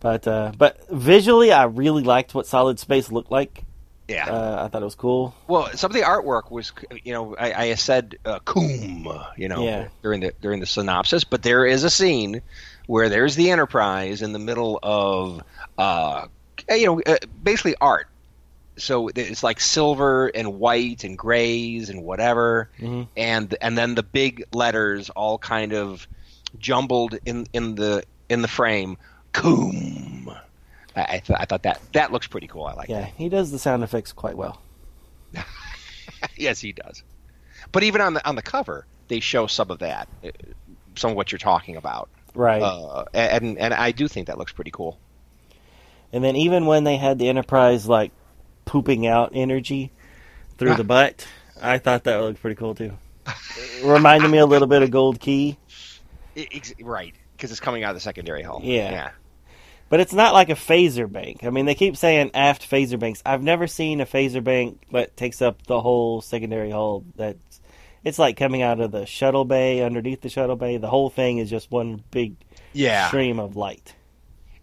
But 0.00 0.26
uh, 0.26 0.52
but 0.56 0.88
visually, 0.90 1.52
I 1.52 1.64
really 1.64 2.02
liked 2.02 2.34
what 2.34 2.46
Solid 2.46 2.78
Space 2.78 3.12
looked 3.12 3.30
like. 3.30 3.64
Yeah. 4.08 4.28
Uh, 4.28 4.64
I 4.64 4.68
thought 4.68 4.82
it 4.82 4.86
was 4.86 4.94
cool. 4.96 5.34
well, 5.46 5.68
some 5.76 5.90
of 5.90 5.94
the 5.94 6.00
artwork 6.02 6.50
was, 6.50 6.72
you 7.04 7.12
know, 7.12 7.36
I, 7.36 7.52
I 7.52 7.74
said 7.74 8.16
uh, 8.24 8.40
"coom," 8.40 9.06
you 9.36 9.48
know, 9.48 9.62
Yeah. 9.64 9.88
during 10.02 10.20
the 10.20 10.32
during 10.40 10.58
the 10.60 10.66
synopsis, 10.66 11.22
but 11.24 11.42
there 11.42 11.64
is 11.66 11.84
a 11.84 11.90
scene 11.90 12.40
where 12.86 13.08
there's 13.08 13.36
the 13.36 13.50
Enterprise 13.50 14.22
in 14.22 14.32
the 14.32 14.38
middle 14.38 14.78
of, 14.82 15.42
uh, 15.78 16.26
you 16.70 16.86
know, 16.86 17.02
uh, 17.06 17.16
basically 17.42 17.74
art. 17.80 18.06
So 18.76 19.08
it's 19.08 19.42
like 19.42 19.60
silver 19.60 20.28
and 20.28 20.58
white 20.58 21.04
and 21.04 21.18
grays 21.18 21.90
and 21.90 22.02
whatever, 22.02 22.70
Mhm. 22.80 23.08
and 23.16 23.54
and 23.60 23.76
then 23.76 23.94
the 23.94 24.02
big 24.02 24.44
letters 24.54 25.10
all 25.10 25.36
kind 25.38 25.74
of 25.74 26.06
jumbled 26.58 27.18
in 27.26 27.46
in 27.52 27.74
the 27.74 28.04
in 28.30 28.40
the 28.42 28.48
frame. 28.48 28.96
Coom. 29.32 30.32
I, 30.96 31.02
I, 31.02 31.18
th- 31.18 31.38
I 31.38 31.44
thought 31.44 31.62
that 31.64 31.80
that 31.92 32.10
looks 32.10 32.26
pretty 32.26 32.46
cool. 32.46 32.64
I 32.64 32.72
like 32.72 32.88
it. 32.88 32.92
Yeah, 32.92 33.00
that. 33.02 33.12
he 33.16 33.28
does 33.28 33.50
the 33.52 33.58
sound 33.58 33.84
effects 33.84 34.12
quite 34.12 34.36
well. 34.36 34.62
yes, 36.36 36.60
he 36.60 36.72
does. 36.72 37.02
But 37.72 37.82
even 37.82 38.00
on 38.00 38.14
the 38.14 38.26
on 38.28 38.34
the 38.36 38.42
cover, 38.42 38.86
they 39.08 39.20
show 39.20 39.46
some 39.46 39.70
of 39.70 39.78
that, 39.80 40.08
uh, 40.24 40.28
some 40.96 41.10
of 41.10 41.16
what 41.16 41.30
you're 41.32 41.38
talking 41.38 41.76
about, 41.76 42.08
Right. 42.34 42.62
uh, 42.62 43.04
and 43.14 43.58
and 43.58 43.74
I 43.74 43.92
do 43.92 44.08
think 44.08 44.26
that 44.28 44.38
looks 44.38 44.52
pretty 44.52 44.70
cool. 44.70 44.98
and 46.12 46.22
then 46.24 46.36
even 46.36 46.66
when 46.66 46.84
they 46.84 46.96
had 46.96 47.18
the 47.18 47.28
Enterprise 47.28 47.86
like 47.88 48.12
pooping 48.64 49.06
out 49.06 49.32
energy 49.34 49.90
through 50.58 50.72
Ah. 50.72 50.76
the 50.76 50.84
butt, 50.84 51.26
I 51.60 51.78
thought 51.78 52.04
that 52.04 52.20
looked 52.20 52.40
pretty 52.40 52.56
cool 52.56 52.74
too. 52.74 52.92
It 53.26 53.84
reminded 53.84 54.30
me 54.30 54.38
a 54.38 54.46
little 54.46 54.68
bit 54.68 54.82
of 54.82 54.90
Gold 54.90 55.18
Key, 55.20 55.56
I- 56.36 56.48
ex- 56.52 56.74
right, 56.80 57.14
because 57.36 57.50
it's 57.50 57.60
coming 57.60 57.82
out 57.84 57.90
of 57.90 57.96
the 57.96 58.00
secondary 58.00 58.42
hull. 58.42 58.60
Yeah. 58.62 58.90
yeah. 58.90 59.10
but 59.88 59.98
it's 60.00 60.12
not 60.12 60.32
like 60.34 60.50
a 60.50 60.54
phaser 60.54 61.10
bank. 61.10 61.42
I 61.44 61.50
mean, 61.50 61.66
they 61.66 61.74
keep 61.74 61.96
saying 61.96 62.30
aft 62.34 62.68
phaser 62.70 62.98
banks. 62.98 63.22
I've 63.26 63.42
never 63.42 63.66
seen 63.66 64.00
a 64.00 64.06
phaser 64.06 64.42
bank 64.42 64.82
that 64.92 65.16
takes 65.16 65.42
up 65.42 65.66
the 65.66 65.80
whole 65.80 66.20
secondary 66.20 66.70
hull. 66.70 67.04
That's 67.16 67.49
it's 68.04 68.18
like 68.18 68.36
coming 68.36 68.62
out 68.62 68.80
of 68.80 68.90
the 68.92 69.06
shuttle 69.06 69.44
bay 69.44 69.82
underneath 69.82 70.20
the 70.20 70.28
shuttle 70.28 70.56
bay. 70.56 70.76
The 70.76 70.88
whole 70.88 71.10
thing 71.10 71.38
is 71.38 71.50
just 71.50 71.70
one 71.70 72.02
big 72.10 72.34
Yeah, 72.72 73.08
stream 73.08 73.38
of 73.38 73.56
light. 73.56 73.94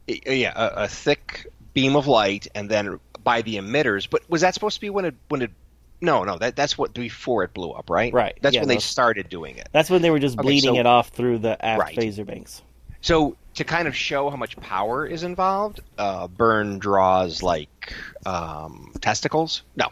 I- 0.10 0.21
yeah, 0.28 0.54
a, 0.56 0.84
a 0.84 0.88
thick 0.88 1.52
beam 1.73 1.95
of 1.95 2.08
light, 2.08 2.47
and 2.56 2.69
then 2.69 3.00
by 3.23 3.41
the 3.41 3.56
emitters. 3.58 4.10
But 4.10 4.30
was 4.30 4.41
that 4.41 4.54
supposed 4.54 4.76
to 4.76 4.82
be 4.82 4.89
when 4.89 5.06
it 5.06 5.15
when 5.30 5.41
it? 5.41 5.52
No, 6.00 6.23
no, 6.23 6.38
that 6.38 6.56
that's 6.56 6.78
what 6.78 6.93
before 6.93 7.43
it 7.43 7.54
blew 7.54 7.71
up, 7.71 7.89
right? 7.89 8.13
Right, 8.13 8.38
That's 8.41 8.54
yeah, 8.54 8.62
when 8.62 8.67
they 8.69 8.78
started 8.80 9.30
doing 9.30 9.58
it. 9.58 9.67
That's 9.71 9.89
when 9.89 10.02
they 10.04 10.12
were 10.12 10.19
just 10.19 10.38
Okay, 10.38 10.43
bleeding 10.45 10.76
so- 10.76 10.80
it 10.80 10.86
off 10.86 11.10
through 11.10 11.39
the 11.39 11.63
aft 11.65 11.80
Right. 11.82 11.97
phaser 11.97 12.26
banks. 12.26 12.62
So 13.02 13.36
to 13.56 13.63
kind 13.63 13.88
of 13.88 13.95
show 13.95 14.30
how 14.30 14.36
much 14.36 14.56
power 14.58 15.06
is 15.08 15.23
involved, 15.23 15.80
uh, 15.97 16.28
Byrne 16.28 16.78
draws 16.80 17.41
like 17.41 17.93
um, 18.28 18.91
testicles. 19.02 19.63
No, 19.76 19.88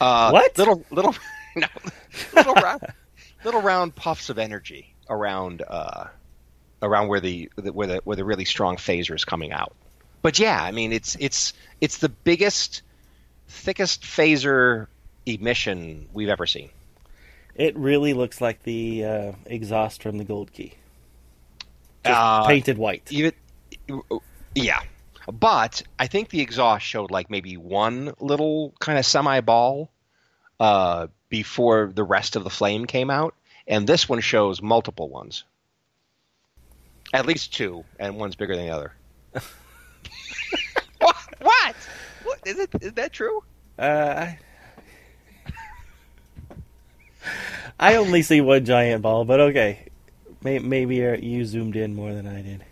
uh, 0.00 0.30
What? 0.30 0.56
Little 0.56 0.82
little 0.90 1.14
no, 1.56 1.66
little 2.34 2.54
round, 2.54 2.82
little 3.44 3.62
round 3.62 3.94
puffs 3.94 4.30
of 4.30 4.38
energy 4.38 4.94
around 5.08 5.62
uh, 5.66 6.04
around 6.82 7.08
where 7.08 7.20
the 7.20 7.50
where 7.56 7.86
the 7.86 8.00
where 8.04 8.16
the 8.16 8.24
really 8.24 8.44
strong 8.44 8.76
phaser 8.76 9.14
is 9.14 9.24
coming 9.24 9.52
out. 9.52 9.74
But 10.22 10.38
yeah, 10.38 10.62
I 10.62 10.70
mean 10.72 10.92
it's 10.92 11.16
it's 11.20 11.52
it's 11.80 11.98
the 11.98 12.08
biggest, 12.08 12.82
thickest 13.48 14.02
phaser 14.02 14.86
emission 15.26 16.08
we've 16.12 16.28
ever 16.28 16.46
seen. 16.46 16.70
It 17.54 17.76
really 17.76 18.14
looks 18.14 18.40
like 18.40 18.62
the 18.62 19.04
uh, 19.04 19.32
exhaust 19.46 20.02
from 20.02 20.18
the 20.18 20.24
Gold 20.24 20.52
Key, 20.52 20.74
Uh, 22.04 22.46
painted 22.46 22.78
white. 22.78 23.06
even 23.10 23.32
yeah 24.54 24.80
but 25.32 25.82
i 25.98 26.06
think 26.06 26.28
the 26.30 26.40
exhaust 26.40 26.84
showed 26.84 27.10
like 27.10 27.30
maybe 27.30 27.56
one 27.56 28.12
little 28.20 28.72
kind 28.80 28.98
of 28.98 29.04
semi 29.06 29.40
ball 29.40 29.90
uh, 30.60 31.08
before 31.28 31.90
the 31.92 32.04
rest 32.04 32.36
of 32.36 32.44
the 32.44 32.50
flame 32.50 32.86
came 32.86 33.10
out 33.10 33.34
and 33.66 33.86
this 33.86 34.08
one 34.08 34.20
shows 34.20 34.62
multiple 34.62 35.08
ones. 35.08 35.42
At 37.12 37.26
least 37.26 37.52
two 37.54 37.84
and 37.98 38.16
one's 38.16 38.36
bigger 38.36 38.54
than 38.54 38.66
the 38.66 38.72
other. 38.72 38.92
What? 41.00 41.16
What? 41.40 41.76
What? 42.24 42.38
Is 42.44 42.58
it 42.58 42.70
is 42.82 42.92
that 42.92 43.12
true? 43.12 43.42
Uh, 43.78 44.26
I- 44.28 44.38
I 47.78 47.96
only 47.96 48.20
see 48.22 48.40
one 48.42 48.64
giant 48.66 49.00
ball, 49.02 49.24
but 49.24 49.40
okay. 49.40 49.86
Maybe 50.42 50.96
you're- 50.96 51.44
zoomed 51.44 51.76
in 51.76 51.94
more 51.94 52.12
than 52.12 52.26
I 52.26 52.42
did. 52.42 52.64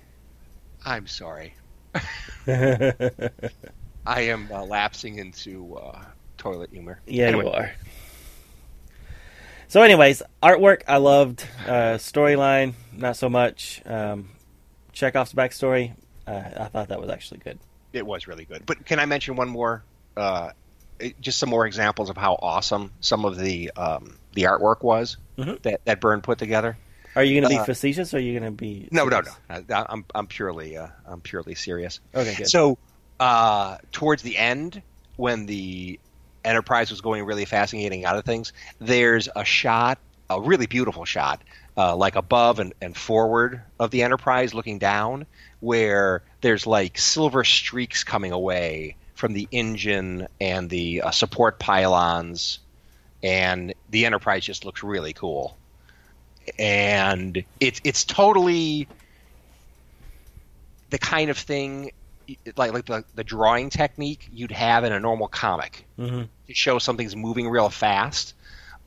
i'm 0.84 1.06
sorry. 1.06 1.54
I 2.46 4.20
am 4.22 4.48
uh, 4.52 4.64
lapsing 4.64 5.18
into 5.18 5.76
uh, 5.76 6.02
toilet 6.38 6.70
humor 6.70 7.00
yeah, 7.06 7.26
Anyway. 7.26 7.44
you 7.44 7.50
are. 7.50 7.72
So, 9.68 9.82
anyways, 9.82 10.22
artwork 10.42 10.82
I 10.88 10.96
loved. 10.96 11.44
Uh, 11.66 11.98
storyline 11.98 12.72
not 12.92 13.16
so 13.16 13.28
much. 13.28 13.82
Um, 13.84 14.30
Chekov's 14.94 15.34
backstory 15.34 15.92
uh, 16.26 16.42
I 16.58 16.64
thought 16.68 16.88
that 16.88 17.00
was 17.00 17.10
actually 17.10 17.40
good. 17.40 17.58
It 17.92 18.04
was 18.06 18.26
really 18.26 18.44
good. 18.44 18.64
But 18.66 18.84
can 18.86 18.98
I 18.98 19.06
mention 19.06 19.36
one 19.36 19.48
more? 19.48 19.82
Uh, 20.16 20.50
just 21.20 21.38
some 21.38 21.48
more 21.48 21.66
examples 21.66 22.10
of 22.10 22.16
how 22.16 22.34
awesome 22.40 22.90
some 23.00 23.24
of 23.24 23.38
the 23.38 23.70
um, 23.76 24.16
the 24.34 24.42
artwork 24.44 24.82
was 24.82 25.16
Mhm. 25.38 25.60
that 25.62 25.84
that 25.84 26.00
Byrne 26.00 26.20
put 26.22 26.38
together. 26.38 26.76
Are 27.14 27.22
you 27.24 27.34
going 27.40 27.44
to 27.50 27.56
be 27.56 27.60
Uh, 27.60 27.64
facetious, 27.64 28.12
or 28.14 28.18
are 28.18 28.20
you 28.20 28.38
going 28.38 28.50
to 28.52 28.56
be? 28.56 28.88
No, 28.90 29.04
no, 29.04 29.22
serious? 29.22 29.36
no. 29.50 29.76
I, 29.76 29.86
I'm 29.88 30.04
I'm 30.14 30.26
purely 30.26 30.76
uh, 30.76 30.88
I'm 31.06 31.20
purely 31.20 31.54
serious. 31.54 32.00
Okay, 32.14 32.34
good. 32.34 32.48
So, 32.48 32.78
uh, 33.20 33.78
towards 33.92 34.22
the 34.22 34.36
end, 34.36 34.82
when 35.16 35.46
the 35.46 35.98
Enterprise 36.44 36.90
was 36.90 37.00
going 37.00 37.24
really 37.24 37.44
fast 37.44 37.72
and 37.72 37.82
getting 37.82 38.04
out 38.04 38.16
of 38.16 38.24
things, 38.24 38.52
there's 38.78 39.28
a 39.34 39.44
shot, 39.44 39.98
a 40.30 40.40
really 40.40 40.66
beautiful 40.66 41.04
shot, 41.04 41.42
uh, 41.76 41.96
like 41.96 42.16
above 42.16 42.58
and, 42.58 42.74
and 42.80 42.96
forward 42.96 43.62
of 43.78 43.90
the 43.90 44.02
Enterprise 44.02 44.54
looking 44.54 44.78
down, 44.78 45.26
where 45.60 46.22
there's 46.40 46.66
like 46.66 46.98
silver 46.98 47.44
streaks 47.44 48.04
coming 48.04 48.32
away 48.32 48.96
from 49.14 49.32
the 49.32 49.48
engine 49.50 50.28
and 50.40 50.70
the 50.70 51.02
uh, 51.02 51.10
support 51.10 51.58
pylons, 51.58 52.60
and 53.22 53.74
the 53.90 54.06
Enterprise 54.06 54.44
just 54.44 54.64
looks 54.64 54.82
really 54.82 55.12
cool. 55.12 55.56
And 56.58 57.44
it's 57.60 57.80
it's 57.84 58.04
totally 58.04 58.88
the 60.90 60.98
kind 60.98 61.30
of 61.30 61.36
thing 61.36 61.90
like 62.56 62.72
like 62.72 62.84
the, 62.86 63.04
the 63.14 63.24
drawing 63.24 63.70
technique 63.70 64.28
you'd 64.32 64.52
have 64.52 64.84
in 64.84 64.92
a 64.92 65.00
normal 65.00 65.28
comic 65.28 65.86
hmm 65.96 66.22
to 66.46 66.54
show 66.54 66.78
something's 66.78 67.14
moving 67.14 67.48
real 67.48 67.68
fast, 67.68 68.34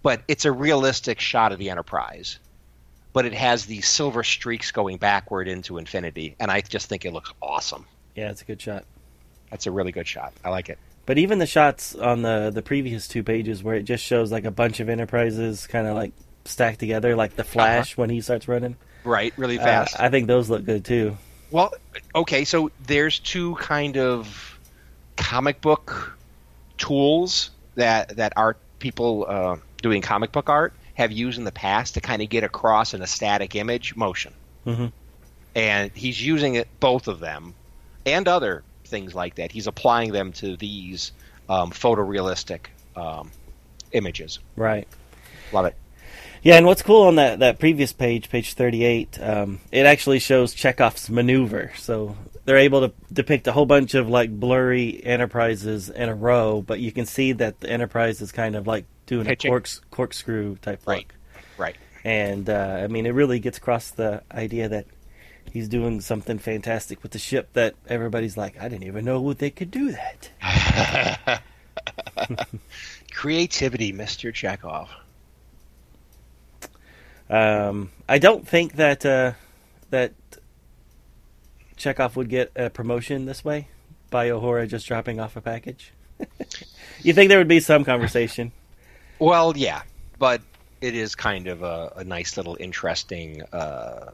but 0.02 0.24
it's 0.28 0.46
a 0.46 0.52
realistic 0.52 1.20
shot 1.20 1.52
of 1.52 1.60
the 1.60 1.70
Enterprise. 1.70 2.40
But 3.14 3.26
it 3.26 3.34
has 3.34 3.66
these 3.66 3.88
silver 3.88 4.24
streaks 4.24 4.72
going 4.72 4.98
backward 4.98 5.48
into 5.48 5.78
infinity, 5.78 6.36
and 6.40 6.50
I 6.50 6.62
just 6.62 6.88
think 6.88 7.06
it 7.06 7.12
looks 7.14 7.32
awesome. 7.42 7.86
Yeah, 8.16 8.32
it's 8.32 8.42
a 8.42 8.46
good 8.46 8.62
shot. 8.62 8.86
That's 9.50 9.68
a 9.68 9.72
really 9.72 9.92
good 9.92 10.08
shot. 10.08 10.34
I 10.46 10.50
like 10.50 10.70
it. 10.70 10.80
But 11.06 11.18
even 11.18 11.40
the 11.40 11.46
shots 11.46 11.94
on 11.94 12.22
the 12.22 12.52
the 12.54 12.62
previous 12.62 13.08
two 13.08 13.22
pages, 13.22 13.64
where 13.64 13.76
it 13.76 13.84
just 13.84 14.04
shows 14.04 14.32
like 14.32 14.46
a 14.46 14.52
bunch 14.52 14.80
of 14.80 14.90
enterprises 14.90 15.68
kind 15.68 15.88
of 15.88 15.96
like 15.96 16.14
stacked 16.46 16.80
together, 16.80 17.16
like 17.16 17.36
the 17.36 17.44
Flash 17.44 17.98
when 17.98 18.10
he 18.10 18.22
starts 18.22 18.48
running. 18.48 18.76
Right, 19.04 19.34
really 19.38 19.60
Uh, 19.60 19.64
fast. 19.64 20.00
I 20.00 20.10
think 20.10 20.28
those 20.28 20.50
look 20.50 20.64
good 20.66 20.86
too. 20.86 21.18
Well, 21.52 21.74
okay, 22.16 22.46
so 22.46 22.72
there's 22.86 23.20
two 23.20 23.56
kind 23.56 23.98
of 23.98 24.60
comic 25.18 25.62
book 25.62 26.18
tools 26.78 27.52
that 27.76 28.16
that 28.18 28.34
art 28.36 28.58
people 28.80 29.26
uh, 29.28 29.58
doing 29.82 30.02
comic 30.02 30.32
book 30.32 30.50
art 30.50 30.74
have 30.94 31.12
used 31.12 31.38
in 31.38 31.44
the 31.44 31.52
past 31.52 31.94
to 31.96 32.02
kind 32.02 32.22
of 32.22 32.30
get 32.30 32.44
across 32.44 32.94
in 32.94 33.02
a 33.02 33.08
static 33.08 33.56
image 33.56 33.96
motion, 33.96 34.34
hmm 34.64 34.88
and 35.54 35.92
he's 35.94 36.26
using 36.26 36.56
it 36.56 36.68
both 36.80 37.10
of 37.10 37.20
them 37.20 37.54
and 38.06 38.28
other 38.28 38.64
things 38.86 39.14
like 39.14 39.36
that. 39.36 39.52
He's 39.52 39.68
applying 39.68 40.12
them 40.12 40.32
to 40.34 40.56
these 40.56 41.12
um, 41.50 41.72
photorealistic 41.72 42.68
um, 42.96 43.32
images. 43.92 44.40
Right. 44.56 44.88
Love 45.52 45.66
it. 45.66 45.76
Yeah, 46.44 46.56
and 46.58 46.66
what's 46.66 46.82
cool 46.82 47.04
on 47.04 47.16
that, 47.16 47.40
that 47.40 47.60
previous 47.60 47.94
page, 47.94 48.30
page 48.30 48.54
38, 48.54 49.20
um, 49.22 49.60
it 49.72 49.86
actually 49.86 50.18
shows 50.20 50.56
Chekov's 50.56 51.10
maneuver. 51.10 51.72
So 51.78 52.16
they're 52.46 52.58
able 52.58 52.82
to 52.88 52.94
depict 53.14 53.46
a 53.48 53.52
whole 53.52 53.68
bunch 53.68 53.94
of 53.94 54.10
like 54.10 54.32
blurry 54.32 55.04
enterprises 55.06 55.90
in 55.90 56.10
a 56.10 56.16
row, 56.16 56.62
but 56.64 56.80
you 56.80 56.92
can 56.92 57.06
see 57.06 57.34
that 57.34 57.60
the 57.60 57.70
enterprise 57.70 58.22
is 58.22 58.32
kind 58.32 58.56
of 58.56 58.66
like 58.66 58.86
doing 59.06 59.26
Pitching. 59.28 59.50
a 59.50 59.52
corks, 59.52 59.82
corkscrew 59.92 60.56
type 60.58 60.82
Right. 60.88 60.98
look. 61.00 61.14
Right. 61.60 61.76
And 62.04 62.50
uh, 62.50 62.80
I 62.84 62.88
mean, 62.88 63.06
it 63.06 63.12
really 63.14 63.40
gets 63.40 63.60
across 63.60 63.92
the 63.92 64.24
idea 64.32 64.68
that 64.70 64.88
he's 65.52 65.68
doing 65.68 66.02
something 66.02 66.40
fantastic 66.40 67.04
with 67.04 67.12
the 67.12 67.20
ship 67.20 67.50
that 67.54 67.76
everybody's 67.88 68.36
like, 68.36 68.60
I 68.60 68.68
didn't 68.68 68.86
even 68.88 69.06
know 69.06 69.32
they 69.34 69.52
could 69.52 69.70
do 69.70 69.92
that. 69.92 71.42
Creativity, 73.14 73.94
Mr. 73.94 74.32
Chekov. 74.34 74.88
Um, 77.32 77.92
I 78.10 78.20
don't 78.20 78.46
think 78.46 78.76
that 78.76 79.06
uh, 79.06 79.34
that 79.90 80.12
Chekov 81.78 82.16
would 82.18 82.30
get 82.30 82.52
a 82.56 82.70
promotion 82.70 83.26
this 83.26 83.44
way 83.44 83.70
by 84.10 84.28
Uhura 84.28 84.68
just 84.68 84.86
dropping 84.86 85.20
off 85.22 85.38
a 85.38 85.42
package. 85.42 85.94
you 87.02 87.14
think 87.14 87.30
there 87.30 87.38
would 87.38 87.48
be 87.48 87.62
some 87.62 87.86
conversation? 87.86 88.52
Well, 89.18 89.54
yeah, 89.56 89.84
but 90.20 90.42
it 90.82 90.94
is 90.94 91.16
kind 91.16 91.48
of 91.48 91.64
a, 91.64 91.94
a 91.98 92.04
nice 92.04 92.36
little 92.36 92.58
interesting 92.60 93.44
uh, 93.54 94.12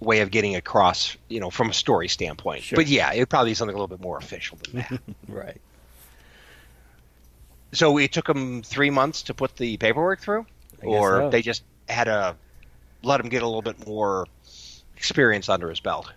way 0.00 0.20
of 0.20 0.32
getting 0.32 0.56
across, 0.56 1.16
you 1.28 1.38
know, 1.38 1.50
from 1.50 1.70
a 1.70 1.72
story 1.72 2.08
standpoint. 2.08 2.64
Sure. 2.64 2.76
But 2.76 2.88
yeah, 2.88 3.12
it'd 3.12 3.30
probably 3.30 3.52
be 3.52 3.54
something 3.54 3.74
a 3.74 3.78
little 3.78 3.96
bit 3.96 4.02
more 4.02 4.18
official 4.18 4.58
than 4.64 4.80
that. 4.80 5.00
Right. 5.28 5.60
so 7.72 7.96
it 7.98 8.12
took 8.12 8.26
them 8.26 8.62
three 8.62 8.90
months 8.90 9.22
to 9.24 9.34
put 9.34 9.56
the 9.56 9.76
paperwork 9.76 10.20
through, 10.20 10.46
or 10.82 11.20
so. 11.20 11.30
they 11.30 11.40
just 11.40 11.62
had 11.88 12.04
to 12.04 12.36
let 13.02 13.20
him 13.20 13.28
get 13.28 13.42
a 13.42 13.46
little 13.46 13.62
bit 13.62 13.86
more 13.86 14.26
experience 14.96 15.48
under 15.48 15.68
his 15.68 15.80
belt 15.80 16.12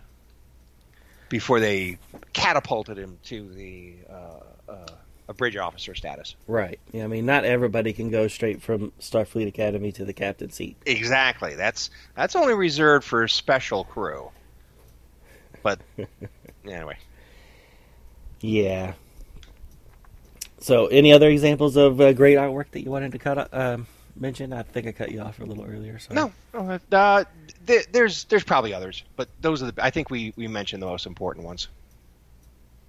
before 1.30 1.60
they 1.60 1.98
catapulted 2.34 2.98
him 2.98 3.18
to 3.24 3.50
the 3.54 3.96
uh, 4.10 4.72
uh, 4.72 4.86
a 5.28 5.34
bridge 5.34 5.58
officer 5.58 5.96
status. 5.96 6.36
Right. 6.48 6.80
Yeah, 6.92 7.04
I 7.04 7.08
mean, 7.08 7.26
not 7.26 7.46
everybody 7.46 7.94
can 7.94 8.12
go 8.12 8.28
straight 8.28 8.62
from 8.62 8.92
Starfleet 9.00 9.48
Academy 9.48 9.92
to 9.94 10.06
the 10.06 10.14
captain 10.14 10.52
seat. 10.52 10.78
Exactly. 10.86 11.56
That's 11.56 11.90
that's 12.16 12.36
only 12.36 12.54
reserved 12.54 13.06
for 13.06 13.28
special 13.28 13.84
crew. 13.84 14.30
But 15.64 15.80
anyway, 16.66 16.98
Yeah. 18.40 18.94
So, 20.60 20.88
any 20.88 21.12
other 21.12 21.30
examples 21.30 21.76
of 21.76 22.00
uh, 22.02 22.14
great 22.14 22.38
artwork 22.38 22.72
that 22.72 22.82
you 22.82 22.90
wanted 22.90 23.12
to 23.12 23.20
cut 23.20 23.50
um, 23.52 23.86
mention? 24.16 24.54
I 24.54 24.64
think 24.64 24.88
I 24.88 24.92
cut 24.92 25.12
you 25.12 25.22
off 25.22 25.40
a 25.40 25.44
little 25.44 25.66
earlier. 25.66 26.00
So. 26.00 26.14
no, 26.14 26.32
no, 26.54 26.80
uh, 26.92 27.24
there, 27.66 27.84
there's 27.92 28.26
there's 28.26 28.44
probably 28.44 28.74
others, 28.74 29.04
but 29.16 29.30
those 29.42 29.62
are 29.62 29.72
the 29.72 29.84
I 29.84 29.90
think 29.90 30.10
we 30.10 30.34
we 30.36 30.48
mentioned 30.48 30.82
the 30.82 30.88
most 30.88 31.06
important 31.06 31.46
ones. 31.46 31.68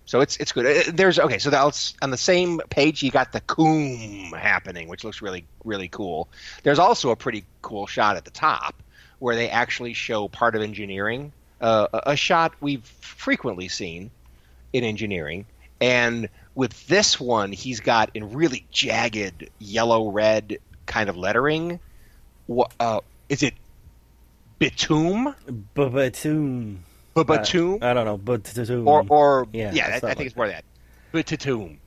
So 0.06 0.20
it's 0.20 0.36
it's 0.36 0.52
good. 0.52 0.66
Uh, 0.66 0.90
There's 0.94 1.18
okay. 1.18 1.38
So 1.38 1.50
that's 1.50 1.94
on 2.00 2.10
the 2.10 2.16
same 2.16 2.60
page. 2.70 3.02
You 3.02 3.10
got 3.10 3.32
the 3.32 3.40
coom 3.40 4.32
happening, 4.32 4.88
which 4.88 5.02
looks 5.04 5.20
really 5.20 5.44
really 5.64 5.88
cool. 5.88 6.28
There's 6.62 6.78
also 6.78 7.10
a 7.10 7.16
pretty 7.16 7.44
cool 7.60 7.86
shot 7.86 8.16
at 8.16 8.24
the 8.24 8.30
top 8.30 8.82
where 9.18 9.34
they 9.34 9.50
actually 9.50 9.94
show 9.94 10.28
part 10.28 10.54
of 10.54 10.62
engineering, 10.62 11.32
uh, 11.60 11.88
a 11.92 12.12
a 12.12 12.16
shot 12.16 12.52
we've 12.60 12.84
frequently 12.84 13.66
seen 13.66 14.10
in 14.72 14.84
engineering, 14.84 15.44
and 15.80 16.28
with 16.54 16.86
this 16.86 17.18
one, 17.18 17.50
he's 17.50 17.80
got 17.80 18.10
in 18.14 18.32
really 18.32 18.64
jagged 18.70 19.50
yellow 19.58 20.10
red 20.10 20.58
kind 20.86 21.08
of 21.08 21.16
lettering. 21.16 21.80
What 22.46 22.72
uh, 22.80 23.00
is 23.28 23.42
it? 23.42 23.54
Bitume, 24.60 25.34
Batoon. 25.74 26.78
Batume, 27.14 27.82
I 27.82 27.94
don't 27.94 28.04
know. 28.04 28.18
Batoon. 28.18 28.86
or 28.86 29.04
or 29.08 29.46
Yeah, 29.52 29.72
yeah, 29.72 30.00
I, 30.02 30.14
think 30.14 30.26
it's 30.26 30.36
more 30.36 30.48
that. 30.48 30.64
Bitume. 31.12 31.78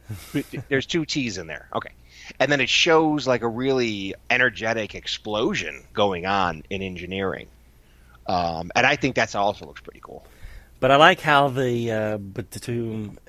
There's 0.70 0.86
two 0.86 1.06
T's 1.06 1.38
in 1.38 1.48
there. 1.48 1.68
Okay, 1.74 1.92
and 2.40 2.52
then 2.52 2.62
it 2.62 2.70
shows 2.70 3.28
like 3.28 3.42
a 3.42 3.48
really 3.48 4.14
energetic 4.30 4.96
explosion 4.96 5.84
going 5.94 6.26
on 6.26 6.64
in 6.70 6.82
engineering, 6.82 7.48
um, 8.28 8.72
and 8.76 8.86
I 8.86 8.96
think 8.96 9.16
that's 9.16 9.36
also 9.36 9.66
looks 9.66 9.82
pretty 9.82 10.02
cool. 10.04 10.26
But 10.80 10.92
I 10.92 10.96
like 10.96 11.20
how 11.20 11.50
the 11.50 11.92
uh, 11.92 12.18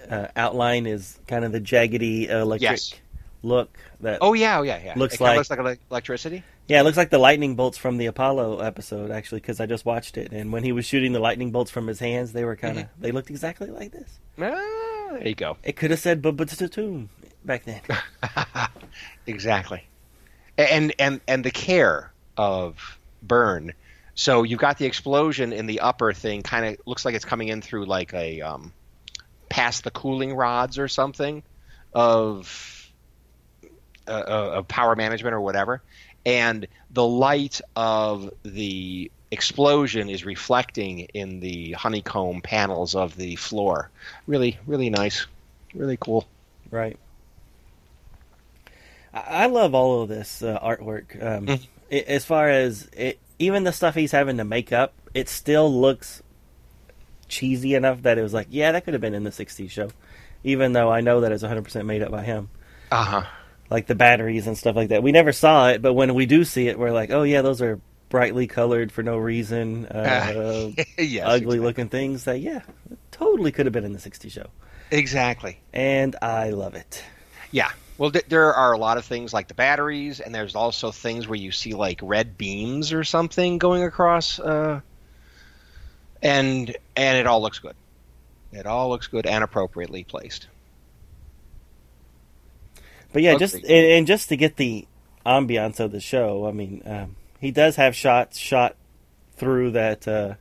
uh, 0.09 0.29
outline 0.37 0.87
is 0.87 1.19
kind 1.27 1.45
of 1.45 1.51
the 1.53 1.61
jaggedy 1.61 2.31
uh, 2.31 2.43
electric 2.43 2.71
Yes. 2.71 2.95
Look. 3.43 3.77
That 4.01 4.19
Oh 4.21 4.35
yeah, 4.35 4.59
oh 4.59 4.63
yeah, 4.63 4.81
yeah. 4.85 4.95
Looks 4.97 5.15
it 5.15 5.21
like- 5.21 5.37
looks 5.37 5.51
like 5.51 5.81
electricity. 5.91 6.43
yeah, 6.69 6.81
it 6.81 6.85
looks 6.85 6.97
like 6.97 7.11
the 7.11 7.19
lightning 7.19 7.55
bolts 7.55 7.79
from 7.79 7.97
the 7.97 8.07
Apollo 8.07 8.59
episode 8.61 9.11
actually, 9.11 9.41
because 9.41 9.61
I 9.61 9.67
just 9.67 9.85
watched 9.85 10.17
it, 10.19 10.33
and 10.33 10.53
when 10.53 10.63
he 10.63 10.73
was 10.73 10.85
shooting 10.87 11.13
the 11.13 11.21
lightning 11.21 11.51
bolts 11.51 11.71
from 11.71 11.87
his 11.87 11.99
hands, 12.01 12.33
they 12.33 12.45
were 12.45 12.57
kind 12.57 12.79
of 12.81 12.87
they 12.99 13.13
looked 13.13 13.31
exactly 13.31 13.71
like 13.71 13.93
this. 13.93 14.19
Ah, 14.39 15.11
there 15.13 15.29
you 15.29 15.35
go. 15.35 15.57
It 15.63 15.77
could 15.77 15.91
have 15.91 16.01
said 16.01 16.23
Batoon 16.23 17.09
back 17.45 17.65
then. 17.65 17.81
exactly. 19.27 19.85
And 20.59 20.95
and 20.99 21.21
and 21.27 21.45
the 21.45 21.51
care 21.51 22.13
of 22.37 22.99
Byrne. 23.23 23.73
So 24.15 24.43
you've 24.43 24.61
got 24.61 24.77
the 24.79 24.85
explosion 24.85 25.53
in 25.53 25.67
the 25.67 25.81
upper 25.81 26.13
thing. 26.13 26.43
Kind 26.43 26.67
of 26.67 26.87
looks 26.87 27.05
like 27.05 27.15
it's 27.15 27.25
coming 27.25 27.49
in 27.49 27.63
through 27.63 27.87
like 27.87 28.13
a 28.13 28.43
um, 28.43 28.73
past 29.49 29.85
the 29.85 29.91
cooling 29.91 30.35
rods 30.35 30.79
or 30.79 30.89
something 30.89 31.43
of 31.95 32.80
of 34.15 34.69
power 34.69 34.97
management 34.97 35.35
or 35.35 35.41
whatever. 35.41 35.83
And 36.27 36.67
the 36.91 37.07
light 37.07 37.61
of 37.77 38.31
the 38.43 39.11
explosion 39.31 40.11
is 40.11 40.25
reflecting 40.25 41.01
in 41.15 41.41
the 41.41 41.73
honeycomb 41.73 42.43
panels 42.43 42.95
of 42.95 43.17
the 43.17 43.37
floor. 43.37 43.91
Really, 44.27 44.59
really 44.67 44.91
nice. 44.91 45.27
Really 45.75 45.97
cool. 45.97 46.27
Right. 46.71 46.99
I 49.15 49.21
I 49.45 49.47
love 49.47 49.75
all 49.75 50.03
of 50.03 50.09
this 50.09 50.43
uh, 50.43 50.59
artwork. 50.61 51.23
Um, 51.23 51.47
Mhm. 51.47 51.67
i 51.93 51.95
as 52.07 52.25
far 52.25 52.49
as 52.49 52.89
it, 52.97 53.19
even 53.39 53.65
the 53.65 53.73
stuff 53.73 53.95
he's 53.95 54.13
having 54.13 54.37
to 54.37 54.45
make 54.45 54.73
up, 54.73 54.93
it 55.15 55.29
still 55.29 55.73
looks 55.73 56.23
cheesy 57.29 57.75
enough 57.75 58.03
that 58.03 58.19
it 58.19 58.23
was 58.23 58.35
like, 58.35 58.49
yeah, 58.51 58.73
that 58.73 58.85
could 58.85 58.95
have 58.95 59.01
been 59.01 59.15
in 59.15 59.25
the 59.25 59.31
'60s 59.33 59.71
show, 59.71 59.91
even 60.45 60.73
though 60.73 60.91
I 60.91 61.01
know 61.01 61.21
that 61.21 61.33
it's 61.33 61.43
100% 61.43 61.87
made 61.87 62.03
up 62.03 62.11
by 62.11 62.23
him. 62.25 62.51
Uh 62.91 63.05
huh. 63.05 63.23
Like 63.71 63.87
the 63.87 63.95
batteries 63.95 64.47
and 64.49 64.59
stuff 64.59 64.75
like 64.77 64.89
that. 64.89 65.03
We 65.03 65.13
never 65.13 65.33
saw 65.33 65.69
it, 65.69 65.81
but 65.81 65.95
when 65.95 66.15
we 66.15 66.27
do 66.27 66.45
see 66.45 66.67
it, 66.69 66.79
we're 66.79 66.91
like, 66.91 67.11
oh 67.11 67.23
yeah, 67.23 67.41
those 67.43 67.63
are 67.63 67.81
brightly 68.09 68.49
colored 68.49 68.91
for 68.91 69.05
no 69.05 69.17
reason, 69.17 69.87
uh, 69.87 70.73
yes, 70.99 71.25
ugly 71.25 71.37
exactly. 71.37 71.59
looking 71.61 71.89
things 71.89 72.25
that 72.25 72.41
yeah, 72.41 72.63
totally 73.13 73.53
could 73.53 73.67
have 73.67 73.73
been 73.73 73.85
in 73.85 73.93
the 73.93 74.01
'60s 74.01 74.33
show, 74.33 74.47
Exactly. 74.91 75.61
and 75.73 76.17
I 76.21 76.51
love 76.51 76.75
it. 76.75 77.05
Yeah. 77.53 77.71
Well, 77.99 78.11
th- 78.11 78.25
there 78.29 78.53
are 78.55 78.73
a 78.73 78.79
lot 78.79 78.97
of 78.97 79.05
things 79.05 79.33
like 79.33 79.47
the 79.47 79.55
batteries, 79.55 80.19
and 80.21 80.35
there's 80.35 80.57
also 80.57 80.91
things 80.91 81.29
where 81.29 81.37
you 81.39 81.53
see 81.53 81.75
like 81.75 82.01
red 82.03 82.37
beams 82.39 82.93
or 82.93 83.05
something 83.05 83.59
going 83.59 83.85
across, 83.85 84.41
uh, 84.41 84.81
and 86.23 86.77
and 86.97 87.19
it 87.19 87.27
all 87.27 87.41
looks 87.43 87.59
good. 87.61 87.77
It 88.53 88.67
all 88.67 88.89
looks 88.89 89.07
good 89.07 89.27
and 89.27 89.45
appropriately 89.45 90.03
placed. 90.05 90.49
But 93.13 93.23
yeah, 93.23 93.37
just 93.37 93.55
and, 93.55 93.65
and 93.65 94.07
just 94.07 94.29
to 94.29 94.37
get 94.37 94.57
the 94.57 94.87
ambiance 95.27 95.81
of 95.81 95.93
the 95.93 96.01
show, 96.01 96.47
I 96.47 96.53
mean, 96.53 96.83
um, 96.87 97.17
he 97.41 97.51
does 97.51 97.77
have 97.77 97.95
shots 97.97 98.39
shot 98.39 98.77
through 99.37 99.73
that 99.73 100.07
uh, 100.07 100.35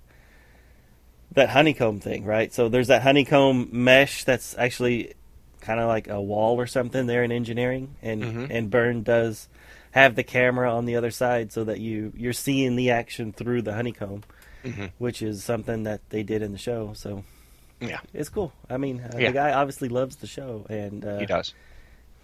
that 1.33 1.49
honeycomb 1.49 1.99
thing, 1.99 2.25
right? 2.25 2.53
So 2.53 2.69
there's 2.69 2.87
that 2.87 3.01
honeycomb 3.01 3.69
mesh 3.71 4.23
that's 4.23 4.57
actually 4.57 5.13
kind 5.61 5.79
of 5.79 5.87
like 5.87 6.07
a 6.07 6.21
wall 6.21 6.59
or 6.59 6.67
something 6.67 7.05
there 7.05 7.23
in 7.23 7.31
engineering, 7.31 7.95
and 8.01 8.23
Mhm. 8.23 8.47
and 8.49 8.69
Byrne 8.69 9.03
does 9.03 9.47
have 9.91 10.15
the 10.15 10.23
camera 10.23 10.73
on 10.73 10.85
the 10.85 10.95
other 10.95 11.11
side 11.11 11.51
so 11.51 11.63
that 11.65 11.79
you 11.79 12.13
you're 12.15 12.33
seeing 12.33 12.75
the 12.75 12.91
action 12.91 13.31
through 13.33 13.61
the 13.63 13.73
honeycomb, 13.73 14.23
Mhm. 14.63 14.91
which 14.97 15.21
is 15.21 15.43
something 15.43 15.83
that 15.83 16.01
they 16.09 16.23
did 16.23 16.41
in 16.41 16.51
the 16.51 16.57
show. 16.57 16.93
So 16.93 17.23
Yeah, 17.81 17.99
it's 18.13 18.27
cool. 18.29 18.51
I 18.69 18.75
mean, 18.77 18.99
uh, 18.99 19.17
Yeah. 19.17 19.27
the 19.27 19.33
guy 19.33 19.53
obviously 19.53 19.87
loves 19.87 20.17
the 20.17 20.27
show, 20.27 20.65
and 20.69 21.05
uh, 21.05 21.19
he 21.19 21.25
does. 21.25 21.53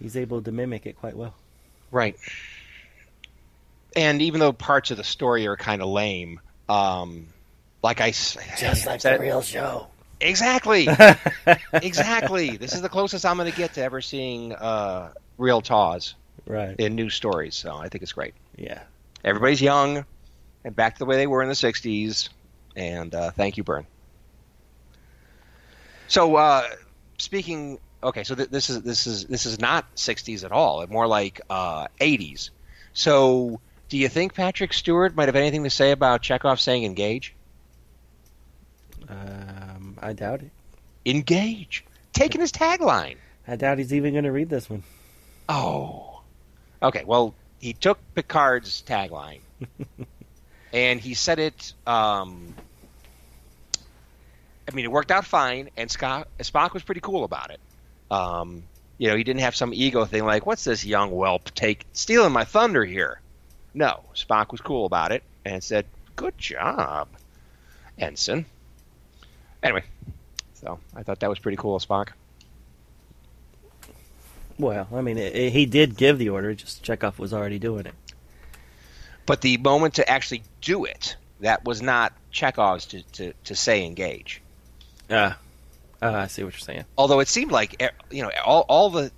He's 0.00 0.16
able 0.16 0.42
to 0.42 0.52
mimic 0.52 0.86
it 0.86 0.98
quite 0.98 1.16
well. 1.16 1.34
Right. 1.90 2.16
And 3.94 4.20
even 4.20 4.40
though 4.40 4.52
parts 4.52 4.90
of 4.90 4.96
the 4.98 5.04
story 5.04 5.46
are 5.46 5.56
kind 5.56 5.80
of 5.80 5.88
lame, 5.88 6.40
um, 6.68 7.26
like 7.82 8.00
I 8.00 8.10
Just 8.10 8.86
like 8.86 9.00
the 9.00 9.18
real 9.18 9.40
show. 9.40 9.86
Exactly. 10.20 10.88
exactly. 11.72 12.56
This 12.56 12.74
is 12.74 12.82
the 12.82 12.88
closest 12.88 13.24
I'm 13.24 13.36
going 13.36 13.50
to 13.50 13.56
get 13.56 13.74
to 13.74 13.82
ever 13.82 14.00
seeing 14.00 14.52
uh, 14.54 15.12
real 15.38 15.60
TOS 15.60 16.14
Right. 16.46 16.76
in 16.78 16.94
new 16.94 17.10
stories. 17.10 17.54
So 17.54 17.74
I 17.76 17.88
think 17.88 18.02
it's 18.02 18.12
great. 18.12 18.34
Yeah. 18.56 18.82
Everybody's 19.24 19.60
young 19.60 20.04
and 20.64 20.76
back 20.76 20.94
to 20.94 20.98
the 21.00 21.04
way 21.06 21.16
they 21.16 21.26
were 21.26 21.42
in 21.42 21.48
the 21.48 21.54
'60s. 21.54 22.28
And 22.76 23.14
uh, 23.14 23.30
thank 23.30 23.56
you, 23.56 23.64
Byrne. 23.64 23.86
So 26.08 26.36
uh, 26.36 26.62
speaking, 27.18 27.78
okay, 28.02 28.24
so 28.24 28.34
th- 28.34 28.48
this 28.48 28.70
is 28.70 28.82
this 28.82 29.06
is 29.06 29.24
this 29.24 29.46
is 29.46 29.60
not 29.60 29.94
'60s 29.96 30.44
at 30.44 30.52
all. 30.52 30.86
More 30.86 31.06
like 31.06 31.40
uh, 31.50 31.88
'80s. 32.00 32.50
So 32.92 33.60
do 33.88 33.98
you 33.98 34.08
think 34.08 34.34
Patrick 34.34 34.72
Stewart 34.72 35.14
might 35.14 35.28
have 35.28 35.36
anything 35.36 35.64
to 35.64 35.70
say 35.70 35.90
about 35.92 36.22
Chekov 36.22 36.60
saying 36.60 36.84
"engage"? 36.84 37.34
Um, 39.08 39.98
I 40.00 40.12
doubt 40.12 40.42
it. 40.42 40.50
Engage. 41.04 41.84
Taking 42.12 42.40
his 42.40 42.52
tagline. 42.52 43.16
I 43.46 43.56
doubt 43.56 43.78
he's 43.78 43.94
even 43.94 44.12
going 44.12 44.24
to 44.24 44.32
read 44.32 44.48
this 44.48 44.68
one. 44.68 44.82
Oh. 45.48 46.22
Okay, 46.82 47.04
well, 47.04 47.34
he 47.60 47.72
took 47.72 47.98
Picard's 48.14 48.82
tagline 48.86 49.40
and 50.72 51.00
he 51.00 51.14
said 51.14 51.38
it. 51.38 51.72
Um, 51.86 52.54
I 54.68 54.74
mean, 54.74 54.84
it 54.84 54.90
worked 54.90 55.12
out 55.12 55.24
fine, 55.24 55.70
and 55.76 55.90
Scott, 55.90 56.28
Spock 56.40 56.74
was 56.74 56.82
pretty 56.82 57.00
cool 57.00 57.24
about 57.24 57.50
it. 57.50 57.60
Um, 58.10 58.62
you 58.98 59.08
know, 59.08 59.16
he 59.16 59.24
didn't 59.24 59.40
have 59.40 59.54
some 59.56 59.74
ego 59.74 60.04
thing 60.04 60.24
like, 60.24 60.46
"What's 60.46 60.64
this 60.64 60.84
young 60.84 61.10
whelp 61.10 61.52
take 61.54 61.86
stealing 61.92 62.32
my 62.32 62.44
thunder 62.44 62.84
here?" 62.84 63.20
No, 63.74 64.04
Spock 64.14 64.52
was 64.52 64.60
cool 64.60 64.86
about 64.86 65.12
it 65.12 65.22
and 65.44 65.62
said, 65.62 65.86
"Good 66.14 66.38
job, 66.38 67.08
ensign." 67.98 68.46
Anyway, 69.62 69.84
so 70.54 70.78
I 70.94 71.02
thought 71.02 71.20
that 71.20 71.28
was 71.30 71.38
pretty 71.38 71.56
cool, 71.56 71.78
Spock. 71.78 72.08
Well, 74.58 74.88
I 74.94 75.00
mean, 75.02 75.18
it, 75.18 75.34
it- 75.34 75.52
he 75.52 75.66
did 75.66 75.96
give 75.96 76.18
the 76.18 76.30
order, 76.30 76.54
just 76.54 76.82
Chekov 76.82 77.18
was 77.18 77.32
already 77.34 77.58
doing 77.58 77.86
it. 77.86 77.94
But 79.26 79.40
the 79.40 79.56
moment 79.58 79.94
to 79.94 80.08
actually 80.08 80.44
do 80.60 80.84
it, 80.84 81.16
that 81.40 81.64
was 81.64 81.82
not 81.82 82.12
Chekov's 82.32 82.86
to, 82.86 83.02
to, 83.02 83.32
to 83.44 83.54
say 83.54 83.84
engage. 83.84 84.40
Ah. 85.10 85.14
Uh, 85.14 85.34
I 86.14 86.26
see 86.26 86.44
what 86.44 86.54
you're 86.54 86.60
saying. 86.60 86.84
Although 86.96 87.20
it 87.20 87.28
seemed 87.28 87.52
like 87.52 87.76
eh, 87.80 87.90
you 88.10 88.22
know 88.22 88.30
all, 88.44 88.64
all 88.68 88.90
the 88.90 89.10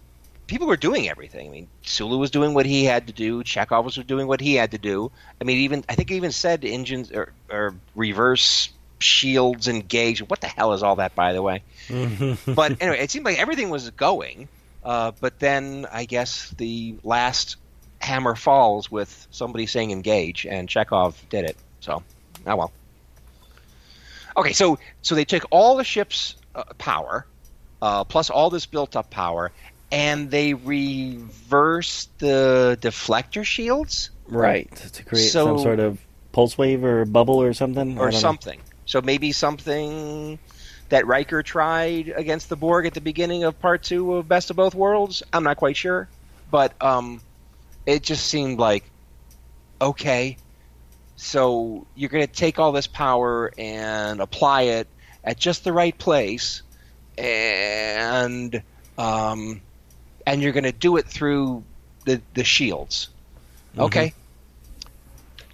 people 0.48 0.66
were 0.66 0.76
doing 0.76 1.08
everything. 1.08 1.46
I 1.48 1.50
mean, 1.50 1.68
Sulu 1.82 2.18
was 2.18 2.30
doing 2.30 2.54
what 2.54 2.66
he 2.66 2.84
had 2.84 3.06
to 3.06 3.12
do. 3.12 3.44
Chekov 3.44 3.84
was 3.84 3.94
doing 3.96 4.26
what 4.26 4.40
he 4.40 4.54
had 4.54 4.72
to 4.72 4.78
do. 4.78 5.12
I 5.40 5.44
mean, 5.44 5.58
even 5.58 5.84
I 5.88 5.94
think 5.94 6.10
he 6.10 6.16
even 6.16 6.32
said 6.32 6.64
engines 6.64 7.12
or, 7.12 7.32
or 7.48 7.74
reverse 7.94 8.70
shields 8.98 9.68
engage. 9.68 10.20
What 10.20 10.40
the 10.40 10.48
hell 10.48 10.72
is 10.72 10.82
all 10.82 10.96
that, 10.96 11.14
by 11.14 11.32
the 11.32 11.42
way? 11.42 11.62
but 12.46 12.80
anyway, 12.80 12.98
it 12.98 13.10
seemed 13.10 13.24
like 13.24 13.38
everything 13.38 13.70
was 13.70 13.90
going. 13.90 14.48
Uh, 14.82 15.12
but 15.20 15.38
then 15.38 15.86
I 15.92 16.06
guess 16.06 16.50
the 16.50 16.96
last 17.04 17.56
hammer 18.00 18.34
falls 18.34 18.90
with 18.90 19.26
somebody 19.30 19.66
saying 19.66 19.90
engage, 19.90 20.46
and 20.46 20.68
Chekov 20.68 21.14
did 21.28 21.44
it. 21.44 21.56
So, 21.80 22.02
oh 22.46 22.56
well. 22.56 22.72
Okay, 24.36 24.52
so 24.52 24.78
so 25.02 25.14
they 25.14 25.24
took 25.24 25.44
all 25.50 25.76
the 25.76 25.84
ship's 25.84 26.36
uh, 26.54 26.64
power, 26.78 27.26
uh, 27.82 28.04
plus 28.04 28.30
all 28.30 28.50
this 28.50 28.66
built-up 28.66 29.10
power, 29.10 29.52
and 29.90 30.30
they 30.30 30.54
reverse 30.54 32.08
the 32.18 32.78
deflector 32.80 33.44
shields 33.44 34.10
right. 34.26 34.74
To 34.76 35.02
create 35.04 35.30
So- 35.30 35.46
some 35.46 35.58
sort 35.60 35.80
of 35.80 35.98
pulse 36.32 36.58
wave 36.58 36.84
or 36.84 37.04
bubble 37.04 37.42
or 37.42 37.52
something. 37.52 37.98
Or 37.98 38.06
don't 38.06 38.12
know. 38.12 38.18
something. 38.18 38.60
So 38.86 39.00
maybe 39.02 39.32
something 39.32 40.38
that 40.88 41.06
Riker 41.06 41.42
tried 41.42 42.08
against 42.14 42.48
the 42.48 42.56
Borg 42.56 42.86
at 42.86 42.94
the 42.94 43.00
beginning 43.00 43.44
of 43.44 43.58
part 43.60 43.82
two 43.82 44.14
of 44.14 44.28
Best 44.28 44.50
of 44.50 44.56
Both 44.56 44.74
Worlds. 44.74 45.22
I'm 45.32 45.44
not 45.44 45.56
quite 45.58 45.76
sure, 45.76 46.08
but 46.50 46.72
um, 46.82 47.20
it 47.86 48.02
just 48.02 48.26
seemed 48.26 48.58
like 48.58 48.84
okay. 49.80 50.36
So 51.16 51.86
you're 51.96 52.10
going 52.10 52.26
to 52.26 52.32
take 52.32 52.58
all 52.58 52.72
this 52.72 52.86
power 52.86 53.52
and 53.58 54.20
apply 54.20 54.62
it 54.62 54.88
at 55.28 55.38
just 55.38 55.62
the 55.62 55.74
right 55.74 55.96
place, 55.96 56.62
and 57.18 58.62
um, 58.96 59.60
and 60.26 60.42
you're 60.42 60.52
going 60.52 60.64
to 60.64 60.72
do 60.72 60.96
it 60.96 61.04
through 61.06 61.62
the 62.06 62.22
the 62.32 62.44
shields. 62.44 63.10
Okay. 63.76 64.14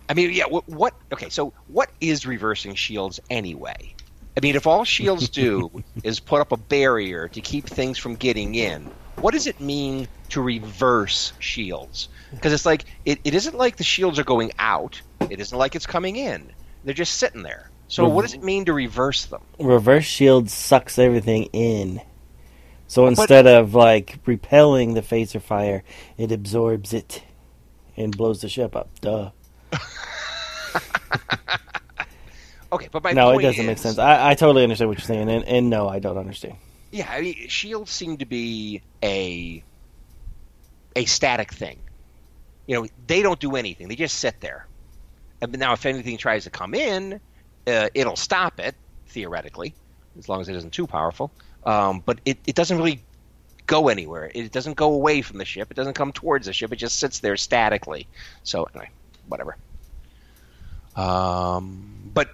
I 0.09 0.15
mean, 0.15 0.33
yeah. 0.33 0.45
What, 0.47 0.69
what? 0.69 0.95
Okay. 1.13 1.29
So, 1.29 1.53
what 1.67 1.91
is 2.01 2.25
reversing 2.25 2.77
shields 2.77 3.19
anyway? 3.29 3.95
I 4.37 4.41
mean, 4.41 4.55
if 4.55 4.67
all 4.67 4.85
shields 4.85 5.29
do 5.29 5.83
is 6.05 6.21
put 6.21 6.41
up 6.41 6.53
a 6.53 6.57
barrier 6.57 7.29
to 7.29 7.41
keep 7.41 7.67
things 7.67 7.99
from 7.99 8.15
getting 8.15 8.55
in, 8.55 8.89
what 9.17 9.33
does 9.33 9.49
it 9.49 9.61
mean 9.61 10.07
to 10.29 10.41
reverse 10.41 11.33
shields? 11.41 12.09
Because 12.31 12.53
it's 12.53 12.67
like 12.67 12.85
it, 13.05 13.19
it 13.25 13.35
isn't 13.35 13.57
like 13.57 13.77
the 13.77 13.85
shields 13.85 14.21
are 14.21 14.25
going 14.25 14.53
out. 14.61 15.01
It 15.31 15.41
isn't 15.41 15.57
like 15.59 15.75
it's 15.75 15.87
coming 15.87 16.15
in. 16.15 16.49
They're 16.85 16.95
just 16.95 17.17
sitting 17.17 17.43
there. 17.43 17.71
So, 17.89 18.09
what 18.09 18.23
does 18.23 18.35
it 18.35 18.43
mean 18.43 18.65
to 18.65 18.73
reverse 18.73 19.27
them? 19.27 19.43
Reverse 19.59 20.05
shield 20.05 20.51
sucks 20.51 20.99
everything 20.99 21.45
in. 21.53 22.01
So 22.87 23.07
instead 23.07 23.47
of 23.47 23.75
like 23.75 24.19
repelling 24.27 24.95
the 24.95 25.01
phaser 25.01 25.41
fire, 25.41 25.83
it 26.17 26.31
absorbs 26.31 26.93
it 26.93 27.23
and 27.97 28.17
blows 28.17 28.41
the 28.41 28.49
ship 28.49 28.77
up. 28.77 28.89
Duh. 29.01 29.31
Okay, 32.75 32.89
but 32.91 33.05
my 33.05 33.13
no, 33.13 33.39
it 33.39 33.43
doesn't 33.43 33.67
make 33.67 33.79
sense. 33.79 33.99
I, 33.99 34.31
I 34.31 34.35
totally 34.35 34.65
understand 34.65 34.89
what 34.89 34.99
you're 34.99 35.07
saying, 35.07 35.31
and, 35.31 35.45
and 35.45 35.71
no, 35.71 35.89
I 35.89 36.01
don't 36.01 36.19
understand. 36.19 36.57
Yeah, 36.91 37.09
I 37.09 37.21
mean, 37.21 37.49
shields 37.49 37.93
seem 37.93 38.17
to 38.17 38.25
be 38.25 38.83
a 39.01 39.63
a 40.97 41.05
static 41.05 41.53
thing. 41.53 41.79
You 42.67 42.75
know, 42.83 42.89
they 43.07 43.23
don't 43.23 43.39
do 43.39 43.55
anything; 43.55 43.87
they 43.87 43.95
just 43.95 44.19
sit 44.19 44.41
there. 44.41 44.67
And 45.41 45.57
now, 45.57 45.73
if 45.75 45.87
anything 45.87 46.17
tries 46.17 46.45
to 46.45 46.51
come 46.51 46.75
in, 46.75 47.21
uh, 47.67 47.89
it'll 47.95 48.17
stop 48.17 48.61
it 48.61 48.75
theoretically, 49.09 49.75
as 50.19 50.29
long 50.29 50.41
as 50.41 50.49
it 50.49 50.57
isn't 50.57 50.73
too 50.73 50.87
powerful. 50.87 51.33
Um, 51.65 52.03
but 52.05 52.21
it, 52.25 52.39
it 52.47 52.55
doesn't 52.55 52.77
really 52.77 53.01
go 53.67 53.89
anywhere. 53.89 54.31
It 54.35 54.53
doesn't 54.53 54.75
go 54.77 54.93
away 54.93 55.23
from 55.23 55.39
the 55.39 55.45
ship. 55.45 55.71
It 55.71 55.75
doesn't 55.75 55.95
come 55.95 56.13
towards 56.13 56.47
the 56.47 56.53
ship. 56.53 56.73
It 56.73 56.77
just 56.77 56.99
sits 56.99 57.21
there 57.21 57.37
statically. 57.37 58.07
So 58.43 58.67
anyway, 58.75 58.91
whatever. 59.27 59.57
Um, 60.97 62.11
but 62.13 62.29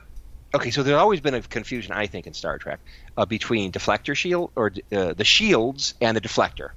okay, 0.54 0.70
so 0.70 0.82
there's 0.82 0.98
always 0.98 1.20
been 1.20 1.34
a 1.34 1.42
confusion, 1.42 1.92
I 1.92 2.06
think, 2.06 2.26
in 2.26 2.34
Star 2.34 2.58
Trek 2.58 2.80
uh, 3.16 3.24
between 3.26 3.72
deflector 3.72 4.14
shield 4.14 4.50
or 4.56 4.72
uh, 4.92 5.14
the 5.14 5.24
shields 5.24 5.94
and 6.00 6.16
the 6.16 6.20
deflector, 6.20 6.70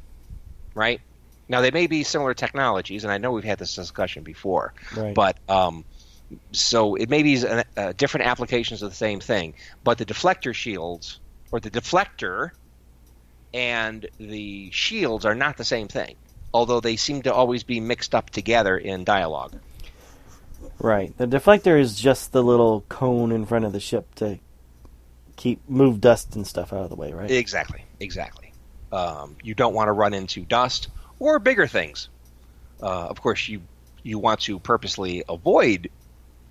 right? 0.75 1.01
Now 1.49 1.61
they 1.61 1.71
may 1.71 1.87
be 1.87 2.03
similar 2.03 2.33
technologies, 2.33 3.03
and 3.03 3.11
I 3.11 3.17
know 3.17 3.31
we've 3.31 3.43
had 3.43 3.59
this 3.59 3.75
discussion 3.75 4.23
before, 4.23 4.73
Right. 4.95 5.13
but 5.13 5.37
um, 5.49 5.83
so 6.51 6.95
it 6.95 7.09
may 7.09 7.24
be 7.24 7.45
uh, 7.45 7.63
uh, 7.76 7.93
different 7.93 8.28
applications 8.28 8.82
of 8.82 8.89
the 8.89 8.95
same 8.95 9.19
thing. 9.19 9.53
But 9.84 9.97
the 9.97 10.05
deflector 10.05 10.53
shields 10.53 11.19
or 11.51 11.59
the 11.59 11.71
deflector 11.71 12.51
and 13.53 14.07
the 14.17 14.71
shields 14.71 15.26
are 15.26 15.36
not 15.36 15.57
the 15.57 15.63
same 15.63 15.88
thing, 15.88 16.15
although 16.53 16.80
they 16.80 16.95
seem 16.95 17.21
to 17.24 17.34
always 17.34 17.63
be 17.63 17.80
mixed 17.80 18.15
up 18.15 18.30
together 18.30 18.78
in 18.78 19.03
dialogue. 19.03 19.59
Right. 20.80 21.15
The 21.17 21.28
deflector 21.28 21.80
is 21.80 21.99
just 21.99 22.32
the 22.32 22.43
little 22.43 22.82
cone 22.89 23.32
in 23.32 23.45
front 23.45 23.65
of 23.65 23.74
the 23.74 23.80
ship 23.80 24.15
to 24.15 24.39
keep 25.36 25.67
move 25.69 26.01
dust 26.01 26.36
and 26.36 26.45
stuff 26.45 26.74
out 26.74 26.84
of 26.84 26.89
the 26.89 26.95
way, 26.95 27.11
right? 27.13 27.30
Exactly, 27.30 27.84
exactly. 27.99 28.53
Um, 28.91 29.38
you 29.43 29.55
don't 29.55 29.74
want 29.74 29.88
to 29.88 29.91
run 29.91 30.13
into 30.13 30.41
dust 30.41 30.89
or 31.19 31.39
bigger 31.39 31.67
things. 31.67 32.09
Uh, 32.82 33.07
of 33.07 33.21
course, 33.21 33.47
you 33.47 33.61
you 34.03 34.19
want 34.19 34.41
to 34.41 34.59
purposely 34.59 35.24
avoid 35.28 35.89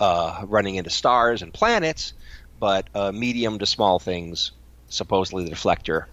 uh, 0.03 0.44
running 0.48 0.74
into 0.74 0.90
stars 0.90 1.42
and 1.42 1.55
planets, 1.55 2.12
but 2.59 2.88
uh, 2.92 3.12
medium 3.12 3.61
to 3.61 3.66
small 3.66 4.00
things, 4.00 4.50
supposedly 4.88 5.44
the 5.44 5.53
deflector 5.53 6.07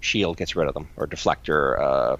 shield 0.00 0.38
gets 0.38 0.56
rid 0.56 0.66
of 0.66 0.72
them, 0.72 0.88
or 0.96 1.06
deflector. 1.06 1.78
Uh, 1.78 2.16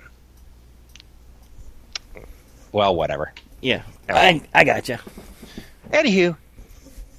well, 2.72 2.94
whatever. 2.94 3.32
yeah. 3.62 3.82
I 4.06 4.42
I 4.52 4.64
gotcha. 4.64 5.00
Anywho, 5.92 6.36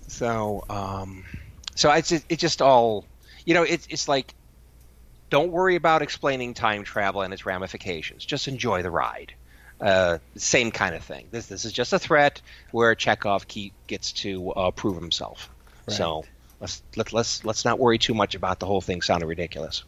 so 0.08 0.64
um, 0.70 1.26
so 1.74 1.92
it's 1.92 2.12
it's 2.12 2.40
just 2.40 2.62
all 2.62 3.06
you 3.44 3.56
know. 3.56 3.64
It's 3.64 3.88
it's 3.90 4.08
like 4.08 4.36
don't 5.32 5.52
worry 5.52 5.76
about 5.76 6.04
explaining 6.04 6.54
time 6.54 6.84
travel 6.84 7.24
and 7.24 7.34
its 7.34 7.44
ramifications. 7.44 8.24
Just 8.24 8.48
enjoy 8.48 8.84
the 8.84 8.92
ride. 8.92 9.34
Uh, 9.80 10.18
same 10.36 10.72
kind 10.72 10.96
of 10.96 11.04
thing. 11.04 11.28
This 11.32 11.46
this 11.48 11.66
is 11.66 11.72
just 11.72 11.94
a 11.94 12.00
threat 12.00 12.42
where 12.72 12.96
Chekov 12.96 13.48
keep, 13.48 13.74
gets 13.86 14.12
to 14.14 14.52
uh, 14.52 14.72
prove 14.72 14.96
himself. 14.96 15.50
So 15.88 16.26
let's 16.60 16.82
let, 16.96 17.14
let's 17.14 17.46
let's 17.46 17.64
not 17.64 17.78
worry 17.80 17.98
too 17.98 18.14
much 18.14 18.36
about 18.36 18.60
the 18.60 18.66
whole 18.66 18.82
thing 18.82 19.02
sounding 19.02 19.30
ridiculous. 19.30 19.84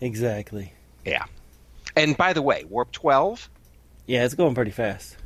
Exactly. 0.00 0.72
Yeah. 1.04 1.24
And 1.94 2.16
by 2.16 2.32
the 2.32 2.42
way, 2.42 2.64
Warp 2.64 2.92
Twelve. 2.92 3.48
Yeah, 4.06 4.24
it's 4.24 4.34
going 4.34 4.54
pretty 4.54 4.72
fast. 4.72 5.16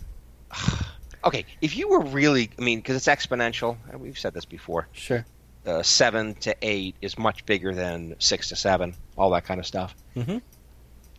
Okay, 1.22 1.44
if 1.60 1.76
you 1.76 1.86
were 1.88 2.00
really, 2.00 2.48
I 2.58 2.62
mean, 2.62 2.78
because 2.78 2.96
it's 2.96 3.06
exponential. 3.06 3.76
We've 3.98 4.18
said 4.18 4.32
this 4.32 4.46
before. 4.46 4.88
Sure. 4.92 5.26
uh, 5.66 5.82
seven 5.82 6.34
to 6.36 6.56
eight 6.62 6.96
is 7.02 7.18
much 7.18 7.44
bigger 7.44 7.74
than 7.74 8.16
six 8.20 8.48
to 8.48 8.56
seven, 8.56 8.94
all 9.18 9.28
that 9.32 9.44
kind 9.44 9.60
of 9.60 9.66
stuff. 9.66 9.94
Mm-hmm. 10.16 10.38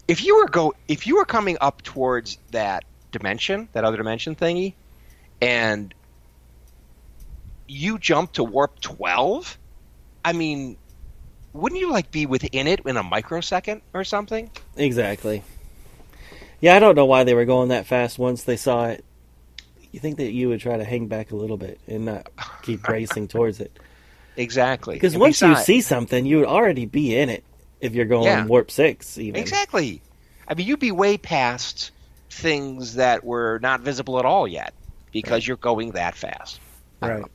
If 0.07 0.23
you 0.23 0.37
were 0.37 0.47
go, 0.47 0.73
if 0.87 1.07
you 1.07 1.15
were 1.15 1.25
coming 1.25 1.57
up 1.61 1.81
towards 1.83 2.37
that 2.51 2.83
dimension, 3.11 3.69
that 3.73 3.83
other 3.83 3.97
dimension 3.97 4.35
thingy, 4.35 4.73
and 5.41 5.93
you 7.67 7.97
jump 7.97 8.33
to 8.33 8.43
warp 8.43 8.79
twelve, 8.79 9.57
I 10.25 10.33
mean, 10.33 10.77
wouldn't 11.53 11.79
you 11.79 11.91
like 11.91 12.11
be 12.11 12.25
within 12.25 12.67
it 12.67 12.81
in 12.85 12.97
a 12.97 13.03
microsecond 13.03 13.81
or 13.93 14.03
something? 14.03 14.49
Exactly. 14.75 15.43
Yeah, 16.59 16.75
I 16.75 16.79
don't 16.79 16.95
know 16.95 17.05
why 17.05 17.23
they 17.23 17.33
were 17.33 17.45
going 17.45 17.69
that 17.69 17.87
fast 17.87 18.19
once 18.19 18.43
they 18.43 18.57
saw 18.57 18.87
it. 18.87 19.03
You 19.91 19.99
think 19.99 20.17
that 20.17 20.31
you 20.31 20.49
would 20.49 20.61
try 20.61 20.77
to 20.77 20.83
hang 20.83 21.07
back 21.07 21.31
a 21.31 21.35
little 21.35 21.57
bit 21.57 21.79
and 21.87 22.05
not 22.05 22.29
keep 22.61 22.87
racing 22.87 23.27
towards 23.27 23.59
it. 23.59 23.77
Exactly. 24.37 24.95
Because 24.95 25.13
And 25.13 25.21
once 25.21 25.41
you 25.41 25.55
see 25.57 25.81
something, 25.81 26.25
you 26.25 26.37
would 26.37 26.45
already 26.45 26.85
be 26.85 27.17
in 27.17 27.29
it 27.29 27.43
if 27.81 27.93
you're 27.95 28.05
going 28.05 28.25
Yeah. 28.25 28.45
warp 28.45 28.71
six, 28.71 29.17
even. 29.17 29.39
Exactly. 29.39 30.01
I 30.47 30.53
mean, 30.53 30.67
you'd 30.67 30.79
be 30.79 30.91
way 30.91 31.17
past 31.17 31.91
things 32.29 32.95
that 32.95 33.23
were 33.23 33.59
not 33.61 33.81
visible 33.81 34.19
at 34.19 34.25
all 34.25 34.47
yet 34.47 34.73
because 35.11 35.45
you're 35.47 35.57
going 35.57 35.91
that 35.91 36.15
fast. 36.15 36.59
I 37.01 37.07
don't 37.09 37.21
Right. 37.23 37.31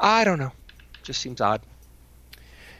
I 0.00 0.24
don't 0.24 0.38
know. 0.38 0.52
Just 1.02 1.20
seems 1.20 1.40
odd. 1.40 1.60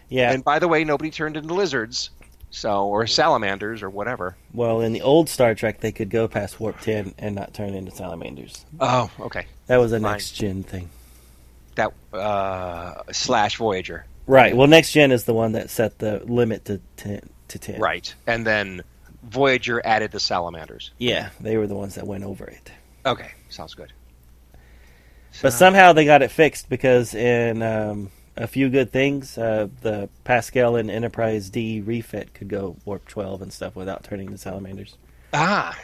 Yeah. 0.08 0.32
And 0.32 0.44
by 0.44 0.58
the 0.58 0.68
way, 0.68 0.84
nobody 0.84 1.10
turned 1.10 1.36
into 1.36 1.54
lizards, 1.54 2.10
so 2.50 2.86
or 2.86 3.06
salamanders 3.06 3.82
or 3.82 3.90
whatever. 3.90 4.36
well, 4.52 4.80
in 4.80 4.92
the 4.92 5.02
old 5.02 5.28
Star 5.28 5.54
Trek, 5.54 5.80
they 5.80 5.92
could 5.92 6.10
go 6.10 6.28
past 6.28 6.60
warp 6.60 6.80
ten 6.80 7.14
and 7.18 7.34
not 7.34 7.54
turn 7.54 7.74
into 7.74 7.90
salamanders. 7.92 8.64
Oh, 8.80 9.10
okay. 9.20 9.46
That 9.68 9.78
was 9.78 9.92
a 9.92 10.00
Fine. 10.00 10.12
next 10.12 10.32
gen 10.32 10.62
thing. 10.62 10.90
That 11.76 11.92
uh, 12.12 13.02
slash 13.12 13.56
Voyager, 13.56 14.04
Right. 14.26 14.56
Well, 14.56 14.68
next 14.68 14.92
gen 14.92 15.12
is 15.12 15.24
the 15.24 15.34
one 15.34 15.52
that 15.52 15.70
set 15.70 15.98
the 15.98 16.22
limit 16.24 16.64
to 16.66 16.80
ten. 16.96 17.28
To 17.48 17.58
ten. 17.58 17.80
right? 17.80 18.14
And 18.26 18.46
then 18.46 18.82
Voyager 19.22 19.82
added 19.84 20.10
the 20.10 20.20
salamanders. 20.20 20.90
Yeah, 20.98 21.30
they 21.40 21.56
were 21.56 21.66
the 21.66 21.74
ones 21.74 21.96
that 21.96 22.06
went 22.06 22.24
over 22.24 22.46
it. 22.46 22.72
Okay, 23.04 23.32
sounds 23.48 23.74
good. 23.74 23.92
But 25.40 25.52
somehow 25.52 25.92
they 25.92 26.04
got 26.04 26.22
it 26.22 26.30
fixed 26.30 26.68
because 26.68 27.14
in 27.14 27.62
um, 27.62 28.10
a 28.36 28.46
few 28.46 28.68
good 28.68 28.92
things, 28.92 29.38
uh, 29.38 29.68
the 29.80 30.08
Pascal 30.24 30.76
and 30.76 30.90
Enterprise 30.90 31.50
D 31.50 31.80
refit 31.80 32.34
could 32.34 32.48
go 32.48 32.76
warp 32.84 33.08
12 33.08 33.42
and 33.42 33.52
stuff 33.52 33.74
without 33.74 34.04
turning 34.04 34.30
the 34.30 34.38
salamanders. 34.38 34.96
Ah, 35.32 35.76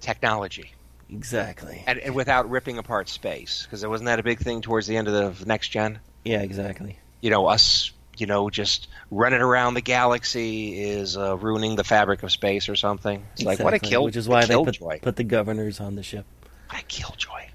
technology. 0.00 0.72
Exactly. 1.10 1.82
and, 1.86 1.98
and 1.98 2.14
without 2.14 2.48
ripping 2.48 2.78
apart 2.78 3.08
space 3.08 3.64
because 3.64 3.86
wasn't 3.86 4.06
that 4.06 4.18
a 4.18 4.22
big 4.22 4.38
thing 4.38 4.62
towards 4.62 4.86
the 4.86 4.96
end 4.96 5.08
of 5.08 5.38
the 5.38 5.46
next 5.46 5.68
gen 5.68 5.98
Yeah, 6.24 6.40
exactly. 6.40 6.98
You 7.22 7.30
know 7.30 7.46
us 7.46 7.90
you 8.18 8.26
know 8.26 8.50
just 8.50 8.88
running 9.10 9.40
around 9.40 9.72
the 9.72 9.80
galaxy 9.80 10.78
is 10.78 11.16
uh, 11.16 11.34
ruining 11.38 11.76
the 11.76 11.84
fabric 11.84 12.22
of 12.22 12.30
space 12.30 12.68
or 12.68 12.76
something 12.76 13.24
it's 13.32 13.42
like 13.42 13.58
what 13.60 13.72
a 13.72 13.76
Exactly, 13.76 13.88
kill 13.90 14.04
Which 14.04 14.16
is 14.16 14.28
why 14.28 14.44
they 14.44 14.54
put, 14.54 14.78
put 15.00 15.16
the 15.16 15.24
governors 15.24 15.80
on 15.80 15.94
the 15.94 16.02
ship. 16.02 16.26
what 16.68 16.82
a 16.82 16.84
killjoy 16.84 17.46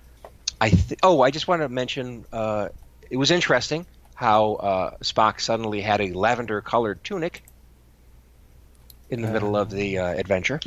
i 0.60 0.70
th- 0.72 1.00
oh 1.04 1.22
i 1.22 1.30
just 1.30 1.48
want 1.48 1.62
to 1.62 1.70
mention 1.70 2.26
uh, 2.34 2.70
it 3.12 3.18
was 3.18 3.30
interesting 3.30 3.86
how 4.16 4.54
uh, 4.56 4.98
spock 5.04 5.40
suddenly 5.40 5.82
had 5.82 6.02
a 6.02 6.12
lavender 6.14 6.62
colored 6.62 7.04
tunic 7.04 7.44
in 9.12 9.22
the 9.22 9.28
middle 9.30 9.56
of 9.56 9.70
the 9.70 10.00
uh, 10.00 10.08
adventure 10.08 10.60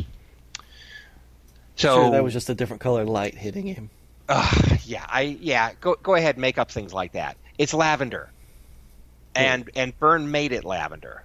so 1.76 1.94
sure, 1.96 2.10
that 2.10 2.22
was 2.22 2.32
just 2.34 2.50
a 2.50 2.54
different 2.54 2.82
color 2.82 3.04
light 3.06 3.34
hitting 3.34 3.66
him. 3.66 3.88
Yeah, 4.84 5.04
I 5.08 5.38
yeah. 5.40 5.72
Go 5.80 5.94
go 6.02 6.14
ahead, 6.14 6.36
make 6.36 6.58
up 6.58 6.70
things 6.70 6.92
like 6.92 7.12
that. 7.12 7.36
It's 7.58 7.72
lavender, 7.72 8.28
and 9.34 9.70
and 9.74 9.98
Byrne 9.98 10.30
made 10.30 10.52
it 10.52 10.64
lavender, 10.64 11.22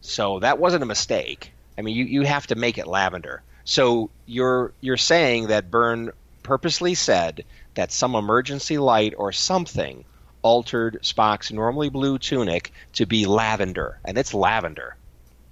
so 0.00 0.40
that 0.40 0.58
wasn't 0.58 0.82
a 0.82 0.86
mistake. 0.86 1.52
I 1.76 1.82
mean, 1.82 1.96
you, 1.96 2.04
you 2.04 2.22
have 2.22 2.46
to 2.48 2.54
make 2.54 2.78
it 2.78 2.86
lavender. 2.86 3.42
So 3.64 4.10
you're 4.26 4.72
you're 4.80 4.96
saying 4.96 5.48
that 5.48 5.70
Byrne 5.70 6.10
purposely 6.42 6.94
said 6.94 7.44
that 7.74 7.92
some 7.92 8.14
emergency 8.14 8.78
light 8.78 9.14
or 9.16 9.32
something 9.32 10.04
altered 10.42 11.00
Spock's 11.02 11.52
normally 11.52 11.90
blue 11.90 12.18
tunic 12.18 12.72
to 12.94 13.06
be 13.06 13.26
lavender, 13.26 13.98
and 14.04 14.16
it's 14.16 14.34
lavender, 14.34 14.96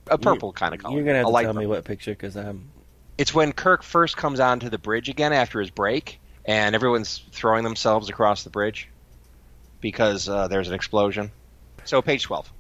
a 0.08 0.18
purple 0.18 0.52
kind 0.52 0.74
of 0.74 0.80
color. 0.80 0.94
You're 0.96 1.04
gonna 1.04 1.18
have 1.18 1.26
to 1.26 1.42
tell 1.42 1.52
me 1.54 1.66
what 1.66 1.84
picture 1.84 2.12
because 2.12 2.36
I'm. 2.36 2.70
It's 3.16 3.34
when 3.34 3.52
Kirk 3.52 3.82
first 3.82 4.16
comes 4.16 4.38
onto 4.38 4.68
the 4.68 4.78
bridge 4.78 5.08
again 5.08 5.32
after 5.32 5.60
his 5.60 5.70
break, 5.70 6.20
and 6.44 6.74
everyone's 6.74 7.22
throwing 7.32 7.64
themselves 7.64 8.08
across 8.08 8.44
the 8.44 8.50
bridge 8.50 8.88
because 9.80 10.28
uh, 10.28 10.48
there's 10.48 10.68
an 10.68 10.74
explosion. 10.74 11.30
So 11.88 12.02
page 12.02 12.24
twelve, 12.24 12.52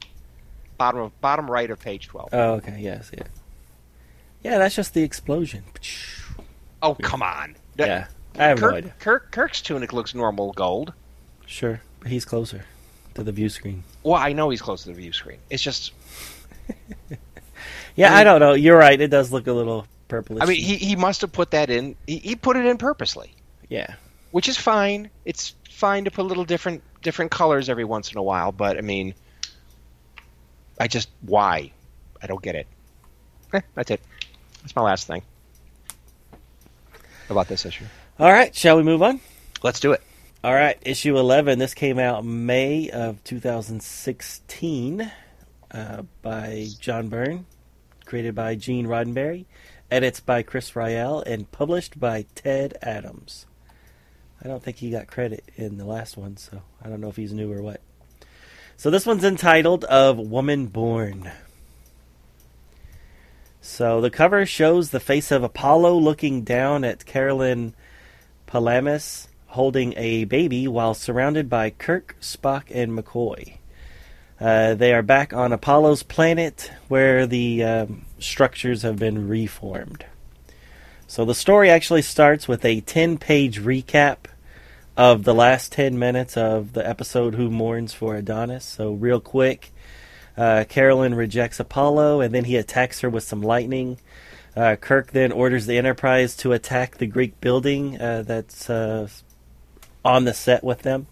bottom 0.78 1.00
of, 1.02 1.20
bottom 1.20 1.50
right 1.50 1.70
of 1.70 1.78
page 1.78 2.08
twelve. 2.08 2.30
Oh, 2.32 2.54
okay. 2.54 2.78
Yes. 2.78 3.10
Yeah. 3.12 3.24
Yeah, 4.42 4.58
that's 4.58 4.74
just 4.74 4.94
the 4.94 5.02
explosion. 5.02 5.64
oh 6.82 6.94
come 6.94 7.22
on! 7.22 7.56
Yeah, 7.76 8.06
I 8.38 8.44
have 8.46 8.58
Kirk, 8.58 8.70
no 8.70 8.78
idea. 8.78 8.94
Kirk 8.98 9.30
Kirk's 9.30 9.60
tunic 9.60 9.92
looks 9.92 10.14
normal 10.14 10.52
gold. 10.52 10.94
Sure, 11.44 11.82
but 12.00 12.10
he's 12.10 12.24
closer 12.24 12.64
to 13.14 13.22
the 13.22 13.32
view 13.32 13.50
screen. 13.50 13.84
Well, 14.02 14.14
I 14.14 14.32
know 14.32 14.48
he's 14.48 14.62
close 14.62 14.84
to 14.84 14.88
the 14.88 14.94
view 14.94 15.12
screen. 15.12 15.38
It's 15.50 15.62
just, 15.62 15.92
Yeah, 17.96 18.06
I 18.06 18.10
mean- 18.10 18.18
I 18.18 18.24
don't 18.24 18.40
know. 18.40 18.52
You're 18.54 18.78
right. 18.78 18.98
It 18.98 19.08
does 19.08 19.32
look 19.32 19.46
a 19.46 19.52
little 19.52 19.86
purplish. 20.06 20.42
I 20.42 20.46
mean, 20.46 20.62
he, 20.62 20.76
he 20.76 20.96
must 20.96 21.20
have 21.22 21.32
put 21.32 21.50
that 21.50 21.68
in. 21.68 21.96
He, 22.06 22.18
he 22.18 22.36
put 22.36 22.56
it 22.56 22.64
in 22.64 22.78
purposely, 22.78 23.34
yeah. 23.68 23.94
which 24.30 24.48
is 24.48 24.56
fine. 24.56 25.10
It's 25.24 25.54
fine 25.78 26.04
to 26.04 26.10
put 26.10 26.26
little 26.26 26.44
different 26.44 26.82
different 27.02 27.30
colors 27.30 27.68
every 27.68 27.84
once 27.84 28.10
in 28.10 28.18
a 28.18 28.22
while, 28.22 28.50
but 28.50 28.76
I 28.76 28.80
mean, 28.80 29.14
I 30.78 30.88
just 30.88 31.08
why? 31.22 31.70
I 32.20 32.26
don't 32.26 32.42
get 32.42 32.56
it. 32.56 32.66
Eh, 33.54 33.60
that's 33.74 33.92
it. 33.92 34.00
That's 34.60 34.74
my 34.74 34.82
last 34.82 35.06
thing 35.06 35.22
about 37.30 37.46
this 37.46 37.64
issue. 37.64 37.84
All 38.18 38.32
right, 38.32 38.54
shall 38.54 38.76
we 38.76 38.82
move 38.82 39.02
on? 39.02 39.20
Let's 39.62 39.78
do 39.78 39.92
it. 39.92 40.02
All 40.42 40.54
right, 40.54 40.76
issue 40.82 41.16
11. 41.16 41.60
This 41.60 41.74
came 41.74 41.98
out 41.98 42.24
May 42.24 42.90
of 42.90 43.22
2016 43.22 45.12
uh, 45.70 46.02
by 46.22 46.66
John 46.80 47.08
Byrne, 47.08 47.46
created 48.04 48.34
by 48.34 48.56
Gene 48.56 48.86
Roddenberry, 48.86 49.46
edits 49.90 50.18
by 50.18 50.42
Chris 50.42 50.72
Ryall, 50.72 51.22
and 51.24 51.50
published 51.52 52.00
by 52.00 52.26
Ted 52.34 52.76
Adams. 52.82 53.46
I 54.42 54.48
don't 54.48 54.62
think 54.62 54.76
he 54.76 54.90
got 54.90 55.06
credit 55.06 55.44
in 55.56 55.78
the 55.78 55.84
last 55.84 56.16
one, 56.16 56.36
so 56.36 56.62
I 56.82 56.88
don't 56.88 57.00
know 57.00 57.08
if 57.08 57.16
he's 57.16 57.32
new 57.32 57.52
or 57.52 57.62
what. 57.62 57.80
So 58.76 58.90
this 58.90 59.06
one's 59.06 59.24
entitled 59.24 59.84
Of 59.84 60.18
Woman 60.18 60.66
Born. 60.66 61.30
So 63.60 64.00
the 64.00 64.10
cover 64.10 64.46
shows 64.46 64.90
the 64.90 65.00
face 65.00 65.30
of 65.30 65.42
Apollo 65.42 65.98
looking 65.98 66.42
down 66.42 66.84
at 66.84 67.04
Carolyn 67.04 67.74
Palamas 68.46 69.28
holding 69.48 69.94
a 69.96 70.24
baby 70.24 70.68
while 70.68 70.94
surrounded 70.94 71.48
by 71.48 71.70
Kirk, 71.70 72.16
Spock, 72.20 72.64
and 72.70 72.92
McCoy. 72.96 73.58
Uh, 74.40 74.74
they 74.74 74.94
are 74.94 75.02
back 75.02 75.32
on 75.32 75.52
Apollo's 75.52 76.02
planet 76.02 76.70
where 76.86 77.26
the 77.26 77.64
um, 77.64 78.04
structures 78.18 78.82
have 78.82 78.96
been 78.96 79.26
reformed. 79.26 80.04
So 81.10 81.24
the 81.24 81.34
story 81.34 81.70
actually 81.70 82.02
starts 82.02 82.46
with 82.46 82.66
a 82.66 82.82
10 82.82 83.16
page 83.16 83.62
recap 83.62 84.26
of 84.94 85.24
the 85.24 85.32
last 85.32 85.72
10 85.72 85.98
minutes 85.98 86.36
of 86.36 86.74
the 86.74 86.86
episode 86.86 87.34
Who 87.34 87.50
Mourns 87.50 87.94
for 87.94 88.14
Adonis. 88.14 88.66
So, 88.66 88.92
real 88.92 89.18
quick, 89.18 89.72
uh, 90.36 90.66
Carolyn 90.68 91.14
rejects 91.14 91.58
Apollo 91.58 92.20
and 92.20 92.34
then 92.34 92.44
he 92.44 92.56
attacks 92.56 93.00
her 93.00 93.08
with 93.08 93.24
some 93.24 93.40
lightning. 93.40 93.96
Uh, 94.54 94.76
Kirk 94.76 95.12
then 95.12 95.32
orders 95.32 95.64
the 95.64 95.78
Enterprise 95.78 96.36
to 96.36 96.52
attack 96.52 96.98
the 96.98 97.06
Greek 97.06 97.40
building 97.40 97.98
uh, 97.98 98.22
that's 98.26 98.68
uh, 98.68 99.08
on 100.04 100.24
the 100.24 100.34
set 100.34 100.62
with 100.62 100.82
them. 100.82 101.06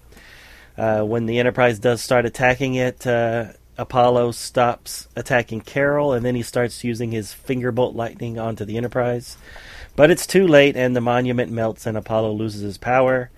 Uh, 0.76 1.04
when 1.04 1.24
the 1.24 1.38
Enterprise 1.38 1.78
does 1.78 2.02
start 2.02 2.26
attacking 2.26 2.74
it, 2.74 3.06
uh, 3.06 3.46
Apollo 3.78 4.32
stops 4.32 5.08
attacking 5.16 5.62
Carol 5.62 6.12
and 6.12 6.22
then 6.22 6.34
he 6.34 6.42
starts 6.42 6.84
using 6.84 7.12
his 7.12 7.32
fingerbolt 7.32 7.94
lightning 7.94 8.38
onto 8.38 8.66
the 8.66 8.76
Enterprise. 8.76 9.38
But 9.96 10.10
it's 10.10 10.26
too 10.26 10.46
late, 10.46 10.76
and 10.76 10.94
the 10.94 11.00
monument 11.00 11.50
melts, 11.50 11.86
and 11.86 11.96
Apollo 11.96 12.32
loses 12.32 12.60
his 12.60 12.78
power. 12.78 13.30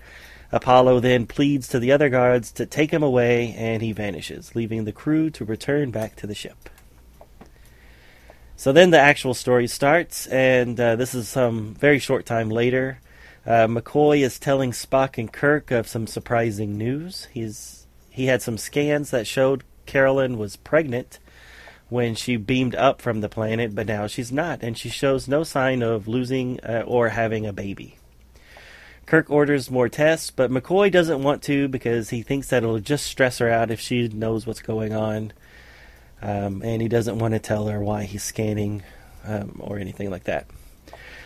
Apollo 0.51 0.99
then 0.99 1.25
pleads 1.25 1.67
to 1.69 1.79
the 1.79 1.91
other 1.91 2.09
guards 2.09 2.51
to 2.53 2.65
take 2.65 2.91
him 2.91 3.01
away, 3.01 3.55
and 3.57 3.81
he 3.81 3.93
vanishes, 3.93 4.55
leaving 4.55 4.83
the 4.83 4.91
crew 4.91 5.29
to 5.31 5.45
return 5.45 5.89
back 5.89 6.15
to 6.17 6.27
the 6.27 6.35
ship. 6.35 6.69
So 8.55 8.73
then 8.73 8.89
the 8.89 8.99
actual 8.99 9.33
story 9.33 9.67
starts, 9.67 10.27
and 10.27 10.77
uh, 10.77 10.97
this 10.97 11.15
is 11.15 11.29
some 11.29 11.75
very 11.75 11.97
short 11.97 12.25
time 12.25 12.49
later. 12.49 12.99
Uh, 13.45 13.67
McCoy 13.67 14.19
is 14.19 14.37
telling 14.37 14.71
Spock 14.71 15.17
and 15.17 15.31
Kirk 15.31 15.71
of 15.71 15.87
some 15.87 16.07
surprising 16.07 16.77
news. 16.77 17.29
He's 17.31 17.87
he 18.09 18.25
had 18.25 18.41
some 18.41 18.57
scans 18.57 19.11
that 19.11 19.25
showed 19.25 19.63
Carolyn 19.85 20.37
was 20.37 20.57
pregnant, 20.57 21.19
when 21.89 22.15
she 22.15 22.37
beamed 22.37 22.75
up 22.75 23.01
from 23.01 23.21
the 23.21 23.29
planet, 23.29 23.73
but 23.73 23.87
now 23.87 24.07
she's 24.07 24.31
not, 24.31 24.61
and 24.61 24.77
she 24.77 24.89
shows 24.89 25.27
no 25.27 25.43
sign 25.43 25.81
of 25.81 26.07
losing 26.07 26.59
uh, 26.61 26.83
or 26.85 27.09
having 27.09 27.45
a 27.45 27.53
baby. 27.53 27.97
Kirk 29.07 29.31
orders 29.31 29.71
more 29.71 29.89
tests, 29.89 30.29
but 30.29 30.51
McCoy 30.51 30.91
doesn't 30.91 31.23
want 31.23 31.41
to 31.43 31.67
because 31.67 32.11
he 32.11 32.21
thinks 32.21 32.49
that 32.49 32.61
it'll 32.61 32.79
just 32.79 33.07
stress 33.07 33.39
her 33.39 33.49
out 33.49 33.71
if 33.71 33.79
she 33.79 34.07
knows 34.07 34.45
what's 34.45 34.61
going 34.61 34.93
on. 34.93 35.33
Um, 36.21 36.61
and 36.63 36.79
he 36.79 36.87
doesn't 36.87 37.17
want 37.17 37.33
to 37.33 37.39
tell 37.39 37.67
her 37.67 37.79
why 37.79 38.03
he's 38.03 38.23
scanning 38.23 38.83
um, 39.25 39.59
or 39.59 39.79
anything 39.79 40.11
like 40.11 40.25
that. 40.25 40.45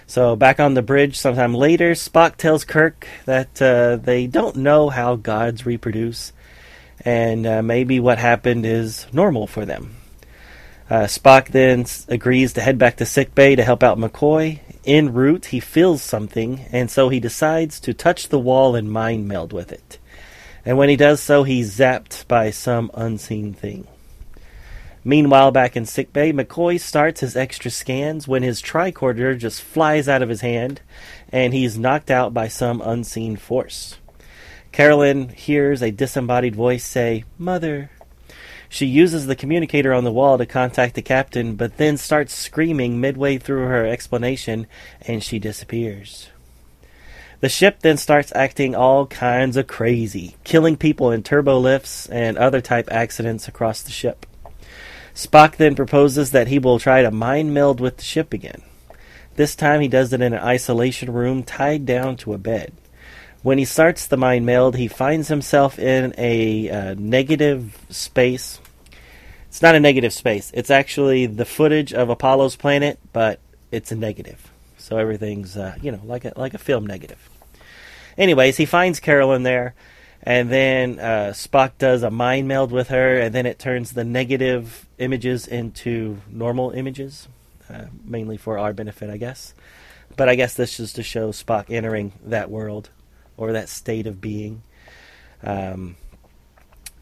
So, 0.08 0.38
back 0.38 0.62
on 0.62 0.76
the 0.76 0.82
bridge 0.82 1.18
sometime 1.18 1.54
later, 1.54 1.92
Spock 1.92 2.38
tells 2.38 2.64
Kirk 2.64 3.08
that 3.26 3.62
uh, 3.62 3.98
they 3.98 4.28
don't 4.28 4.58
know 4.58 4.90
how 4.90 5.16
gods 5.16 5.66
reproduce, 5.66 6.32
and 7.04 7.46
uh, 7.46 7.62
maybe 7.64 8.00
what 8.00 8.18
happened 8.18 8.66
is 8.66 9.08
normal 9.12 9.48
for 9.48 9.66
them. 9.66 9.96
Uh, 10.90 11.04
Spock 11.04 11.48
then 11.48 11.86
agrees 12.08 12.54
to 12.54 12.62
head 12.62 12.78
back 12.78 12.98
to 12.98 13.06
sickbay 13.06 13.56
to 13.56 13.64
help 13.64 13.84
out 13.84 13.98
McCoy. 13.98 14.60
En 14.86 15.14
route, 15.14 15.46
he 15.46 15.60
feels 15.60 16.02
something, 16.02 16.66
and 16.72 16.92
so 16.92 17.10
he 17.10 17.20
decides 17.20 17.80
to 17.80 17.94
touch 17.94 18.28
the 18.28 18.40
wall 18.40 18.76
and 18.76 18.92
mind 18.92 19.28
meld 19.28 19.54
with 19.54 19.72
it. 19.72 19.98
And 20.66 20.78
when 20.78 20.90
he 20.90 20.96
does 20.96 21.22
so, 21.22 21.44
he's 21.44 21.78
zapped 21.78 22.28
by 22.28 22.52
some 22.52 22.92
unseen 22.94 23.54
thing. 23.54 23.88
Meanwhile, 25.06 25.52
back 25.52 25.76
in 25.76 25.86
sickbay, 25.86 26.32
McCoy 26.32 26.80
starts 26.80 27.20
his 27.20 27.36
extra 27.36 27.70
scans 27.70 28.28
when 28.28 28.44
his 28.44 28.62
tricorder 28.62 29.38
just 29.38 29.62
flies 29.62 30.08
out 30.08 30.22
of 30.22 30.30
his 30.30 30.42
hand, 30.42 30.82
and 31.30 31.54
he's 31.54 31.78
knocked 31.78 32.10
out 32.10 32.34
by 32.34 32.48
some 32.48 32.82
unseen 32.82 33.36
force. 33.36 33.98
Carolyn 34.72 35.30
hears 35.30 35.84
a 35.84 35.92
disembodied 35.92 36.56
voice 36.56 36.86
say, 36.86 37.26
Mother, 37.38 37.92
she 38.74 38.88
uses 38.88 39.28
the 39.28 39.36
communicator 39.36 39.94
on 39.94 40.04
the 40.04 40.12
wall 40.12 40.40
to 40.40 40.48
contact 40.48 40.96
the 40.96 41.02
captain, 41.04 41.54
but 41.54 41.78
then 41.78 41.96
starts 41.96 42.34
screaming 42.34 43.00
midway 43.00 43.38
through 43.38 43.68
her 43.68 43.86
explanation 43.86 44.66
and 45.02 45.24
she 45.24 45.38
disappears. 45.38 46.30
The 47.40 47.50
ship 47.50 47.82
then 47.82 47.98
starts 47.98 48.32
acting 48.34 48.74
all 48.74 49.06
kinds 49.06 49.58
of 49.58 49.68
crazy, 49.68 50.38
killing 50.44 50.76
people 50.76 51.12
in 51.12 51.22
turbo 51.22 51.60
lifts 51.60 52.08
and 52.08 52.36
other 52.36 52.62
type 52.62 52.92
accidents 52.92 53.48
across 53.48 53.84
the 53.84 53.92
ship. 53.92 54.26
Spock 55.14 55.58
then 55.58 55.76
proposes 55.76 56.32
that 56.32 56.48
he 56.48 56.58
will 56.58 56.80
try 56.80 57.04
to 57.04 57.12
mind 57.12 57.54
meld 57.54 57.80
with 57.80 57.98
the 57.98 58.04
ship 58.04 58.34
again. 58.34 58.64
This 59.36 59.56
time 59.56 59.82
he 59.82 59.88
does 59.88 60.14
it 60.14 60.22
in 60.22 60.34
an 60.34 60.40
isolation 60.40 61.14
room 61.14 61.44
tied 61.44 61.86
down 61.86 62.18
to 62.18 62.34
a 62.34 62.40
bed. 62.40 62.74
When 63.44 63.60
he 63.60 63.66
starts 63.66 64.08
the 64.08 64.18
mind 64.18 64.48
meld, 64.48 64.78
he 64.78 64.88
finds 64.88 65.28
himself 65.28 65.78
in 65.78 66.16
a 66.18 66.70
uh, 66.70 66.96
negative 66.98 67.78
space 67.90 68.60
it's 69.54 69.62
not 69.62 69.76
a 69.76 69.80
negative 69.80 70.12
space. 70.12 70.50
It's 70.56 70.72
actually 70.72 71.28
the 71.28 71.46
footage 71.46 71.94
of 71.94 72.10
Apollo's 72.10 72.56
planet, 72.56 72.98
but 73.14 73.40
it's 73.72 73.92
a 73.92 73.96
negative. 73.96 74.52
So 74.80 74.98
everything's 74.98 75.56
uh, 75.56 75.76
you 75.80 75.92
know 75.92 76.02
like 76.06 76.26
a 76.26 76.34
like 76.36 76.56
a 76.56 76.58
film 76.58 76.88
negative. 76.88 77.30
Anyways, 78.18 78.58
he 78.58 78.66
finds 78.66 79.00
Carolyn 79.00 79.44
there, 79.44 79.76
and 80.24 80.50
then 80.50 80.98
uh, 80.98 81.34
Spock 81.36 81.74
does 81.78 82.02
a 82.02 82.10
mind 82.10 82.48
meld 82.48 82.72
with 82.72 82.88
her, 82.88 83.20
and 83.20 83.36
then 83.36 83.46
it 83.46 83.60
turns 83.60 83.94
the 83.94 84.04
negative 84.04 84.88
images 84.98 85.46
into 85.46 86.18
normal 86.28 86.72
images, 86.72 87.28
uh, 87.70 87.86
mainly 88.04 88.38
for 88.38 88.58
our 88.58 88.74
benefit, 88.74 89.12
I 89.12 89.18
guess. 89.18 89.54
But 90.18 90.30
I 90.30 90.34
guess 90.34 90.56
this 90.56 90.80
is 90.80 90.94
to 90.94 91.04
show 91.04 91.30
Spock 91.30 91.70
entering 91.70 92.14
that 92.26 92.50
world 92.50 92.90
or 93.38 93.52
that 93.52 93.70
state 93.70 94.08
of 94.08 94.20
being. 94.20 94.64
Um, 95.44 95.96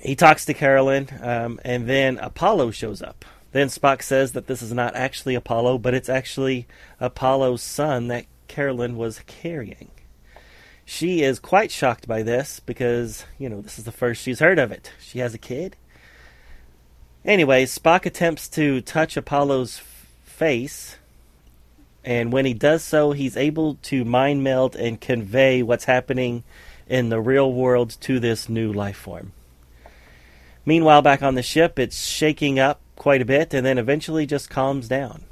he 0.02 0.16
talks 0.16 0.46
to 0.46 0.54
Carolyn, 0.54 1.08
um, 1.22 1.60
and 1.64 1.88
then 1.88 2.18
Apollo 2.18 2.72
shows 2.72 3.02
up. 3.02 3.26
Then 3.52 3.68
Spock 3.68 4.02
says 4.02 4.32
that 4.32 4.48
this 4.48 4.62
is 4.62 4.74
not 4.74 4.96
actually 4.96 5.36
Apollo, 5.36 5.80
but 5.80 5.94
it's 5.94 6.10
actually 6.10 6.68
Apollo's 7.00 7.62
son 7.62 8.08
that 8.08 8.26
Carolyn 8.48 8.96
was 8.96 9.22
carrying. 9.28 9.92
She 10.86 11.22
is 11.22 11.40
quite 11.40 11.72
shocked 11.72 12.08
by 12.08 12.24
this 12.24 12.60
because, 12.60 13.26
you 13.38 13.50
know, 13.50 13.62
this 13.62 13.78
is 13.78 13.86
the 13.86 13.92
first 13.92 14.22
she's 14.22 14.40
heard 14.40 14.60
of 14.60 14.72
it. 14.72 14.92
She 15.00 15.20
has 15.20 15.34
a 15.34 15.38
kid. 15.38 15.76
Anyway, 17.24 17.66
Spock 17.66 18.06
attempts 18.06 18.48
to 18.50 18.82
touch 18.82 19.16
Apollo's 19.16 19.78
f- 19.78 20.08
face, 20.24 20.98
and 22.04 22.34
when 22.34 22.46
he 22.46 22.54
does 22.54 22.84
so, 22.84 23.12
he's 23.12 23.38
able 23.38 23.76
to 23.84 24.04
mind 24.04 24.44
meld 24.44 24.76
and 24.76 25.00
convey 25.00 25.62
what's 25.62 25.86
happening 25.86 26.44
in 26.90 27.10
the 27.10 27.22
real 27.22 27.54
world 27.54 27.96
to 28.02 28.20
this 28.20 28.50
new 28.50 28.74
life 28.74 28.98
form. 28.98 29.34
Meanwhile, 30.66 31.02
back 31.02 31.22
on 31.24 31.36
the 31.36 31.44
ship, 31.44 31.80
it's 31.80 32.06
shaking 32.06 32.60
up 32.60 32.82
quite 32.96 33.22
a 33.22 33.26
bit 33.26 33.54
and 33.54 33.66
then 33.66 33.78
eventually 33.78 34.26
just 34.26 34.50
calms 34.50 34.88
down. 34.88 35.24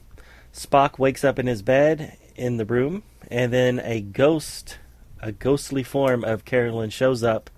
Spock 0.54 0.98
wakes 0.98 1.24
up 1.24 1.38
in 1.38 1.48
his 1.48 1.62
bed 1.62 2.18
in 2.36 2.58
the 2.58 2.66
room, 2.66 3.04
and 3.30 3.54
then 3.54 3.80
a 3.84 4.02
ghost, 4.02 4.80
a 5.22 5.32
ghostly 5.32 5.84
form 5.84 6.24
of 6.24 6.46
Carolyn 6.46 6.90
shows 6.90 7.24
up. 7.24 7.50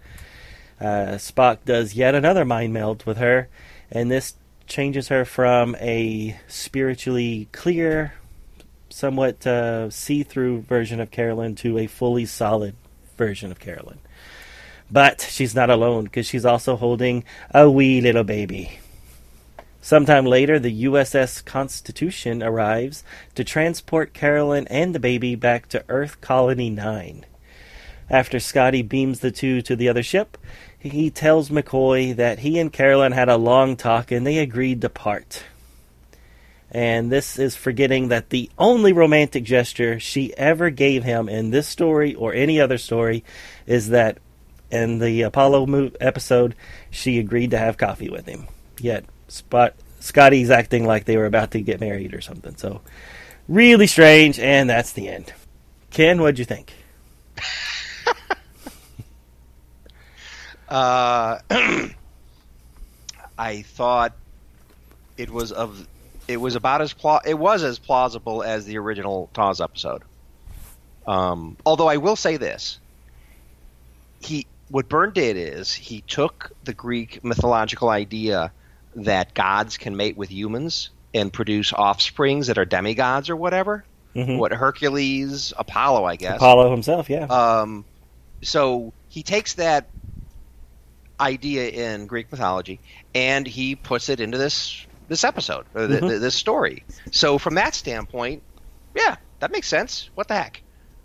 Uh, 0.79 1.15
Spock 1.15 1.59
does 1.63 1.93
yet 1.93 2.15
another 2.15 2.43
mind 2.43 2.73
meld 2.73 3.05
with 3.05 3.17
her, 3.17 3.47
and 3.91 4.11
this 4.11 4.35
changes 4.67 5.07
her 5.07 5.23
from 5.23 5.75
a 5.79 6.39
spiritually 6.47 7.47
clear, 7.51 8.15
somewhat 8.89 9.45
uh, 9.47 9.89
see 9.89 10.23
through 10.23 10.61
version 10.61 10.99
of 10.99 11.11
Carolyn 11.11 11.55
to 11.55 11.77
a 11.77 11.87
fully 11.87 12.25
solid 12.25 12.75
version 13.17 13.51
of 13.51 13.59
Carolyn. 13.59 13.99
But 14.91 15.21
she's 15.21 15.55
not 15.55 15.69
alone 15.69 16.05
because 16.05 16.25
she's 16.25 16.45
also 16.45 16.75
holding 16.75 17.23
a 17.51 17.69
wee 17.69 18.01
little 18.01 18.25
baby. 18.25 18.79
Sometime 19.81 20.25
later, 20.25 20.59
the 20.59 20.83
USS 20.83 21.43
Constitution 21.43 22.43
arrives 22.43 23.03
to 23.33 23.43
transport 23.43 24.13
Carolyn 24.13 24.67
and 24.67 24.93
the 24.93 24.99
baby 24.99 25.35
back 25.35 25.67
to 25.69 25.83
Earth 25.89 26.21
Colony 26.21 26.69
9. 26.69 27.25
After 28.09 28.39
Scotty 28.39 28.81
beams 28.81 29.21
the 29.21 29.31
two 29.31 29.61
to 29.63 29.75
the 29.75 29.87
other 29.87 30.03
ship, 30.03 30.37
he 30.77 31.09
tells 31.09 31.49
McCoy 31.49 32.15
that 32.15 32.39
he 32.39 32.59
and 32.59 32.71
Carolyn 32.71 33.13
had 33.13 33.29
a 33.29 33.37
long 33.37 33.77
talk 33.77 34.11
and 34.11 34.27
they 34.27 34.37
agreed 34.37 34.81
to 34.81 34.89
part. 34.89 35.43
And 36.69 37.11
this 37.11 37.39
is 37.39 37.55
forgetting 37.55 38.09
that 38.09 38.29
the 38.29 38.49
only 38.57 38.93
romantic 38.93 39.43
gesture 39.45 39.99
she 39.99 40.35
ever 40.37 40.69
gave 40.69 41.03
him 41.03 41.27
in 41.27 41.51
this 41.51 41.67
story 41.67 42.13
or 42.13 42.33
any 42.33 42.59
other 42.59 42.77
story 42.77 43.23
is 43.65 43.89
that 43.89 44.17
in 44.71 44.99
the 44.99 45.23
Apollo 45.23 45.91
episode, 45.99 46.55
she 46.89 47.19
agreed 47.19 47.51
to 47.51 47.57
have 47.57 47.77
coffee 47.77 48.09
with 48.09 48.25
him. 48.25 48.47
Yet 48.79 49.05
Spot 49.27 49.73
Scotty's 49.99 50.49
acting 50.49 50.85
like 50.85 51.05
they 51.05 51.17
were 51.17 51.25
about 51.25 51.51
to 51.51 51.61
get 51.61 51.79
married 51.79 52.13
or 52.13 52.21
something. 52.21 52.55
So 52.55 52.81
really 53.47 53.87
strange, 53.87 54.39
and 54.39 54.69
that's 54.69 54.93
the 54.93 55.07
end. 55.07 55.33
Ken, 55.91 56.21
what'd 56.21 56.39
you 56.39 56.45
think? 56.45 56.73
uh, 60.69 61.39
I 63.37 63.61
thought 63.63 64.13
it 65.17 65.29
was 65.29 65.51
of 65.51 65.87
it 66.27 66.37
was 66.37 66.55
about 66.55 66.81
as 66.81 66.93
pla- 66.93 67.21
it 67.25 67.37
was 67.37 67.63
as 67.63 67.77
plausible 67.77 68.41
as 68.41 68.65
the 68.65 68.77
original 68.77 69.29
TOS 69.33 69.59
episode. 69.59 70.03
Um, 71.05 71.57
although 71.65 71.87
I 71.87 71.97
will 71.97 72.15
say 72.15 72.37
this, 72.37 72.79
he 74.21 74.47
what 74.71 74.87
Byrne 74.89 75.11
did 75.11 75.35
is 75.37 75.73
he 75.73 76.01
took 76.01 76.51
the 76.63 76.73
Greek 76.73 77.23
mythological 77.23 77.89
idea 77.89 78.51
that 78.95 79.33
gods 79.33 79.77
can 79.77 79.95
mate 79.97 80.17
with 80.17 80.31
humans 80.31 80.89
and 81.13 81.31
produce 81.31 81.73
offsprings 81.73 82.47
that 82.47 82.57
are 82.57 82.65
demigods 82.65 83.29
or 83.29 83.35
whatever, 83.35 83.83
Mhm. 84.15 84.37
what 84.37 84.51
Hercules, 84.53 85.53
Apollo, 85.57 86.05
I 86.05 86.15
guess. 86.15 86.37
Apollo 86.37 86.71
himself, 86.71 87.09
yeah. 87.09 87.25
Um, 87.25 87.85
so 88.41 88.93
he 89.09 89.23
takes 89.23 89.55
that 89.55 89.89
idea 91.19 91.69
in 91.69 92.07
Greek 92.07 92.31
mythology 92.31 92.79
and 93.13 93.45
he 93.45 93.75
puts 93.75 94.09
it 94.09 94.19
into 94.19 94.37
this 94.37 94.85
this 95.07 95.25
episode, 95.25 95.65
Mhm. 95.75 95.99
th- 95.99 96.21
this 96.21 96.35
story. 96.35 96.85
So 97.11 97.37
from 97.37 97.55
that 97.55 97.75
standpoint, 97.75 98.43
yeah, 98.95 99.17
that 99.41 99.51
makes 99.51 99.67
sense. 99.67 100.09
What 100.15 100.29
the 100.29 100.35
heck? 100.35 100.61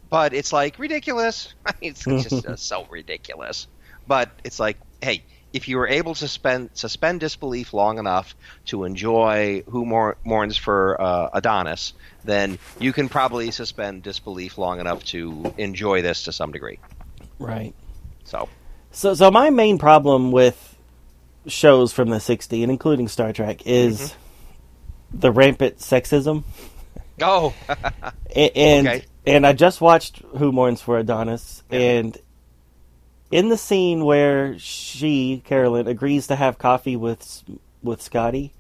But 0.09 0.33
it's 0.35 0.53
like 0.53 0.79
ridiculous. 0.79 1.53
It's 1.81 2.05
just 2.05 2.47
uh, 2.47 2.57
so 2.57 2.87
ridiculous. 2.91 3.67
But 4.07 4.31
it's 4.45 4.59
like, 4.61 4.79
hey, 5.03 5.25
if 5.53 5.69
you 5.69 5.77
were 5.79 5.89
able 5.89 6.15
to 6.15 6.19
suspend 6.19 6.71
suspend 6.75 7.21
disbelief 7.21 7.73
long 7.75 7.99
enough 7.99 8.35
to 8.67 8.85
enjoy 8.85 9.63
who 9.69 9.85
mour- 9.85 10.17
mourns 10.25 10.57
for 10.57 11.01
uh, 11.01 11.31
Adonis, 11.33 11.93
then 12.25 12.59
you 12.79 12.93
can 12.93 13.09
probably 13.09 13.51
suspend 13.51 14.03
disbelief 14.03 14.59
long 14.59 14.81
enough 14.81 15.03
to 15.07 15.53
enjoy 15.59 16.03
this 16.03 16.25
to 16.25 16.33
some 16.33 16.53
degree. 16.53 16.79
right. 17.39 17.75
So 18.25 18.49
So, 18.93 19.15
so 19.15 19.31
my 19.31 19.51
main 19.51 19.79
problem 19.79 20.31
with 20.33 20.77
shows 21.47 21.93
from 21.93 22.11
the 22.11 22.19
'60s, 22.19 22.63
and 22.63 22.71
including 22.71 23.09
Star 23.09 23.33
Trek, 23.33 23.67
is 23.67 23.99
Mm-hmm. 24.01 25.21
the 25.21 25.31
rampant 25.33 25.79
sexism. 25.79 26.45
oh, 27.23 27.55
and 28.35 28.87
Okay. 28.89 29.05
And 29.27 29.47
I 29.47 29.53
just 29.53 29.81
watched 29.81 30.19
Who 30.39 30.53
Mourns 30.53 30.81
for 30.81 30.99
Adonis, 30.99 31.63
Yeah. 31.71 31.79
and 31.81 32.19
in 33.31 33.49
the 33.49 33.57
scene 33.57 34.05
where 34.05 34.59
she 34.59 35.43
Carolyn 35.45 35.89
agrees 35.89 36.29
to 36.29 36.37
have 36.37 36.59
coffee 36.59 36.97
with 36.97 37.43
with 37.83 38.01
Scotty. 38.03 38.53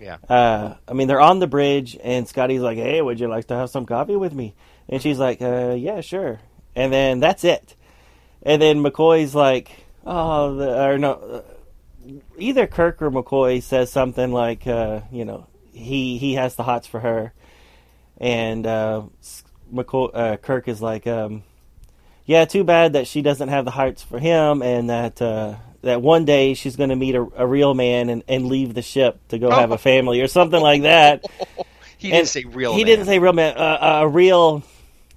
Yeah. 0.00 0.16
Uh, 0.28 0.74
I 0.88 0.92
mean, 0.94 1.06
they're 1.08 1.20
on 1.20 1.38
the 1.38 1.46
bridge, 1.46 1.96
and 2.02 2.26
Scotty's 2.28 2.60
like, 2.60 2.76
"Hey, 2.78 3.00
would 3.00 3.20
you 3.20 3.28
like 3.28 3.46
to 3.46 3.54
have 3.56 3.70
some 3.70 3.86
coffee 3.86 4.16
with 4.16 4.32
me?" 4.34 4.54
And 4.88 5.00
she's 5.00 5.18
like, 5.18 5.40
uh, 5.40 5.74
"Yeah, 5.78 6.00
sure." 6.00 6.40
And 6.74 6.92
then 6.92 7.20
that's 7.20 7.44
it. 7.44 7.76
And 8.42 8.60
then 8.60 8.82
McCoy's 8.82 9.34
like, 9.34 9.70
"Oh, 10.04 10.56
the, 10.56 10.84
or 10.84 10.98
no." 10.98 11.12
Uh, 11.12 11.42
either 12.36 12.66
Kirk 12.66 13.00
or 13.00 13.10
McCoy 13.12 13.62
says 13.62 13.92
something 13.92 14.32
like, 14.32 14.66
uh, 14.66 15.02
"You 15.12 15.24
know, 15.24 15.46
he 15.72 16.18
he 16.18 16.34
has 16.34 16.56
the 16.56 16.64
hots 16.64 16.88
for 16.88 16.98
her," 17.00 17.32
and 18.18 18.66
uh, 18.66 19.02
McCoy, 19.72 20.10
uh, 20.14 20.36
Kirk 20.36 20.68
is 20.68 20.82
like, 20.82 21.06
um, 21.06 21.42
"Yeah, 22.24 22.44
too 22.44 22.64
bad 22.64 22.94
that 22.94 23.06
she 23.06 23.22
doesn't 23.22 23.48
have 23.48 23.64
the 23.64 23.70
hearts 23.70 24.02
for 24.02 24.18
him, 24.18 24.62
and 24.62 24.90
that 24.90 25.20
uh, 25.20 25.56
that 25.82 26.02
one 26.02 26.24
day 26.24 26.54
she's 26.54 26.76
going 26.76 26.90
to 26.90 26.96
meet 26.96 27.14
a, 27.14 27.26
a 27.36 27.46
real 27.46 27.74
man 27.74 28.08
and, 28.08 28.22
and 28.28 28.46
leave 28.46 28.74
the 28.74 28.82
ship 28.82 29.20
to 29.28 29.38
go 29.38 29.50
have 29.50 29.70
a 29.70 29.78
family 29.78 30.20
or 30.20 30.28
something 30.28 30.60
like 30.60 30.82
that." 30.82 31.24
he 31.98 32.10
didn't 32.10 32.28
say 32.28 32.44
real. 32.44 32.72
Man. 32.72 32.78
He 32.78 32.84
man. 32.84 32.90
didn't 32.90 33.06
say 33.06 33.18
real 33.18 33.32
man. 33.32 33.56
Uh, 33.56 34.00
a 34.02 34.08
real 34.08 34.62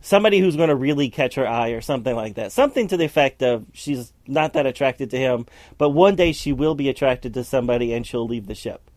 somebody 0.06 0.40
who's 0.40 0.56
going 0.56 0.70
to 0.70 0.76
really 0.76 1.10
catch 1.10 1.34
her 1.34 1.48
eye 1.48 1.70
or 1.70 1.82
something 1.82 2.16
like 2.16 2.36
that. 2.36 2.52
Something 2.52 2.88
to 2.90 2.98
the 2.98 3.06
effect 3.06 3.42
of 3.42 3.66
she's 3.74 4.14
not 4.28 4.54
that 4.54 4.68
attracted 4.68 5.10
to 5.10 5.18
him, 5.18 5.48
but 5.80 5.90
one 5.90 6.16
day 6.16 6.32
she 6.32 6.54
will 6.54 6.76
be 6.76 6.90
attracted 6.90 7.34
to 7.34 7.44
somebody 7.44 7.92
and 7.92 8.06
she'll 8.06 8.28
leave 8.28 8.46
the 8.46 8.54
ship. 8.54 8.92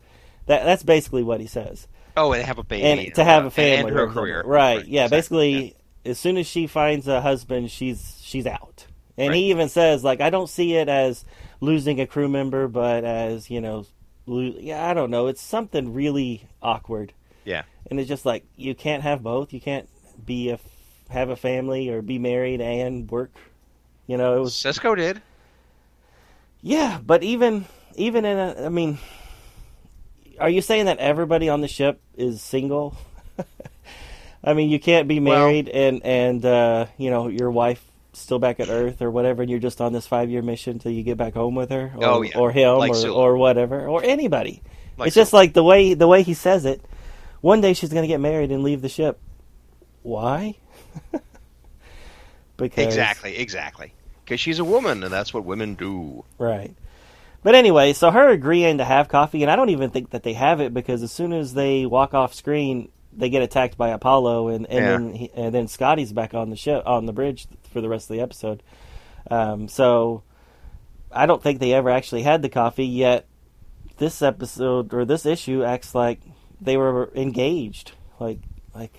That 0.45 0.65
that's 0.65 0.83
basically 0.83 1.23
what 1.23 1.41
he 1.41 1.47
says. 1.47 1.87
Oh, 2.19 2.33
and 2.33 2.43
have 2.43 2.57
a 2.59 2.63
baby. 2.63 2.83
And 2.83 3.15
to 3.15 3.23
have 3.23 3.45
a 3.45 3.51
family, 3.51 3.89
and 3.91 3.97
her 3.99 4.07
career. 4.07 4.43
right? 4.45 4.85
Yeah, 4.85 5.05
exactly. 5.05 5.17
basically, 5.17 5.75
as 6.05 6.19
soon 6.19 6.37
as 6.37 6.47
she 6.47 6.67
finds 6.67 7.07
a 7.07 7.21
husband, 7.21 7.71
she's 7.71 8.19
she's 8.21 8.45
out. 8.47 8.85
And 9.17 9.29
Right. 9.29 9.35
he 9.37 9.49
even 9.51 9.67
says, 9.69 10.03
like, 10.03 10.21
I 10.21 10.29
don't 10.29 10.49
see 10.49 10.75
it 10.75 10.87
as 10.87 11.25
losing 11.61 11.99
a 11.99 12.07
crew 12.07 12.29
member, 12.29 12.67
but 12.67 13.03
as 13.03 13.49
you 13.49 13.59
know, 13.61 13.85
lo- 14.25 14.55
yeah, 14.59 14.87
I 14.89 14.93
don't 14.93 15.11
know. 15.11 15.27
It's 15.27 15.41
something 15.41 15.93
really 15.93 16.47
awkward 16.61 17.11
Yeah. 17.45 17.63
and 17.89 17.99
it's 17.99 18.07
just 18.07 18.25
like 18.25 18.45
you 18.55 18.73
can't 18.75 19.03
have 19.03 19.21
both. 19.23 19.51
You 19.53 19.59
can't 19.61 19.89
be 20.25 20.49
a 20.51 20.59
have 21.09 21.29
a 21.29 21.35
family 21.35 21.89
or 21.89 22.01
be 22.01 22.17
married 22.19 22.61
and 22.61 23.09
work. 23.11 23.31
You 24.07 24.15
know, 24.17 24.37
it 24.37 24.39
was 24.41 24.53
Sisko 24.53 24.95
did. 24.95 25.21
yeah, 26.61 26.99
but 27.05 27.23
even 27.23 27.65
even 27.95 28.23
in 28.25 28.37
a, 28.37 28.65
I 28.65 28.69
mean, 28.69 28.97
are 30.39 30.49
you 30.49 30.61
saying 30.61 30.85
that 30.85 30.97
everybody 30.99 31.49
on 31.49 31.61
the 31.61 31.67
ship 31.67 32.01
is 32.15 32.41
single? 32.41 32.95
I 34.43 34.53
mean, 34.53 34.69
you 34.69 34.79
can't 34.79 35.07
be 35.07 35.19
Well- 35.19 35.37
married 35.39 35.69
and 35.69 36.01
and 36.05 36.45
uh, 36.45 36.85
you 36.97 37.09
know 37.09 37.27
your 37.27 37.51
wife 37.51 37.83
still 38.13 38.39
back 38.39 38.59
at 38.59 38.69
Earth 38.69 39.01
or 39.01 39.11
whatever, 39.11 39.41
and 39.41 39.49
you're 39.51 39.59
just 39.59 39.79
on 39.81 39.93
this 39.93 40.07
five 40.07 40.29
year 40.29 40.41
mission 40.41 40.79
till 40.79 40.91
you 40.91 41.03
get 41.03 41.17
back 41.17 41.33
home 41.33 41.55
with 41.55 41.69
her, 41.71 41.91
or, 41.95 42.05
Oh, 42.05 42.21
yeah. 42.21 42.37
or 42.37 42.51
him, 42.51 42.77
Like 42.77 42.93
or, 42.95 43.07
or 43.09 43.37
whatever, 43.37 43.87
or 43.87 44.03
anybody. 44.03 44.61
Like 44.97 45.07
it's 45.07 45.15
just 45.15 45.31
like 45.33 45.53
the 45.53 45.63
way 45.63 45.93
the 45.93 46.07
way 46.07 46.23
he 46.23 46.33
says 46.33 46.65
it. 46.65 46.83
One 47.41 47.61
day 47.61 47.73
she's 47.73 47.89
going 47.89 48.03
to 48.03 48.07
get 48.07 48.19
married 48.19 48.51
and 48.51 48.63
leave 48.63 48.81
the 48.81 48.89
ship. 48.89 49.17
Why? 50.03 50.55
because 52.57 52.85
Exactly, 52.85 53.37
exactly. 53.37 53.93
Because 54.25 54.39
she's 54.39 54.59
a 54.59 54.63
woman, 54.65 55.03
and 55.03 55.11
that's 55.11 55.33
what 55.33 55.45
women 55.45 55.75
do. 55.75 56.23
Right. 56.37 56.75
But 57.41 57.55
anyway, 57.55 57.93
so 57.93 58.11
her 58.11 58.29
agreeing 58.29 58.79
to 58.79 58.85
have 58.85 59.07
coffee, 59.07 59.41
and 59.43 59.51
I 59.51 59.55
don't 59.55 59.69
even 59.69 59.91
think 59.91 60.09
that 60.09 60.23
they 60.23 60.33
have 60.33 60.59
it 60.59 60.73
because 60.73 61.01
as 61.03 61.11
soon 61.11 61.31
as 61.31 61.53
they 61.53 61.85
walk 61.85 62.13
off 62.13 62.33
screen, 62.33 62.91
they 63.13 63.29
get 63.29 63.41
attacked 63.41 63.77
by 63.77 63.89
Apollo, 63.89 64.49
and, 64.49 64.65
and 64.67 64.77
Yeah. 64.77 64.91
then 64.91 65.13
he, 65.13 65.31
and 65.33 65.53
then 65.55 65.67
Scotty's 65.67 66.11
back 66.11 66.33
on 66.33 66.49
the 66.49 66.55
ship 66.57 66.83
on 66.85 67.05
the 67.05 67.13
bridge 67.13 67.47
for 67.71 67.79
the 67.81 67.89
rest 67.89 68.09
of 68.09 68.15
the 68.15 68.21
episode. 68.21 68.61
Um, 69.31 69.67
so 69.67 70.23
I 71.11 71.25
don't 71.25 71.41
think 71.41 71.59
they 71.59 71.73
ever 71.73 71.89
actually 71.89 72.23
had 72.23 72.41
the 72.41 72.49
coffee 72.49 72.85
yet. 72.85 73.25
This 73.97 74.21
episode 74.21 74.93
or 74.93 75.05
this 75.05 75.25
issue 75.25 75.63
acts 75.63 75.93
like 75.95 76.19
they 76.61 76.77
were 76.77 77.09
engaged, 77.15 77.93
like 78.19 78.39
like. 78.75 78.93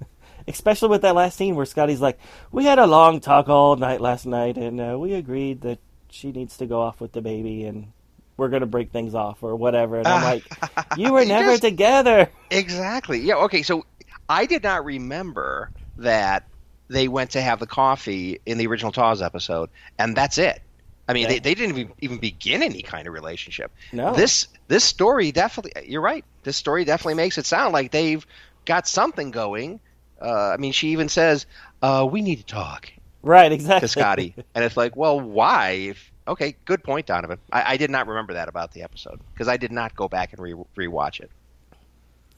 Especially 0.48 0.88
with 0.88 1.02
that 1.02 1.14
last 1.14 1.36
scene 1.36 1.54
where 1.54 1.64
Scotty's 1.64 2.00
like, 2.00 2.18
"We 2.52 2.64
had 2.64 2.78
a 2.78 2.86
long 2.86 3.20
talk 3.20 3.48
all 3.48 3.76
night 3.76 4.00
last 4.00 4.26
night, 4.26 4.56
and 4.58 4.80
uh, 4.80 4.96
we 4.98 5.14
agreed 5.14 5.62
that 5.62 5.78
she 6.14 6.32
needs 6.32 6.56
to 6.58 6.66
go 6.66 6.80
off 6.80 7.00
with 7.00 7.12
the 7.12 7.20
baby, 7.20 7.64
and 7.64 7.88
we're 8.36 8.48
gonna 8.48 8.66
break 8.66 8.90
things 8.92 9.14
off 9.14 9.42
or 9.42 9.56
whatever." 9.56 9.98
And 9.98 10.06
I'm 10.06 10.22
like, 10.22 10.44
"You 10.96 11.12
were 11.12 11.24
never 11.24 11.50
just- 11.52 11.62
together." 11.62 12.30
Exactly. 12.50 13.20
Yeah. 13.20 13.34
Okay. 13.36 13.62
So 13.62 13.84
I 14.28 14.46
did 14.46 14.62
not 14.62 14.84
remember 14.84 15.70
that 15.98 16.44
they 16.88 17.08
went 17.08 17.30
to 17.30 17.40
have 17.42 17.60
the 17.60 17.66
coffee 17.66 18.40
in 18.46 18.58
the 18.58 18.66
original 18.66 18.92
TOS 18.92 19.20
episode, 19.22 19.70
and 19.98 20.16
that's 20.16 20.38
it. 20.38 20.60
I 21.08 21.12
mean, 21.12 21.24
Yeah. 21.24 21.28
they, 21.30 21.38
they 21.40 21.54
didn't 21.54 21.76
even, 21.78 21.92
even 22.00 22.18
begin 22.18 22.62
any 22.62 22.80
kind 22.82 23.06
of 23.06 23.12
relationship. 23.12 23.70
No. 23.92 24.14
This 24.14 24.48
this 24.68 24.84
story 24.84 25.32
definitely. 25.32 25.72
You're 25.90 26.00
right. 26.00 26.24
This 26.44 26.56
story 26.56 26.84
definitely 26.84 27.14
makes 27.14 27.36
it 27.38 27.44
sound 27.46 27.72
like 27.72 27.90
they've 27.90 28.26
got 28.64 28.86
something 28.88 29.30
going. 29.30 29.80
Uh, 30.22 30.50
I 30.50 30.56
mean, 30.56 30.72
she 30.72 30.88
even 30.90 31.08
says, 31.10 31.44
uh, 31.82 32.06
"We 32.10 32.22
need 32.22 32.36
to 32.36 32.46
talk." 32.46 32.90
Right, 33.24 33.50
exactly. 33.50 33.86
to 33.86 33.88
Scotty, 33.88 34.34
and 34.54 34.64
it's 34.64 34.76
like, 34.76 34.96
well, 34.96 35.18
why? 35.18 35.70
If, 35.70 36.12
okay, 36.28 36.56
good 36.66 36.84
point, 36.84 37.06
Donovan. 37.06 37.38
I, 37.50 37.72
I 37.72 37.76
did 37.78 37.90
not 37.90 38.06
remember 38.06 38.34
that 38.34 38.48
about 38.48 38.72
the 38.72 38.82
episode 38.82 39.20
because 39.32 39.48
I 39.48 39.56
did 39.56 39.72
not 39.72 39.96
go 39.96 40.08
back 40.08 40.32
and 40.34 40.42
re- 40.42 40.54
rewatch 40.76 41.20
it. 41.20 41.30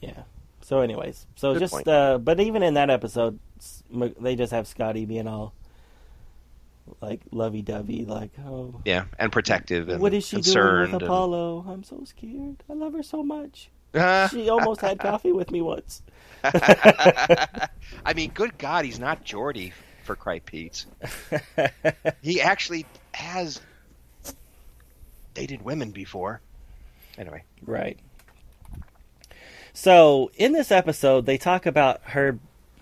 Yeah. 0.01 0.23
So, 0.61 0.79
anyways, 0.79 1.25
so 1.35 1.53
Good 1.53 1.59
just 1.59 1.87
uh, 1.87 2.17
but 2.17 2.39
even 2.39 2.63
in 2.63 2.75
that 2.75 2.89
episode, 2.89 3.37
they 3.91 4.35
just 4.35 4.51
have 4.53 4.67
Scotty 4.67 5.05
being 5.05 5.27
all 5.27 5.53
like 7.01 7.21
lovey-dovey, 7.31 8.05
like, 8.05 8.31
"Oh, 8.45 8.81
Yeah, 8.85 9.05
and 9.19 9.31
protective 9.31 9.89
and 9.89 10.01
what 10.01 10.13
is 10.13 10.25
she 10.25 10.37
doing 10.37 10.43
concerned. 10.43 10.93
with 10.93 11.03
Apollo? 11.03 11.65
I'm 11.67 11.83
so 11.83 12.03
scared. 12.05 12.63
I 12.69 12.73
love 12.73 12.93
her 12.93 13.03
so 13.03 13.23
much. 13.23 13.69
She 14.31 14.49
almost 14.49 14.81
had 14.81 14.99
coffee 14.99 15.31
with 15.31 15.51
me 15.51 15.61
once." 15.61 16.01
I 16.43 18.13
mean, 18.15 18.31
good 18.33 18.57
God, 18.57 18.85
he's 18.85 18.99
not 18.99 19.25
Geordi 19.25 19.73
for 20.07 20.15
Cripe 20.15 20.45
Pete's. 20.45 20.87
He 22.23 22.41
actually 22.41 22.85
has 23.13 23.61
dated 25.33 25.61
women 25.61 25.91
before. 25.91 26.41
Anyway, 27.17 27.43
Right. 27.61 27.99
So 29.73 30.31
in 30.35 30.53
this 30.53 30.71
episode, 30.71 31.27
they 31.27 31.37
talk 31.37 31.67
about 31.67 32.01
her 32.05 32.39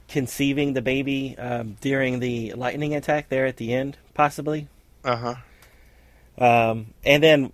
conceiving 0.08 0.74
the 0.74 0.82
baby 0.82 1.38
um, 1.38 1.76
during 1.82 2.20
the 2.20 2.54
lightning 2.54 2.96
attack 2.96 3.28
there 3.28 3.46
at 3.46 3.58
the 3.58 3.74
end, 3.74 3.98
possibly. 4.14 4.70
uh 5.04 5.18
huh. 5.18 5.36
Um, 6.38 6.94
and 7.04 7.22
then, 7.22 7.52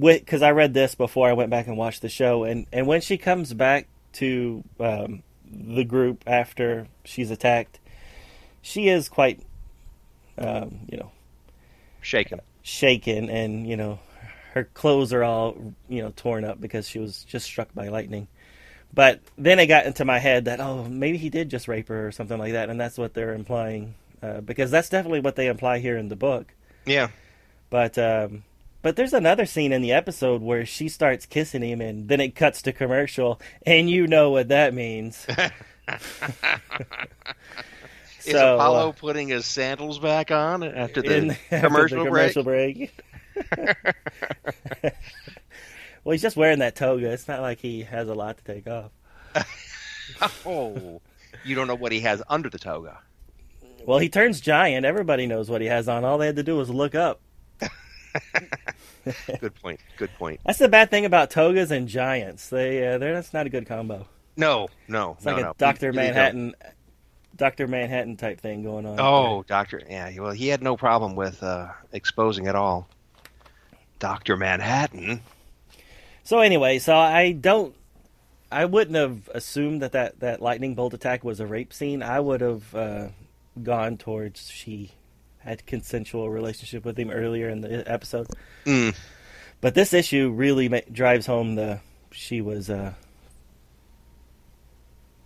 because 0.00 0.42
I 0.42 0.52
read 0.52 0.72
this 0.72 0.94
before 0.94 1.28
I 1.28 1.34
went 1.34 1.50
back 1.50 1.66
and 1.66 1.76
watched 1.76 2.02
the 2.02 2.08
show, 2.08 2.44
and, 2.44 2.66
and 2.72 2.86
when 2.86 3.00
she 3.02 3.18
comes 3.18 3.52
back 3.52 3.88
to 4.14 4.64
um, 4.80 5.22
the 5.50 5.84
group 5.84 6.24
after 6.26 6.88
she's 7.04 7.30
attacked, 7.30 7.80
she 8.62 8.88
is 8.88 9.08
quite, 9.08 9.40
um, 10.36 10.80
you 10.90 10.98
know, 10.98 11.10
Shaken. 12.00 12.40
shaken, 12.62 13.28
and 13.30 13.66
you 13.66 13.76
know, 13.76 13.98
her 14.54 14.64
clothes 14.64 15.12
are 15.12 15.24
all 15.24 15.56
you 15.88 16.02
know 16.02 16.12
torn 16.16 16.44
up 16.44 16.60
because 16.60 16.88
she 16.88 16.98
was 16.98 17.24
just 17.24 17.46
struck 17.46 17.74
by 17.74 17.88
lightning. 17.88 18.28
But 18.94 19.20
then 19.36 19.58
it 19.58 19.66
got 19.66 19.84
into 19.86 20.04
my 20.04 20.18
head 20.18 20.46
that 20.46 20.60
oh 20.60 20.84
maybe 20.84 21.18
he 21.18 21.28
did 21.28 21.50
just 21.50 21.68
rape 21.68 21.88
her 21.88 22.08
or 22.08 22.12
something 22.12 22.38
like 22.38 22.52
that, 22.52 22.70
and 22.70 22.80
that's 22.80 22.96
what 22.96 23.14
they're 23.14 23.34
implying 23.34 23.94
uh, 24.22 24.40
because 24.40 24.70
that's 24.70 24.88
definitely 24.88 25.20
what 25.20 25.36
they 25.36 25.46
imply 25.46 25.78
here 25.78 25.96
in 25.96 26.08
the 26.08 26.16
book. 26.16 26.54
Yeah. 26.86 27.08
But 27.70 27.98
um, 27.98 28.44
but 28.80 28.96
there's 28.96 29.12
another 29.12 29.44
scene 29.44 29.72
in 29.72 29.82
the 29.82 29.92
episode 29.92 30.40
where 30.40 30.64
she 30.64 30.88
starts 30.88 31.26
kissing 31.26 31.62
him, 31.62 31.80
and 31.80 32.08
then 32.08 32.20
it 32.20 32.34
cuts 32.34 32.62
to 32.62 32.72
commercial, 32.72 33.40
and 33.66 33.90
you 33.90 34.06
know 34.06 34.30
what 34.30 34.48
that 34.48 34.72
means. 34.72 35.26
Is 38.28 38.32
So, 38.34 38.54
Apollo 38.54 38.88
uh, 38.90 38.92
putting 38.92 39.28
his 39.28 39.46
sandals 39.46 39.98
back 39.98 40.30
on 40.30 40.62
after 40.62 41.02
the 41.02 41.16
in- 41.16 41.30
after 41.50 41.60
the 41.60 41.60
commercial 41.60 42.06
break? 42.06 42.34
commercial 42.42 42.42
break. 42.42 43.00
well, 46.04 46.12
he's 46.12 46.22
just 46.22 46.36
wearing 46.36 46.58
that 46.60 46.74
toga. 46.74 47.10
It's 47.12 47.28
not 47.28 47.40
like 47.40 47.58
he 47.60 47.82
has 47.82 48.08
a 48.08 48.14
lot 48.14 48.38
to 48.38 48.44
take 48.44 48.66
off. 48.66 48.90
Oh, 50.46 51.02
you 51.44 51.54
don't 51.54 51.66
know 51.68 51.74
what 51.74 51.92
he 51.92 52.00
has 52.00 52.22
under 52.30 52.48
the 52.48 52.58
toga. 52.58 52.98
Well, 53.84 53.98
he 53.98 54.08
turns 54.08 54.40
giant. 54.40 54.86
Everybody 54.86 55.26
knows 55.26 55.50
what 55.50 55.60
he 55.60 55.66
has 55.68 55.86
on. 55.86 56.02
All 56.04 56.16
they 56.16 56.26
had 56.26 56.36
to 56.36 56.42
do 56.42 56.56
was 56.56 56.70
look 56.70 56.94
up. 56.94 57.20
Good 59.38 59.54
point. 59.62 59.80
Good 59.98 60.10
point. 60.18 60.40
That's 60.46 60.58
the 60.58 60.68
bad 60.68 60.90
thing 60.90 61.04
about 61.04 61.30
togas 61.30 61.70
and 61.70 61.86
giants. 61.86 62.48
They 62.48 62.86
uh, 62.88 62.98
they're 62.98 63.14
that's 63.14 63.32
not 63.34 63.46
a 63.46 63.50
good 63.50 63.66
combo. 63.66 64.08
No, 64.36 64.68
no, 64.88 65.12
It's 65.18 65.24
no, 65.26 65.32
like 65.34 65.42
no. 65.44 65.50
a 65.50 65.54
Doctor 65.58 65.86
You 65.86 65.92
really 65.92 66.06
Manhattan, 66.06 66.54
Doctor 67.38 67.66
Manhattan 67.68 68.16
type 68.16 68.40
thing 68.40 68.62
going 68.62 68.84
on. 68.84 68.98
Oh, 68.98 69.44
Doctor. 69.46 69.80
Yeah. 69.88 70.10
Well, 70.18 70.32
he 70.32 70.48
had 70.48 70.62
no 70.62 70.76
problem 70.76 71.14
with 71.14 71.42
uh, 71.42 71.68
exposing 71.92 72.46
it 72.46 72.54
all. 72.54 72.88
Doctor 73.98 74.36
Manhattan. 74.36 75.22
So 76.24 76.40
anyway, 76.40 76.78
so 76.78 76.96
I 76.96 77.32
don't, 77.32 77.74
I 78.52 78.64
wouldn't 78.64 78.96
have 78.96 79.30
assumed 79.32 79.82
that 79.82 79.92
that, 79.92 80.20
that 80.20 80.42
lightning 80.42 80.74
bolt 80.74 80.94
attack 80.94 81.24
was 81.24 81.40
a 81.40 81.46
rape 81.46 81.72
scene. 81.72 82.02
I 82.02 82.20
would 82.20 82.40
have 82.40 82.74
uh, 82.74 83.08
gone 83.62 83.96
towards 83.96 84.50
she 84.50 84.90
had 85.38 85.64
consensual 85.64 86.28
relationship 86.28 86.84
with 86.84 86.98
him 86.98 87.10
earlier 87.10 87.48
in 87.48 87.60
the 87.60 87.90
episode. 87.90 88.26
Mm. 88.66 88.96
But 89.60 89.74
this 89.74 89.92
issue 89.92 90.30
really 90.30 90.68
ma- 90.68 90.80
drives 90.90 91.26
home 91.26 91.54
the 91.54 91.80
she 92.10 92.40
was 92.40 92.68
uh, 92.68 92.94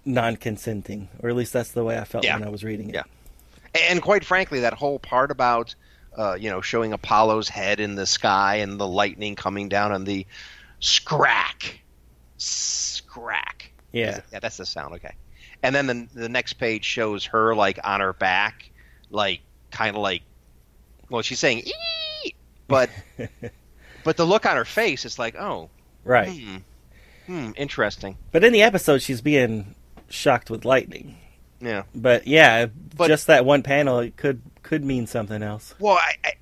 non-consenting, 0.05 1.09
or 1.21 1.31
at 1.31 1.37
least 1.37 1.53
that's 1.53 1.73
the 1.73 1.85
way 1.85 1.99
I 1.99 2.05
felt 2.05 2.25
Yeah. 2.25 2.39
when 2.39 2.47
I 2.47 2.51
was 2.51 2.65
reading 2.65 2.89
it. 2.91 2.95
Yeah. 2.95 3.03
And 3.91 4.03
quite 4.03 4.25
frankly, 4.25 4.61
that 4.61 4.75
whole 4.75 4.99
part 4.99 5.31
about 5.31 5.75
uh, 6.17 6.35
you 6.39 6.51
know 6.51 6.61
showing 6.61 6.93
Apollo's 6.93 7.49
head 7.49 7.81
in 7.81 7.95
the 7.95 8.05
sky 8.07 8.57
and 8.57 8.79
the 8.79 8.87
lightning 8.87 9.35
coming 9.35 9.69
down 9.71 9.93
and 9.93 10.07
the 10.07 10.27
scrack, 10.81 11.81
scrack. 12.37 13.73
Yeah. 13.93 14.21
yeah, 14.33 14.41
that's 14.41 14.57
the 14.57 14.67
sound. 14.67 14.95
Okay. 14.95 15.15
And 15.63 15.75
then 15.75 15.87
the 15.87 16.09
the 16.15 16.29
next 16.29 16.55
page 16.55 16.85
shows 16.85 17.27
her 17.27 17.55
like 17.55 17.79
on 17.85 18.01
her 18.01 18.13
back, 18.13 18.71
like 19.11 19.41
kind 19.71 19.97
of 19.97 20.03
like, 20.03 20.23
well, 21.09 21.23
she's 21.23 21.39
saying, 21.39 21.63
"Ee!" 22.27 22.35
but 22.69 22.91
but 24.05 24.17
the 24.17 24.27
look 24.27 24.45
on 24.45 24.57
her 24.57 24.65
face, 24.65 25.05
it's 25.05 25.19
like, 25.19 25.37
oh, 25.37 25.71
Right. 26.05 26.29
hmm, 26.29 26.57
hmm, 27.27 27.51
interesting. 27.57 28.17
But 28.33 28.45
in 28.45 28.53
the 28.53 28.63
episode, 28.63 29.03
she's 29.03 29.21
being 29.21 29.75
shocked 30.13 30.51
with 30.51 30.65
lightning. 30.65 31.17
Yeah. 31.61 31.83
But 31.95 32.27
yeah, 32.27 32.67
But- 32.97 33.09
just 33.09 33.27
that 33.29 33.45
one 33.45 33.63
panel 33.63 33.99
it 34.01 34.17
could 34.17 34.43
could 34.63 34.85
mean 34.85 35.07
something 35.07 35.43
else. 35.43 35.75
Well, 35.79 35.95
I, 35.97 36.13
I, 36.25 36.33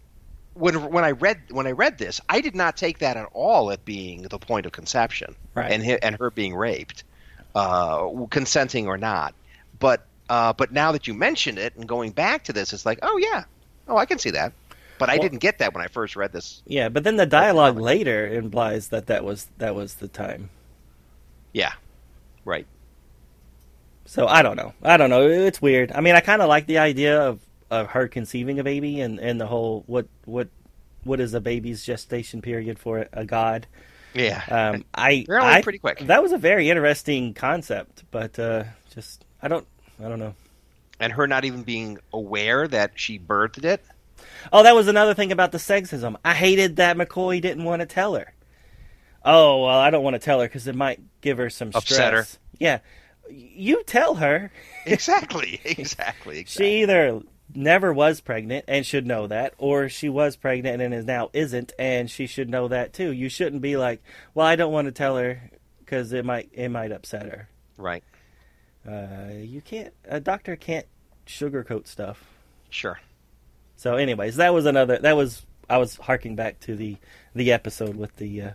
when 0.55 0.91
when 0.91 1.05
I 1.05 1.13
read 1.13 1.41
when 1.51 1.67
I 1.67 1.73
read 1.73 1.99
this, 1.99 2.21
I 2.29 2.41
did 2.41 2.55
not 2.55 2.77
take 2.77 2.99
that 2.99 3.17
at 3.17 3.29
all 3.33 3.71
at 3.71 3.85
being 3.85 4.23
the 4.23 4.39
point 4.39 4.67
of 4.67 4.73
conception 4.73 5.35
Right. 5.55 5.71
and 5.73 5.85
and 6.03 6.17
her 6.17 6.31
being 6.31 6.55
raped, 6.55 7.05
uh, 7.55 8.09
consenting 8.31 8.87
or 8.89 8.97
not. 8.99 9.35
But 9.79 10.05
uh, 10.29 10.53
but 10.53 10.73
now 10.73 10.93
that 10.93 11.07
you 11.07 11.15
mentioned 11.15 11.59
it 11.59 11.75
and 11.77 11.87
going 11.89 12.11
back 12.13 12.45
to 12.45 12.53
this, 12.53 12.73
it's 12.73 12.85
like, 12.87 12.99
oh 13.03 13.17
yeah, 13.19 13.45
oh 13.89 13.97
I 13.97 14.07
can 14.07 14.19
see 14.19 14.31
that. 14.31 14.53
But 14.99 15.09
I 15.09 15.15
Well- 15.15 15.23
didn't 15.23 15.39
get 15.39 15.59
that 15.59 15.73
when 15.75 15.83
I 15.83 15.87
first 15.89 16.15
read 16.17 16.33
this. 16.33 16.63
Yeah, 16.67 16.89
but 16.91 17.05
then 17.05 17.17
the 17.17 17.27
dialogue 17.27 17.79
later 17.79 18.27
implies 18.27 18.89
that 18.89 19.07
that 19.07 19.25
was 19.25 19.49
that 19.59 19.75
was 19.75 19.95
the 19.95 20.09
time. 20.09 20.51
Yeah, 21.53 21.73
right. 22.45 22.67
So 24.07 24.27
I 24.27 24.43
don't 24.43 24.57
know. 24.57 24.73
I 24.83 24.97
don't 24.97 25.11
know. 25.11 25.29
It's 25.29 25.63
weird. 25.63 25.93
I 25.93 26.01
mean, 26.01 26.15
I 26.15 26.21
kind 26.21 26.43
of 26.43 26.49
like 26.49 26.67
the 26.67 26.79
idea 26.79 27.21
of, 27.21 27.41
of 27.71 27.89
her 27.89 28.09
conceiving 28.09 28.59
a 28.59 28.65
baby 28.65 29.01
and, 29.01 29.19
and 29.21 29.41
the 29.41 29.47
whole 29.47 29.85
what 29.87 30.07
what 30.25 30.49
what 31.05 31.21
is 31.21 31.33
a 31.35 31.41
baby's 31.41 31.85
gestation 31.85 32.43
period 32.43 32.79
for 32.79 33.07
a 33.13 33.25
god. 33.25 33.67
Yeah. 34.15 34.43
Um, 34.49 34.85
I 34.95 35.25
I- 35.31 35.63
pretty 35.63 35.79
quick. 35.79 36.01
That 36.01 36.23
was 36.23 36.33
a 36.33 36.39
very 36.39 36.69
interesting 36.71 37.35
concept, 37.35 38.03
but 38.11 38.39
uh, 38.39 38.65
just 38.93 39.25
I 39.41 39.49
don't 39.49 39.67
I 40.05 40.09
don't 40.09 40.19
know. 40.19 40.35
and 40.99 41.13
her 41.13 41.27
not 41.29 41.45
even 41.45 41.63
being 41.63 41.99
aware 42.13 42.67
that 42.67 42.93
she 42.97 43.19
birthed 43.19 43.65
it. 43.65 43.85
Oh, 44.53 44.63
that 44.65 44.75
was 44.75 44.89
another 44.89 45.15
thing 45.15 45.31
about 45.33 45.53
the 45.53 45.59
sexism. 45.59 46.17
I 46.25 46.35
hated 46.35 46.77
that 46.77 46.97
McCoy 46.97 47.41
didn't 47.41 47.65
want 47.65 47.81
to 47.81 47.87
tell 47.87 48.15
her. 48.15 48.33
Oh 49.25 49.65
well, 49.65 49.79
I 49.79 49.91
don't 49.91 50.03
want 50.03 50.15
to 50.15 50.21
tell 50.21 50.41
her 50.41 50.47
because 50.47 50.67
it 50.67 50.75
might 50.75 51.01
give 51.21 51.39
her 51.39 51.51
some 51.51 51.71
stress. 51.71 51.85
Upset 51.91 52.13
her. 52.15 52.27
Yeah, 52.59 52.79
you 53.31 53.83
tell 53.85 54.17
her. 54.17 54.51
Exactly. 54.87 55.61
Exactly. 55.65 56.39
exactly. 56.41 56.45
She 56.47 56.83
either 56.83 57.23
never 57.55 57.93
was 57.93 58.21
pregnant 58.21 58.65
and 58.69 58.87
should 58.87 59.07
know 59.07 59.27
that, 59.27 59.55
or 59.59 59.89
she 59.89 60.09
was 60.09 60.37
pregnant 60.37 60.81
and 60.83 60.95
is 60.95 61.05
now 61.05 61.31
isn't, 61.33 61.73
and 61.79 62.11
she 62.11 62.27
should 62.27 62.49
know 62.49 62.69
that 62.69 62.93
too. 62.93 63.13
You 63.13 63.29
shouldn't 63.29 63.63
be 63.63 63.77
like, 63.77 64.03
"Well, 64.35 64.47
I 64.47 64.57
don't 64.57 64.73
want 64.73 64.87
to 64.87 64.93
tell 64.93 65.17
her 65.17 65.51
because 65.81 66.13
it 66.13 66.25
might 66.25 66.51
it 66.53 66.69
might 66.69 66.93
upset 66.93 67.27
her." 67.27 67.49
Right. 67.77 68.05
Uh, 68.89 69.33
you 69.41 69.61
can't. 69.61 69.93
A 70.05 70.21
doctor 70.21 70.57
can't 70.57 70.87
sugarcoat 71.27 71.87
stuff. 71.87 72.25
Sure. 72.71 72.99
So, 73.77 73.97
anyways, 73.97 74.37
that 74.37 74.55
was 74.55 74.67
another. 74.67 74.99
That 74.99 75.17
was 75.17 75.45
I 75.69 75.79
was 75.79 75.97
harking 75.97 76.37
back 76.37 76.61
to 76.61 76.77
the 76.77 76.97
the 77.35 77.53
episode 77.53 77.97
with 77.97 78.17
the 78.17 78.43
uh, 78.43 78.51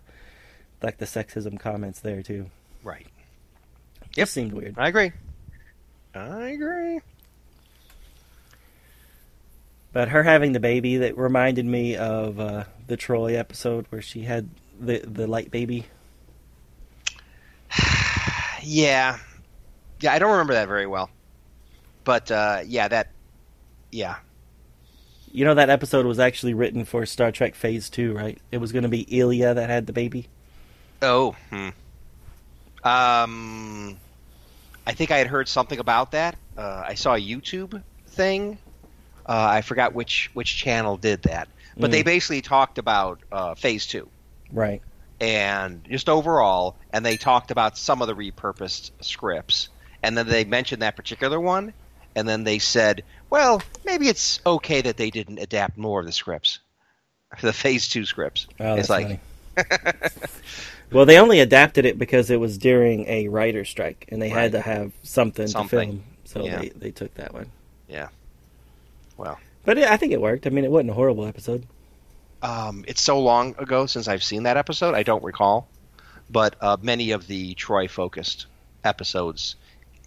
like 0.81 0.97
the 0.97 1.05
sexism 1.05 1.59
comments 1.59 1.99
there 2.01 2.21
too. 2.21 2.47
Right. 2.83 3.07
Just 4.15 4.33
seemed 4.33 4.53
weird. 4.53 4.75
I 4.77 4.87
agree. 4.87 5.11
I 6.15 6.47
agree. 6.47 7.01
But 9.91 10.09
her 10.09 10.23
having 10.23 10.53
the 10.53 10.59
baby 10.59 10.97
that 10.97 11.17
reminded 11.17 11.65
me 11.65 11.95
of 11.95 12.39
uh, 12.39 12.63
the 12.87 12.97
Troi 12.97 13.35
episode 13.35 13.85
where 13.89 14.01
she 14.01 14.21
had 14.23 14.49
the 14.79 14.99
the 14.99 15.27
light 15.27 15.51
baby. 15.51 15.85
Yeah, 18.67 19.19
yeah. 19.99 20.11
I 20.11 20.17
don't 20.17 20.31
remember 20.31 20.53
that 20.53 20.67
very 20.67 20.87
well, 20.87 21.11
but 22.03 22.31
uh, 22.31 22.61
yeah, 22.65 22.87
that. 22.87 23.11
Yeah, 23.91 24.15
You 25.31 25.45
know 25.45 25.53
that 25.53 25.69
episode 25.69 26.07
was 26.07 26.17
actually 26.19 26.55
written 26.55 26.83
for 26.83 27.05
Star 27.05 27.31
Trek 27.31 27.53
Phase 27.53 27.91
Two, 27.91 28.13
right? 28.13 28.39
It 28.51 28.57
was 28.57 28.71
going 28.71 28.83
to 28.83 28.89
be 28.89 29.05
Ilia 29.15 29.53
that 29.53 29.69
had 29.69 29.85
the 29.85 29.93
baby. 29.93 30.27
Oh, 31.03 31.35
hmm. 31.51 31.69
Um, 32.83 33.97
I 34.87 34.93
think 34.93 35.11
I 35.11 35.17
had 35.17 35.27
heard 35.27 35.47
something 35.47 35.79
about 35.79 36.11
that. 36.11 36.35
Uh, 36.57 36.83
I 36.85 36.93
saw 36.93 37.15
a 37.15 37.19
YouTube 37.19 37.81
thing. 38.09 38.57
Uh, 39.27 39.47
I 39.49 39.61
forgot 39.61 39.93
which 39.93 40.29
which 40.33 40.55
channel 40.55 40.97
did 40.97 41.23
that, 41.23 41.47
but 41.77 41.89
Mm. 41.89 41.91
they 41.93 42.03
basically 42.03 42.41
talked 42.41 42.77
about 42.77 43.19
uh, 43.31 43.55
Phase 43.55 43.87
Two 43.87 44.07
Right. 44.51 44.81
and 45.19 45.83
just 45.89 46.09
overall, 46.09 46.77
and 46.91 47.03
they 47.05 47.17
talked 47.17 47.49
about 47.49 47.77
some 47.77 48.01
of 48.03 48.07
the 48.07 48.13
repurposed 48.15 48.91
scripts, 49.01 49.69
and 50.03 50.15
then 50.15 50.27
they 50.27 50.43
mentioned 50.45 50.83
that 50.83 50.95
particular 50.95 51.39
one, 51.39 51.73
and 52.15 52.27
then 52.29 52.43
they 52.43 52.59
said, 52.59 53.03
well, 53.31 53.63
maybe 53.83 54.07
it's 54.09 54.39
okay 54.45 54.81
that 54.81 54.97
they 54.97 55.09
didn't 55.09 55.39
adapt 55.39 55.75
more 55.77 55.99
of 56.01 56.05
the 56.05 56.11
scripts, 56.11 56.59
the 57.41 57.51
Phase 57.53 57.89
Two 57.89 58.05
scripts. 58.05 58.45
Oh, 58.59 58.75
it's 58.75 58.89
like. 58.89 59.19
Well, 60.91 61.05
they 61.05 61.17
only 61.19 61.39
adapted 61.39 61.85
it 61.85 61.97
because 61.97 62.29
it 62.29 62.39
was 62.39 62.57
during 62.57 63.05
a 63.07 63.27
writer 63.27 63.65
strike, 63.65 64.05
and 64.09 64.21
they 64.21 64.29
had 64.29 64.51
to 64.53 64.61
have 64.61 64.91
something, 65.03 65.47
Something. 65.47 65.89
to 65.89 65.95
film. 65.97 66.03
So 66.25 66.45
Yeah. 66.45 66.59
they 66.59 66.69
they 66.69 66.91
took 66.91 67.13
that 67.15 67.33
one. 67.33 67.51
Yeah. 67.87 68.09
Well, 69.17 69.39
But 69.63 69.77
it, 69.77 69.87
I 69.89 69.97
think 69.97 70.11
it 70.13 70.21
worked. 70.21 70.45
I 70.47 70.49
mean, 70.51 70.63
it 70.65 70.71
wasn't 70.71 70.89
a 70.91 70.93
horrible 70.93 71.25
episode. 71.25 71.65
um, 72.41 72.83
it's 72.87 73.01
so 73.01 73.19
long 73.19 73.55
ago 73.57 73.85
since 73.87 74.07
I've 74.07 74.23
seen 74.23 74.43
that 74.43 74.57
episode, 74.57 74.93
I 74.93 75.03
don't 75.03 75.23
recall. 75.23 75.67
But 76.29 76.55
uh, 76.61 76.77
many 76.81 77.11
of 77.11 77.27
the 77.27 77.55
Troi 77.55 77.87
focused 77.89 78.45
episodes, 78.83 79.55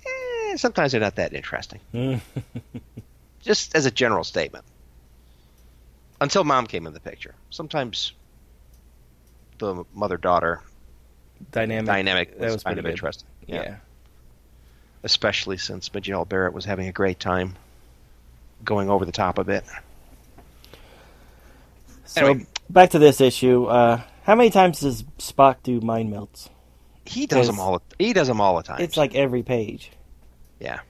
eh, 0.06 0.56
sometimes 0.56 0.92
they're 0.92 1.00
not 1.00 1.16
that 1.16 1.32
interesting. 1.32 1.80
Mm. 1.94 2.20
Just 3.40 3.74
as 3.76 3.86
a 3.86 3.90
general 3.90 4.24
statement. 4.24 4.64
Until 6.20 6.42
mom 6.44 6.66
came 6.66 6.86
in 6.86 6.92
the 6.94 7.00
picture. 7.00 7.34
Sometimes 7.50 8.12
the 9.58 9.84
mother 9.94 10.16
daughter 10.16 10.60
Dynamic. 11.52 11.86
dynamic 11.86 12.38
that 12.38 12.44
was, 12.46 12.54
was 12.54 12.62
kind 12.64 12.78
of 12.78 12.84
good. 12.84 12.90
interesting. 12.92 13.28
Yeah. 13.46 13.76
Especially 15.04 15.56
since 15.58 15.92
Majel 15.94 16.24
Barrett 16.24 16.52
was 16.52 16.64
having 16.64 16.88
a 16.88 16.92
great 16.92 17.20
time 17.20 17.54
going 18.64 18.90
over 18.90 19.04
the 19.04 19.12
top 19.12 19.38
of 19.38 19.48
it. 19.48 19.64
So 22.04 22.26
Anyway. 22.26 22.46
back 22.70 22.90
to 22.90 22.98
this 22.98 23.20
issue. 23.20 23.66
Uh, 23.66 24.00
how 24.24 24.34
many 24.34 24.50
times 24.50 24.80
does 24.80 25.04
Spock 25.18 25.56
do 25.62 25.80
mind 25.80 26.12
melds? 26.12 26.48
He 27.04 27.26
does 27.26 27.46
them 27.46 27.58
all. 27.60 27.80
He 27.98 28.12
does 28.12 28.26
them 28.28 28.40
all 28.40 28.56
the 28.56 28.62
time. 28.62 28.80
It's 28.80 28.96
like 28.96 29.14
every 29.14 29.42
page. 29.42 29.90
yeah. 30.60 30.80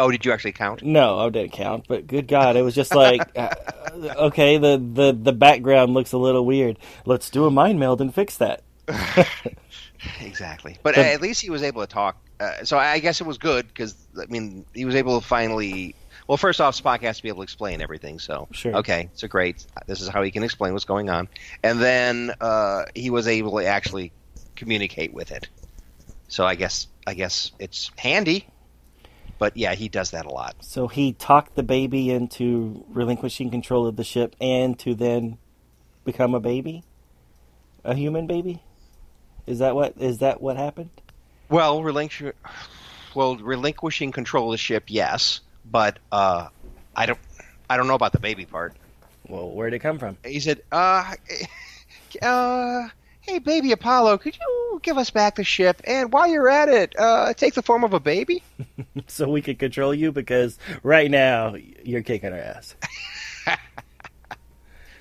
Oh, 0.00 0.10
did 0.10 0.24
you 0.24 0.32
actually 0.32 0.52
count? 0.52 0.82
No, 0.82 1.18
I 1.18 1.28
didn't 1.30 1.52
count. 1.52 1.84
But 1.86 2.06
good 2.06 2.26
God, 2.26 2.56
it 2.56 2.62
was 2.62 2.74
just 2.74 2.94
like, 2.94 3.22
uh, 3.36 3.50
okay, 4.16 4.58
the, 4.58 4.76
the 4.78 5.12
the 5.12 5.32
background 5.32 5.94
looks 5.94 6.12
a 6.12 6.18
little 6.18 6.44
weird. 6.44 6.78
Let's 7.04 7.30
do 7.30 7.44
a 7.46 7.50
mind 7.50 7.78
meld 7.78 8.00
and 8.00 8.14
fix 8.14 8.36
that. 8.38 8.62
Exactly. 10.22 10.78
But 10.82 10.96
at 10.96 11.20
least 11.20 11.42
he 11.42 11.50
was 11.50 11.62
able 11.62 11.82
to 11.82 11.86
talk 11.86 12.16
uh, 12.40 12.64
so 12.64 12.78
I 12.78 12.98
guess 12.98 13.20
it 13.20 13.26
was 13.26 13.38
good 13.38 13.68
because 13.68 13.94
I 14.18 14.24
mean 14.26 14.64
he 14.74 14.84
was 14.84 14.94
able 14.94 15.20
to 15.20 15.26
finally. 15.26 15.94
Well, 16.26 16.36
first 16.38 16.60
off, 16.60 16.80
Spock 16.80 17.02
has 17.02 17.18
to 17.18 17.22
be 17.22 17.28
able 17.28 17.38
to 17.38 17.42
explain 17.42 17.82
everything. 17.82 18.18
So 18.18 18.48
Sure. 18.52 18.76
okay, 18.76 19.10
so 19.14 19.28
great. 19.28 19.66
This 19.86 20.00
is 20.00 20.08
how 20.08 20.22
he 20.22 20.30
can 20.30 20.42
explain 20.42 20.72
what's 20.72 20.84
going 20.84 21.10
on, 21.10 21.28
and 21.62 21.80
then 21.80 22.32
uh, 22.40 22.84
he 22.94 23.10
was 23.10 23.28
able 23.28 23.58
to 23.58 23.66
actually 23.66 24.12
communicate 24.56 25.12
with 25.12 25.32
it. 25.32 25.48
So 26.28 26.46
I 26.46 26.54
guess 26.54 26.86
I 27.06 27.14
guess 27.14 27.52
it's 27.58 27.90
handy. 27.98 28.46
But 29.40 29.56
yeah, 29.56 29.74
he 29.74 29.88
does 29.88 30.10
that 30.10 30.26
a 30.26 30.30
lot. 30.30 30.54
So 30.60 30.86
he 30.86 31.14
talked 31.14 31.56
the 31.56 31.62
baby 31.62 32.10
into 32.10 32.84
relinquishing 32.90 33.50
control 33.50 33.86
of 33.86 33.96
the 33.96 34.04
ship 34.04 34.36
and 34.38 34.78
to 34.80 34.94
then 34.94 35.38
become 36.04 36.34
a 36.34 36.40
baby, 36.40 36.84
a 37.82 37.94
human 37.94 38.26
baby. 38.26 38.62
Is 39.46 39.60
that 39.60 39.74
what 39.74 39.94
is 39.98 40.18
that 40.18 40.42
what 40.42 40.58
happened? 40.58 40.90
Well, 41.48 41.82
relinquish, 41.82 42.34
well, 43.14 43.36
relinquishing 43.36 44.12
control 44.12 44.48
of 44.48 44.52
the 44.52 44.58
ship, 44.58 44.84
yes, 44.88 45.40
but 45.64 45.98
uh, 46.12 46.48
I 46.94 47.06
don't, 47.06 47.18
I 47.68 47.78
don't 47.78 47.88
know 47.88 47.94
about 47.94 48.12
the 48.12 48.20
baby 48.20 48.44
part. 48.44 48.74
Well, 49.26 49.50
where'd 49.50 49.72
it 49.72 49.78
come 49.78 49.98
from? 49.98 50.18
He 50.22 50.40
said, 50.40 50.60
uh, 50.70 51.14
uh, 52.22 52.88
hey, 53.30 53.38
baby 53.38 53.70
Apollo, 53.70 54.18
could 54.18 54.36
you 54.36 54.80
give 54.82 54.98
us 54.98 55.10
back 55.10 55.36
the 55.36 55.44
ship? 55.44 55.80
And 55.84 56.12
while 56.12 56.26
you're 56.26 56.48
at 56.48 56.68
it, 56.68 56.98
uh, 56.98 57.32
take 57.34 57.54
the 57.54 57.62
form 57.62 57.84
of 57.84 57.94
a 57.94 58.00
baby. 58.00 58.42
So 59.06 59.28
we 59.28 59.40
can 59.40 59.56
control 59.56 59.94
you 59.94 60.10
because 60.10 60.58
right 60.82 61.10
now 61.10 61.54
you're 61.84 62.02
kicking 62.02 62.32
our 62.32 62.38
ass. 62.38 62.74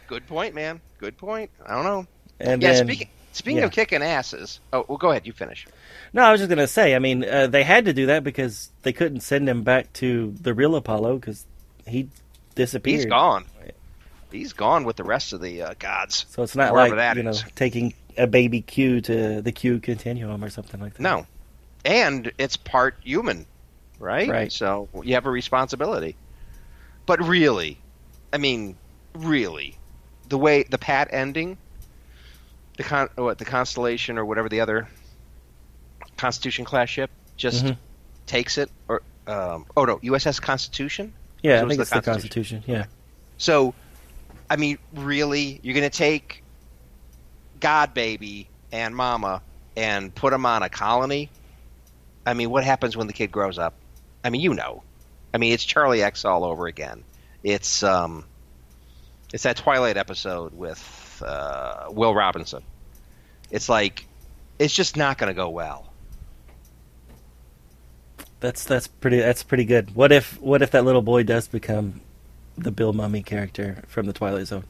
Good 0.07 0.27
point, 0.27 0.53
man. 0.53 0.79
Good 0.99 1.17
point. 1.17 1.49
I 1.65 1.73
don't 1.75 1.83
know. 1.83 2.07
And 2.39 2.61
yeah, 2.61 2.73
then, 2.73 2.85
speaking 2.85 3.09
speaking 3.31 3.57
yeah. 3.59 3.65
of 3.65 3.71
kicking 3.71 4.03
asses. 4.03 4.59
Oh, 4.73 4.85
well, 4.87 4.97
go 4.97 5.09
ahead. 5.09 5.25
You 5.25 5.33
finish. 5.33 5.65
no, 6.13 6.23
I 6.23 6.31
was 6.31 6.39
just 6.39 6.49
gonna 6.49 6.67
say. 6.67 6.95
I 6.95 6.99
mean, 6.99 7.23
uh, 7.23 7.47
they 7.47 7.63
had 7.63 7.85
to 7.85 7.93
do 7.93 8.07
that 8.07 8.23
because 8.23 8.69
they 8.83 8.93
couldn't 8.93 9.21
send 9.21 9.49
him 9.49 9.63
back 9.63 9.91
to 9.93 10.35
the 10.39 10.53
real 10.53 10.75
Apollo 10.75 11.17
because 11.17 11.45
he 11.87 12.09
disappeared. 12.55 12.99
He's 12.99 13.05
gone. 13.05 13.45
He's 14.31 14.53
gone 14.53 14.83
with 14.83 14.97
the 14.97 15.03
rest 15.03 15.33
of 15.33 15.41
the 15.41 15.63
uh, 15.63 15.73
gods. 15.79 16.25
So 16.29 16.43
it's 16.43 16.55
not 16.55 16.73
like 16.73 16.93
that 16.93 17.17
you 17.17 17.23
know 17.23 17.31
is. 17.31 17.43
taking 17.55 17.93
a 18.17 18.27
baby 18.27 18.61
Q 18.61 19.01
to 19.01 19.41
the 19.41 19.51
Q 19.51 19.79
continuum 19.79 20.43
or 20.43 20.49
something 20.49 20.79
like 20.79 20.93
that. 20.95 21.01
No. 21.01 21.25
And 21.85 22.31
it's 22.37 22.57
part 22.57 22.95
human, 23.03 23.45
right? 23.99 24.27
Right. 24.29 24.51
So 24.51 24.89
you 25.03 25.13
have 25.15 25.25
a 25.25 25.31
responsibility. 25.31 26.15
But 27.05 27.25
really, 27.25 27.77
I 28.33 28.37
mean, 28.37 28.75
really, 29.13 29.75
the 30.27 30.37
way 30.37 30.63
the 30.63 30.77
Pat 30.77 31.07
ending, 31.11 31.57
the 32.77 32.83
con 32.83 33.09
what 33.15 33.37
the 33.37 33.45
Constellation 33.45 34.17
or 34.17 34.25
whatever 34.25 34.49
the 34.49 34.61
other 34.61 34.87
Constitution 36.17 36.65
class 36.65 36.89
ship 36.89 37.09
just 37.37 37.65
Mhm. 37.65 37.77
takes 38.25 38.57
it 38.57 38.69
or 38.87 39.01
um, 39.27 39.65
oh 39.77 39.85
no 39.85 39.97
USS 40.03 40.39
Constitution. 40.41 41.13
Yeah, 41.41 41.59
So 41.59 41.65
I 41.65 41.67
think 41.69 41.77
the 41.77 41.81
it's 41.83 41.89
the 41.91 42.01
Constitution. 42.01 42.57
Constitution. 42.57 42.63
Yeah. 42.67 42.85
So, 43.37 43.73
I 44.49 44.55
mean, 44.57 44.77
really, 44.93 45.59
you're 45.63 45.73
going 45.75 45.89
to 45.89 45.95
take 45.97 46.43
God 47.59 47.93
Baby 47.93 48.49
and 48.71 48.95
Mama 48.95 49.41
and 49.75 50.13
put 50.13 50.31
them 50.31 50.45
on 50.45 50.63
a 50.63 50.69
colony? 50.69 51.29
I 52.25 52.33
mean, 52.33 52.49
what 52.49 52.63
happens 52.63 52.95
when 52.95 53.07
the 53.07 53.13
kid 53.13 53.31
grows 53.31 53.57
up? 53.57 53.73
I 54.23 54.29
mean, 54.29 54.41
you 54.41 54.53
know. 54.53 54.83
I 55.33 55.37
mean, 55.37 55.53
it's 55.53 55.63
Charlie 55.63 56.03
X 56.03 56.25
all 56.25 56.43
over 56.43 56.67
again. 56.67 57.03
It's 57.43 57.83
um, 57.83 58.25
it's 59.33 59.43
that 59.43 59.57
Twilight 59.57 59.97
episode 59.97 60.53
with 60.53 61.23
uh, 61.25 61.87
Will 61.89 62.13
Robinson. 62.13 62.63
It's 63.51 63.69
like, 63.69 64.05
it's 64.57 64.73
just 64.73 64.97
not 64.97 65.17
going 65.17 65.29
to 65.29 65.33
go 65.33 65.49
well. 65.49 65.85
That's 68.39 68.63
that's 68.63 68.87
pretty 68.87 69.19
that's 69.19 69.43
pretty 69.43 69.65
good. 69.65 69.95
What 69.95 70.11
if 70.11 70.39
what 70.39 70.61
if 70.61 70.71
that 70.71 70.85
little 70.85 71.01
boy 71.01 71.23
does 71.23 71.47
become 71.47 71.99
the 72.57 72.71
Bill 72.71 72.93
Mumy 72.93 73.25
character 73.25 73.83
from 73.87 74.05
the 74.05 74.13
Twilight 74.13 74.47
Zone? 74.47 74.63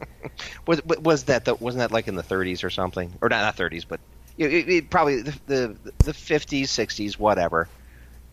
Was 0.66 0.82
was 0.84 1.24
that 1.24 1.44
the, 1.46 1.54
wasn't 1.54 1.80
that 1.80 1.90
like 1.92 2.08
in 2.08 2.14
the 2.14 2.22
30s 2.22 2.62
or 2.62 2.70
something, 2.70 3.12
or 3.20 3.28
not 3.28 3.40
not 3.42 3.56
30s, 3.56 3.84
but 3.88 4.00
it, 4.36 4.52
it, 4.52 4.68
it 4.68 4.90
probably 4.90 5.22
the, 5.22 5.38
the 5.46 5.76
the 6.04 6.12
50s, 6.12 6.64
60s, 6.64 7.18
whatever. 7.18 7.68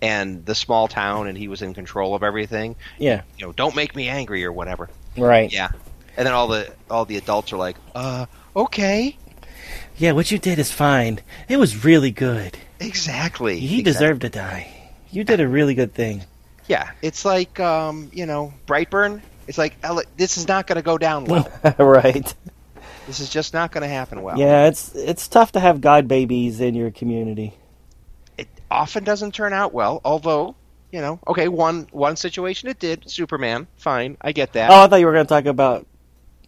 And 0.01 0.45
the 0.45 0.53
small 0.55 0.87
town, 0.87 1.27
and 1.27 1.37
he 1.37 1.47
was 1.47 1.61
in 1.61 1.73
control 1.73 2.13
of 2.13 2.21
everything. 2.21 2.75
Yeah. 2.99 3.21
You 3.37 3.47
know, 3.47 3.51
don't 3.53 3.75
make 3.75 3.95
me 3.95 4.09
angry 4.09 4.43
or 4.45 4.51
whatever. 4.51 4.89
Right. 5.17 5.51
Yeah. 5.51 5.69
And 6.17 6.27
then 6.27 6.33
all 6.33 6.47
the 6.47 6.71
all 6.89 7.05
the 7.05 7.17
adults 7.17 7.53
are 7.53 7.57
like, 7.57 7.77
uh, 7.95 8.25
okay, 8.55 9.17
Yeah, 9.97 10.11
what 10.11 10.29
you 10.31 10.37
did 10.37 10.59
is 10.59 10.71
fine. 10.71 11.21
It 11.47 11.57
was 11.57 11.85
really 11.85 12.11
good. 12.11 12.57
exactly. 12.79 13.59
He 13.59 13.79
exactly. 13.79 13.83
deserved 13.83 14.21
to 14.21 14.29
die. 14.29 14.91
You 15.11 15.23
did 15.23 15.39
a 15.39 15.47
really 15.47 15.73
good 15.75 15.93
thing. 15.93 16.23
Yeah, 16.67 16.91
it's 17.01 17.23
like 17.23 17.59
um, 17.59 18.09
you 18.13 18.25
know, 18.25 18.53
Brightburn. 18.67 19.21
It's 19.47 19.57
like 19.57 19.75
this 20.17 20.37
is 20.37 20.47
not 20.47 20.67
going 20.67 20.77
to 20.77 20.81
go 20.81 20.97
down 20.97 21.25
well. 21.25 21.47
right. 21.79 22.33
this 23.07 23.19
is 23.19 23.29
just 23.29 23.53
not 23.53 23.71
going 23.71 23.83
to 23.83 23.87
happen 23.87 24.21
well. 24.21 24.37
Yeah, 24.37 24.67
it's 24.67 24.95
it's 24.95 25.27
tough 25.27 25.51
to 25.53 25.59
have 25.59 25.81
god 25.81 26.07
babies 26.07 26.59
in 26.59 26.73
your 26.75 26.91
community. 26.91 27.53
it 28.37 28.47
often 28.71 29.03
doesn't 29.03 29.33
turn 29.33 29.53
out 29.53 29.73
well. 29.73 30.01
Although, 30.03 30.55
you 30.91 31.01
know, 31.01 31.19
okay, 31.27 31.47
one 31.47 31.87
one 31.91 32.15
situation 32.15 32.69
it 32.69 32.79
did. 32.79 33.09
Superman, 33.09 33.67
fine, 33.77 34.17
I 34.21 34.31
get 34.31 34.53
that. 34.53 34.71
Oh, 34.71 34.83
I 34.83 34.87
thought 34.87 34.99
you 34.99 35.05
were 35.05 35.13
going 35.13 35.25
to 35.25 35.29
talk 35.29 35.45
about 35.45 35.85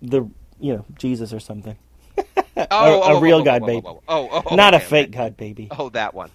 the 0.01 0.27
you 0.59 0.73
know 0.75 0.85
Jesus 0.97 1.33
or 1.33 1.39
something. 1.39 1.77
Oh, 2.71 3.03
a- 3.03 3.17
a 3.17 3.19
real 3.19 3.37
oh, 3.37 3.41
oh, 3.41 3.43
god 3.43 3.65
baby. 3.67 3.83
Oh, 3.85 4.01
oh, 4.07 4.43
oh, 4.49 4.55
Not 4.55 4.73
a 4.73 4.79
fake 4.79 5.09
okay. 5.09 5.17
god 5.17 5.37
baby. 5.37 5.67
Oh, 5.69 5.89
that 5.89 6.15
one. 6.15 6.31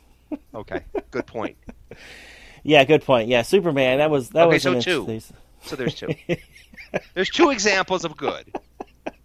Okay, 0.54 0.82
good 1.10 1.26
point. 1.26 1.56
Yeah, 2.64 2.84
good 2.84 3.02
point. 3.04 3.28
Yeah, 3.28 3.42
Superman. 3.42 3.98
That 3.98 4.08
was 4.08 4.30
that 4.30 4.46
Okay, 4.46 4.54
was 4.54 4.62
so 4.62 4.80
two. 4.80 5.20
So 5.62 5.76
there's 5.76 5.94
two. 5.94 6.16
There's 7.14 7.30
two 7.30 7.50
examples 7.50 8.04
of 8.04 8.16
good, 8.16 8.52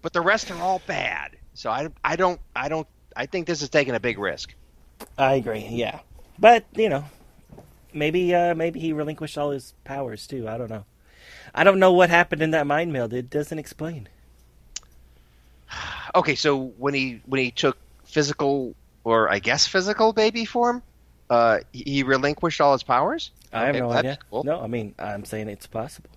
but 0.02 0.14
the 0.14 0.22
rest 0.22 0.52
are 0.52 0.62
all 0.62 0.82
bad. 0.88 1.38
So 1.54 1.70
I, 1.70 1.90
I 2.04 2.16
don't, 2.16 2.40
I 2.56 2.70
don't, 2.70 2.88
I 3.16 3.26
think 3.26 3.48
this 3.48 3.62
is 3.62 3.70
taking 3.70 3.96
a 3.96 4.00
big 4.00 4.18
risk. 4.20 4.54
I 5.18 5.36
agree. 5.36 5.66
Yeah, 5.70 6.00
but 6.40 6.66
you 6.76 6.90
know, 6.90 7.06
maybe 7.94 8.34
uh, 8.34 8.56
maybe 8.56 8.80
he 8.80 8.94
relinquished 8.94 9.38
all 9.38 9.52
his 9.52 9.74
powers 9.84 10.28
too. 10.28 10.48
I 10.48 10.58
don't 10.58 10.70
know. 10.70 10.86
I 11.54 11.64
don't 11.64 11.80
know 11.80 11.94
what 11.94 12.10
happened 12.10 12.42
in 12.42 12.52
that 12.52 12.68
mind 12.68 12.94
meld. 12.94 13.14
It 13.14 13.30
doesn't 13.30 13.60
explain. 13.60 14.08
Okay, 16.16 16.36
so 16.36 16.58
when 16.78 16.94
he 16.94 17.22
when 17.26 17.40
he 17.42 17.52
took 17.52 17.78
physical 18.06 18.76
or 19.04 19.30
I 19.30 19.40
guess 19.40 19.68
physical 19.68 20.14
baby 20.14 20.46
form, 20.46 20.82
uh, 21.30 21.60
he 21.74 21.84
he 21.86 22.04
relinquished 22.04 22.62
all 22.62 22.74
his 22.74 22.84
powers. 22.84 23.32
I 23.52 23.66
have 23.66 23.76
Okay, 23.76 23.80
no 23.80 23.92
idea. 23.92 24.18
cool. 24.30 24.44
No, 24.44 24.60
I 24.62 24.68
mean 24.68 24.96
I'm 24.98 25.26
saying 25.26 25.50
it's 25.50 25.68
possible. 25.68 26.10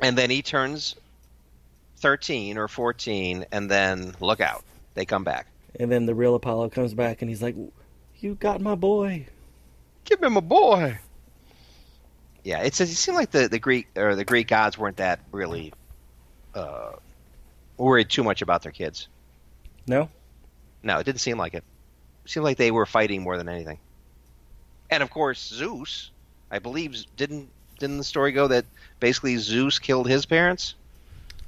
And 0.00 0.16
then 0.16 0.30
he 0.30 0.42
turns 0.42 0.94
13 1.98 2.58
or 2.58 2.68
14 2.68 3.46
and 3.50 3.70
then 3.70 4.14
look 4.20 4.40
out. 4.40 4.64
They 4.94 5.04
come 5.04 5.24
back. 5.24 5.46
And 5.78 5.90
then 5.90 6.06
the 6.06 6.14
real 6.14 6.34
Apollo 6.34 6.70
comes 6.70 6.94
back 6.94 7.22
and 7.22 7.28
he's 7.28 7.42
like, 7.42 7.54
"You 8.18 8.34
got 8.34 8.60
my 8.60 8.74
boy." 8.74 9.26
give 10.08 10.22
him 10.22 10.36
a 10.36 10.42
boy. 10.42 10.98
Yeah 12.44 12.62
it's 12.62 12.80
it 12.80 12.86
seemed 12.88 13.16
like 13.16 13.30
the, 13.30 13.48
the 13.48 13.58
greek 13.58 13.88
or 13.96 14.14
the 14.14 14.24
greek 14.24 14.48
gods 14.48 14.78
weren't 14.78 14.96
that 14.96 15.20
really 15.32 15.72
uh, 16.54 16.92
worried 17.76 18.08
too 18.08 18.24
much 18.24 18.42
about 18.42 18.62
their 18.62 18.72
kids. 18.72 19.08
No, 19.86 20.08
no 20.82 20.98
it 20.98 21.04
didn't 21.04 21.20
seem 21.20 21.38
like 21.38 21.54
it. 21.54 21.64
It 22.24 22.30
seemed 22.30 22.44
like 22.44 22.56
they 22.56 22.70
were 22.70 22.86
fighting 22.86 23.22
more 23.22 23.36
than 23.36 23.48
anything. 23.48 23.78
And 24.90 25.02
of 25.02 25.10
course 25.10 25.46
zeus 25.46 26.10
i 26.50 26.58
believe 26.58 26.96
didn't 27.16 27.50
didn't 27.78 27.98
the 27.98 28.04
story 28.04 28.32
go 28.32 28.48
that 28.48 28.64
basically 29.00 29.36
zeus 29.36 29.78
killed 29.78 30.08
his 30.08 30.26
parents 30.26 30.74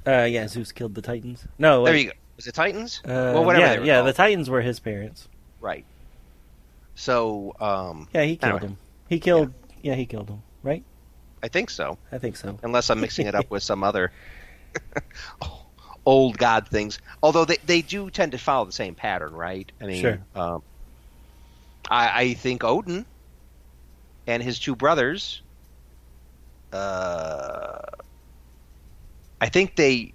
uh, 0.07 0.23
yeah, 0.23 0.47
Zeus 0.47 0.71
killed 0.71 0.95
the 0.95 1.01
Titans. 1.03 1.45
No, 1.59 1.83
there 1.85 1.93
wait. 1.93 2.05
you 2.05 2.09
go 2.09 2.15
was 2.35 2.47
it 2.47 2.55
titans 2.55 3.01
Uh, 3.05 3.09
well 3.35 3.45
whatever 3.45 3.65
yeah, 3.65 3.83
yeah, 3.83 3.95
called. 3.97 4.07
the 4.07 4.13
Titans 4.13 4.49
were 4.49 4.61
his 4.61 4.79
parents. 4.79 5.27
right 5.59 5.85
so 6.95 7.53
um 7.59 8.07
Yeah, 8.13 8.23
he 8.23 8.35
killed 8.35 8.53
Anyway. 8.53 8.67
him. 8.67 8.77
He 9.09 9.19
killed. 9.19 9.53
Yeah. 9.83 9.95
he 9.95 10.05
killed 10.05 10.29
him. 10.29 10.41
Right? 10.63 10.83
I 11.43 11.47
think 11.49 11.69
so, 11.69 11.97
I 12.11 12.17
think 12.17 12.35
so. 12.35 12.57
unless 12.63 12.89
I'm 12.89 12.99
mixing 12.99 13.27
it 13.27 13.35
up 13.35 13.49
with 13.51 13.61
some 13.63 13.83
other 13.83 14.11
old 16.05 16.37
god 16.37 16.67
things. 16.67 16.99
Although 17.21 17.45
they, 17.45 17.57
they 17.65 17.81
do 17.81 18.09
tend 18.09 18.31
to 18.33 18.37
follow 18.37 18.65
the 18.65 18.71
same 18.71 18.95
pattern, 18.95 19.33
right? 19.33 19.71
I 19.81 19.85
mean, 19.85 20.01
Sure. 20.01 20.19
um, 20.35 20.63
I, 21.89 22.21
I 22.23 22.33
think 22.33 22.63
Odin 22.63 23.05
and 24.27 24.41
his 24.41 24.59
two 24.59 24.75
brothers. 24.75 25.41
Uh, 26.73 27.81
I 29.39 29.49
think 29.49 29.75
they 29.75 30.13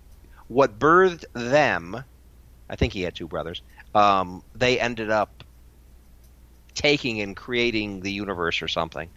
what 0.49 0.79
birthed 0.79 1.25
them. 1.33 2.03
I 2.69 2.77
think 2.77 2.93
he 2.93 3.03
had 3.03 3.15
two 3.15 3.29
brothers. 3.29 3.63
Um, 3.95 4.43
they 4.55 4.81
ended 4.81 5.11
up 5.11 5.45
taking 6.75 7.21
and 7.21 7.37
creating 7.37 8.01
the 8.01 8.13
universe 8.13 8.63
or 8.63 8.69
something. 8.69 9.09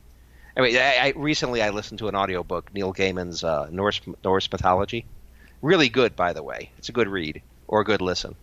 I 0.57 0.61
mean, 0.61 0.75
I, 0.75 0.97
I 0.97 1.13
recently 1.15 1.61
I 1.61 1.69
listened 1.69 1.99
to 1.99 2.07
an 2.07 2.15
audiobook, 2.15 2.73
Neil 2.73 2.93
Gaiman's 2.93 3.43
uh, 3.43 3.69
Norse 3.71 4.01
Norse 4.23 4.51
mythology. 4.51 5.05
Really 5.61 5.89
good, 5.89 6.15
by 6.15 6.33
the 6.33 6.41
way. 6.41 6.71
It's 6.77 6.89
a 6.89 6.93
good 6.93 7.07
read 7.07 7.41
or 7.67 7.81
a 7.81 7.85
good 7.85 8.01
listen, 8.01 8.35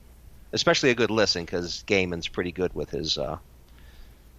especially 0.52 0.90
a 0.90 0.94
good 0.94 1.10
listen 1.10 1.44
because 1.44 1.82
Gaiman's 1.86 2.28
pretty 2.28 2.52
good 2.52 2.74
with 2.74 2.90
his 2.90 3.18
uh, 3.18 3.38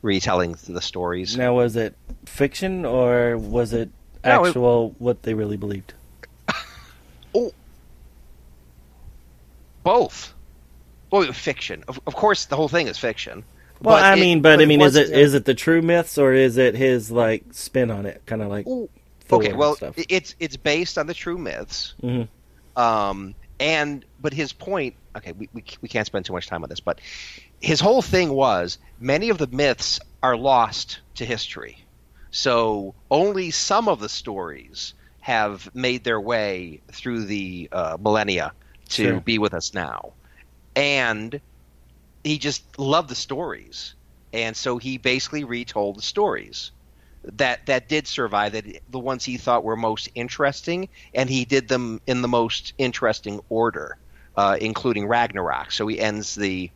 retelling 0.01 0.55
the 0.67 0.81
stories. 0.81 1.35
Now, 1.35 1.55
was 1.55 1.75
it 1.75 1.95
fiction 2.25 2.85
or 2.85 3.37
was 3.37 3.73
it 3.73 3.89
No, 4.27 4.43
it- 4.45 4.49
actual 4.49 4.95
what 4.99 5.23
they 5.23 5.33
really 5.33 5.57
believed? 5.57 5.93
oh, 7.35 7.51
Both. 9.83 10.33
Well, 11.11 11.31
fiction. 11.31 11.83
Of, 11.87 11.99
of 12.05 12.15
course, 12.15 12.45
the 12.45 12.55
whole 12.55 12.67
thing 12.67 12.87
is 12.87 12.97
fiction. 12.97 13.43
Well, 13.81 13.95
But 13.95 14.03
I 14.03 14.13
it- 14.17 14.19
mean, 14.19 14.41
but 14.41 14.59
I 14.59 14.65
mean, 14.65 14.81
is 14.81 14.95
it 14.95 15.09
is 15.11 15.33
it 15.33 15.45
the 15.45 15.53
true 15.53 15.81
myths 15.81 16.17
or 16.17 16.33
is 16.33 16.57
it 16.57 16.75
his 16.75 17.11
like 17.11 17.43
spin 17.51 17.91
on 17.91 18.05
it, 18.05 18.21
kind 18.25 18.41
of 18.41 18.49
like 18.49 18.67
Ooh, 18.67 18.89
okay, 19.31 19.53
well, 19.53 19.75
stuff? 19.75 19.95
it's 20.09 20.35
it's 20.39 20.57
based 20.57 20.97
on 20.97 21.07
the 21.07 21.13
true 21.13 21.37
myths. 21.37 21.93
Mhm. 22.03 22.27
Um, 22.75 23.35
and 23.59 24.03
but 24.19 24.33
his 24.33 24.51
point. 24.51 24.95
Okay, 25.15 25.31
we, 25.31 25.47
we 25.53 25.63
we 25.81 25.87
can't 25.89 26.05
spend 26.05 26.25
too 26.25 26.33
much 26.33 26.47
time 26.47 26.63
on 26.63 26.69
this, 26.69 26.79
but 26.79 26.99
his 27.61 27.79
whole 27.79 28.01
thing 28.01 28.29
was 28.31 28.77
many 28.99 29.29
of 29.29 29.37
the 29.37 29.47
myths 29.47 29.99
are 30.21 30.35
lost 30.35 30.99
to 31.15 31.25
history. 31.25 31.77
So 32.37 32.95
only 33.09 33.51
some 33.51 33.89
of 33.89 33.99
the 33.99 34.09
stories 34.09 34.93
have 35.21 35.73
made 35.73 36.03
their 36.03 36.21
way 36.21 36.81
through 36.91 37.25
the 37.25 37.67
uh, 37.71 37.97
millennia 37.99 38.53
to 38.89 39.13
Sure. 39.13 39.21
be 39.21 39.39
with 39.39 39.53
us 39.53 39.73
now. 39.73 40.15
And 40.75 41.41
he 42.23 42.37
just 42.37 42.77
loved 42.79 43.09
the 43.09 43.15
stories. 43.15 43.95
And 44.33 44.55
so 44.55 44.77
he 44.77 44.97
basically 44.97 45.43
retold 45.45 45.97
the 45.97 46.03
stories 46.03 46.71
that 47.23 47.65
that 47.65 47.89
did 47.89 48.07
survive 48.07 48.53
that 48.53 48.65
the 48.87 48.99
ones 48.99 49.25
he 49.25 49.37
thought 49.37 49.63
were 49.63 49.75
most 49.75 50.09
interesting 50.15 50.89
and 51.13 51.29
he 51.29 51.45
did 51.45 51.67
them 51.67 51.99
in 52.07 52.21
the 52.21 52.27
most 52.27 52.73
interesting 52.77 53.41
order 53.49 53.97
uh, 54.35 54.57
including 54.61 55.07
Ragnarok 55.07 55.71
so 55.71 55.87
he 55.87 55.99
ends 55.99 56.35
the 56.35 56.71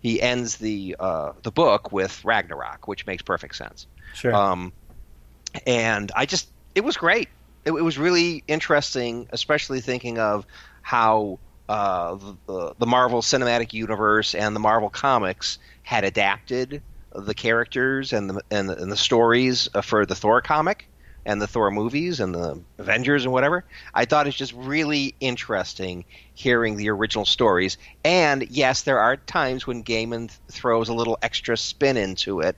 he 0.00 0.20
ends 0.22 0.58
the 0.58 0.96
uh, 1.00 1.32
the 1.42 1.50
book 1.52 1.92
with 1.92 2.24
Ragnarok 2.24 2.86
which 2.86 3.06
makes 3.06 3.22
perfect 3.22 3.56
sense 3.56 3.86
sure? 4.14 4.34
um, 4.34 4.72
and 5.66 6.10
I 6.14 6.26
just 6.26 6.48
it 6.74 6.84
was 6.84 6.96
great. 6.96 7.28
It, 7.64 7.72
it 7.72 7.82
was 7.82 7.98
really 7.98 8.44
interesting, 8.46 9.28
especially 9.32 9.80
thinking 9.80 10.18
of 10.18 10.46
how 10.82 11.38
uh, 11.68 12.16
the, 12.46 12.74
the 12.78 12.86
Marvel 12.86 13.22
Cinematic 13.22 13.72
Universe 13.72 14.34
and 14.34 14.54
the 14.54 14.60
Marvel 14.60 14.90
comics 14.90 15.58
had 15.82 16.04
adapted 16.04 16.82
the 17.12 17.34
characters 17.34 18.12
and 18.12 18.30
the 18.30 18.42
and 18.50 18.68
the, 18.68 18.76
and 18.76 18.90
the 18.90 18.96
stories 18.96 19.68
uh, 19.74 19.80
for 19.80 20.04
the 20.04 20.14
Thor 20.14 20.40
comic 20.40 20.88
and 21.26 21.40
the 21.40 21.46
Thor 21.46 21.70
movies 21.70 22.20
and 22.20 22.34
the 22.34 22.62
Avengers 22.78 23.24
and 23.24 23.32
whatever. 23.32 23.64
I 23.94 24.04
thought 24.04 24.26
it's 24.26 24.36
just 24.36 24.52
really 24.52 25.14
interesting 25.20 26.04
hearing 26.34 26.76
the 26.76 26.90
original 26.90 27.24
stories. 27.24 27.78
And 28.04 28.46
yes, 28.50 28.82
there 28.82 28.98
are 28.98 29.16
times 29.16 29.66
when 29.66 29.84
Gaiman 29.84 30.36
throws 30.50 30.88
a 30.88 30.94
little 30.94 31.18
extra 31.22 31.56
spin 31.56 31.96
into 31.96 32.40
it, 32.40 32.56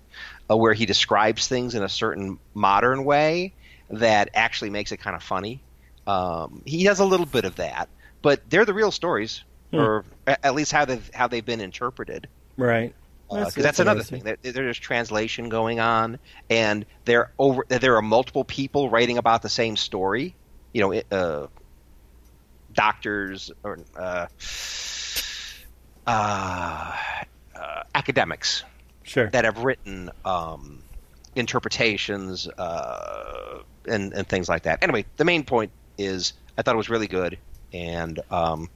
uh, 0.51 0.57
where 0.57 0.74
he 0.74 0.86
describes 0.86 1.49
things 1.49 1.74
in 1.74 1.82
a 1.82 1.88
certain 1.88 2.38
modern 2.55 3.05
way 3.05 3.53
that 3.90 4.30
actually 4.34 4.70
makes 4.70 4.92
it 4.92 4.99
kind 4.99 5.16
of 5.16 5.22
funny. 5.22 5.61
Um, 6.07 6.62
he 6.64 6.84
has 6.84 7.01
a 7.01 7.05
little 7.05 7.26
bit 7.26 7.44
of 7.44 7.57
that, 7.57 7.88
but 8.22 8.49
they're 8.49 8.64
the 8.64 8.74
real 8.74 8.90
stories, 8.90 9.42
Hmm. 9.72 9.76
or 9.78 10.05
at 10.26 10.55
least 10.55 10.70
how 10.70 10.84
they've 10.84 11.11
how 11.12 11.26
they've 11.26 11.44
been 11.44 11.61
interpreted 11.61 12.28
right. 12.57 12.94
because 13.28 13.55
that's, 13.55 13.80
another 13.80 14.03
thing. 14.03 14.22
There, 14.22 14.36
there's 14.40 14.78
translation 14.78 15.49
going 15.49 15.80
on, 15.80 16.20
and 16.49 16.86
there 17.05 17.32
over 17.38 17.64
there 17.68 17.97
are 17.97 18.03
multiple 18.03 18.44
people 18.44 18.88
writing 18.88 19.18
about 19.18 19.42
the 19.42 19.49
same 19.49 19.76
story. 19.76 20.36
You 20.72 20.82
know, 20.82 20.92
it, 20.92 21.07
uh, 21.11 21.49
doctors 22.72 23.51
or 23.64 23.80
uh, 23.97 24.26
uh, 26.07 26.97
uh, 27.57 27.82
academics 27.94 28.62
Sure. 29.07 29.28
that 29.30 29.44
have 29.44 29.59
written 29.64 30.11
um, 30.24 30.82
interpretations 31.34 32.48
uh, 32.48 33.59
and 33.88 34.12
and 34.12 34.26
things 34.28 34.48
like 34.48 34.64
that. 34.64 34.82
Anyway, 34.82 35.04
the 35.16 35.24
main 35.24 35.44
point 35.44 35.70
is 35.96 36.32
I 36.59 36.62
thought 36.62 36.74
it 36.74 36.78
was 36.78 36.90
really 36.90 37.07
good, 37.07 37.38
and 37.72 38.18
um, 38.30 38.68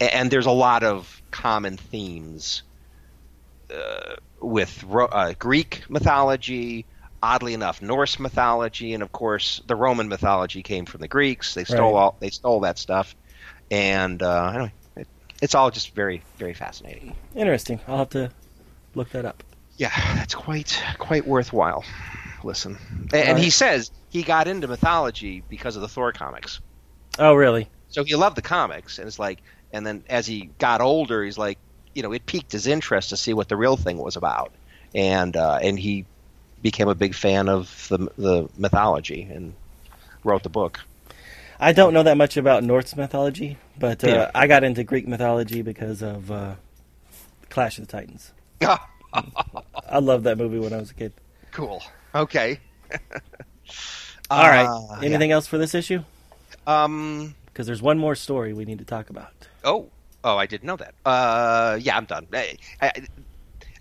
and 0.00 0.30
there's 0.30 0.46
a 0.46 0.50
lot 0.50 0.82
of 0.84 1.20
common 1.30 1.76
themes 1.76 2.62
uh, 3.74 4.16
with 4.40 4.82
Ro- 4.84 5.06
uh, 5.06 5.34
Greek 5.38 5.84
mythology. 5.88 6.84
Oddly 7.22 7.52
enough, 7.52 7.82
Norse 7.82 8.18
mythology, 8.18 8.94
and 8.94 9.02
of 9.02 9.12
course, 9.12 9.60
the 9.66 9.76
Roman 9.76 10.08
mythology 10.08 10.62
came 10.62 10.86
from 10.86 11.02
the 11.02 11.08
Greeks. 11.08 11.52
They 11.52 11.64
stole 11.64 11.92
Right. 11.92 12.00
all 12.00 12.16
they 12.18 12.30
stole 12.30 12.60
that 12.60 12.78
stuff, 12.78 13.14
and 13.70 14.22
uh, 14.22 14.50
anyway, 14.54 14.72
it, 14.96 15.06
it's 15.42 15.54
all 15.54 15.70
just 15.70 15.94
very 15.94 16.22
very 16.38 16.54
fascinating. 16.54 17.14
Interesting. 17.36 17.78
I'll 17.86 17.98
have 17.98 18.08
to 18.10 18.30
look 18.94 19.10
that 19.10 19.24
up. 19.24 19.42
Yeah, 19.76 19.90
that's 20.14 20.34
quite 20.34 20.82
quite 20.98 21.26
worthwhile. 21.26 21.84
Listen, 22.42 22.78
A- 23.12 23.16
and, 23.28 23.38
he 23.38 23.50
says 23.50 23.90
he 24.10 24.22
got 24.22 24.48
into 24.48 24.66
mythology 24.68 25.42
because 25.48 25.76
of 25.76 25.82
the 25.82 25.88
Thor 25.88 26.12
comics. 26.12 26.60
Oh, 27.18 27.34
really? 27.34 27.68
So 27.88 28.04
he 28.04 28.14
loved 28.16 28.36
the 28.36 28.42
comics, 28.42 28.98
and 28.98 29.06
it's 29.08 29.18
like, 29.18 29.42
and 29.72 29.86
then 29.86 30.04
as 30.08 30.26
he 30.26 30.50
got 30.58 30.80
older, 30.80 31.24
he's 31.24 31.36
like, 31.38 31.58
you 31.94 32.02
know, 32.02 32.12
it 32.12 32.24
piqued 32.24 32.52
his 32.52 32.66
interest 32.66 33.10
to 33.10 33.16
see 33.16 33.34
what 33.34 33.48
the 33.48 33.56
real 33.56 33.76
thing 33.76 33.98
was 33.98 34.16
about, 34.16 34.52
and 34.94 35.36
uh, 35.36 35.58
and 35.62 35.78
he 35.78 36.06
became 36.62 36.88
a 36.88 36.94
big 36.94 37.14
fan 37.14 37.48
of 37.48 37.86
the 37.88 37.98
the 38.16 38.48
mythology 38.58 39.22
and 39.22 39.54
wrote 40.24 40.42
the 40.42 40.48
book. 40.50 40.80
I 41.58 41.72
don't 41.72 41.92
know 41.92 42.02
that 42.02 42.16
much 42.16 42.36
about 42.38 42.64
Norse 42.64 42.96
mythology, 42.96 43.58
but 43.78 44.02
uh, 44.04 44.08
Yeah. 44.08 44.30
I 44.34 44.46
got 44.46 44.64
into 44.64 44.82
Greek 44.82 45.06
mythology 45.06 45.60
because 45.60 46.00
of 46.02 46.30
uh, 46.30 46.54
Clash 47.50 47.78
of 47.78 47.86
the 47.86 47.92
Titans. 47.92 48.32
I 48.62 49.98
loved 49.98 50.24
that 50.24 50.38
movie 50.38 50.58
when 50.58 50.72
I 50.72 50.76
was 50.76 50.90
a 50.90 50.94
kid. 50.94 51.12
cool. 51.52 51.82
Okay. 52.14 52.60
All 54.30 54.48
right. 54.48 54.66
Uh, 54.66 54.96
yeah. 55.00 55.06
Anything 55.06 55.32
else 55.32 55.46
for 55.46 55.58
this 55.58 55.74
issue? 55.74 56.02
Um. 56.66 57.34
Because 57.46 57.66
there's 57.66 57.82
one 57.82 57.98
more 57.98 58.14
story 58.14 58.52
we 58.52 58.64
need 58.64 58.78
to 58.78 58.84
talk 58.84 59.10
about. 59.10 59.32
Oh, 59.64 59.90
oh, 60.22 60.36
I 60.36 60.46
didn't 60.46 60.64
know 60.64 60.76
that. 60.76 60.94
Uh, 61.04 61.78
yeah, 61.80 61.96
I'm 61.96 62.04
done. 62.04 62.28
I, 62.32 62.56
I, 62.80 62.92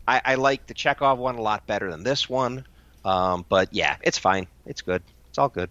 I, 0.07 0.21
I 0.25 0.35
like 0.35 0.65
the 0.65 0.73
Chekov 0.73 1.17
one 1.17 1.35
a 1.35 1.41
lot 1.41 1.67
better 1.67 1.91
than 1.91 2.03
this 2.03 2.27
one. 2.27 2.65
Um, 3.05 3.45
but 3.47 3.71
yeah, 3.71 3.97
it's 4.01 4.17
fine. 4.17 4.47
It's 4.65 4.81
good. 4.81 5.03
It's 5.29 5.37
all 5.37 5.49
good. 5.49 5.69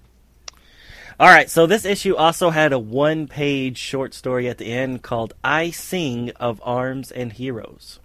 All 1.20 1.26
right, 1.28 1.50
so 1.50 1.66
this 1.66 1.84
issue 1.84 2.14
also 2.14 2.50
had 2.50 2.72
a 2.72 2.78
one 2.78 3.26
page 3.26 3.76
short 3.76 4.14
story 4.14 4.48
at 4.48 4.58
the 4.58 4.72
end 4.72 5.02
called 5.02 5.34
I 5.42 5.70
Sing 5.70 6.30
of 6.36 6.62
Arms 6.64 7.10
and 7.10 7.32
Heroes. 7.32 7.98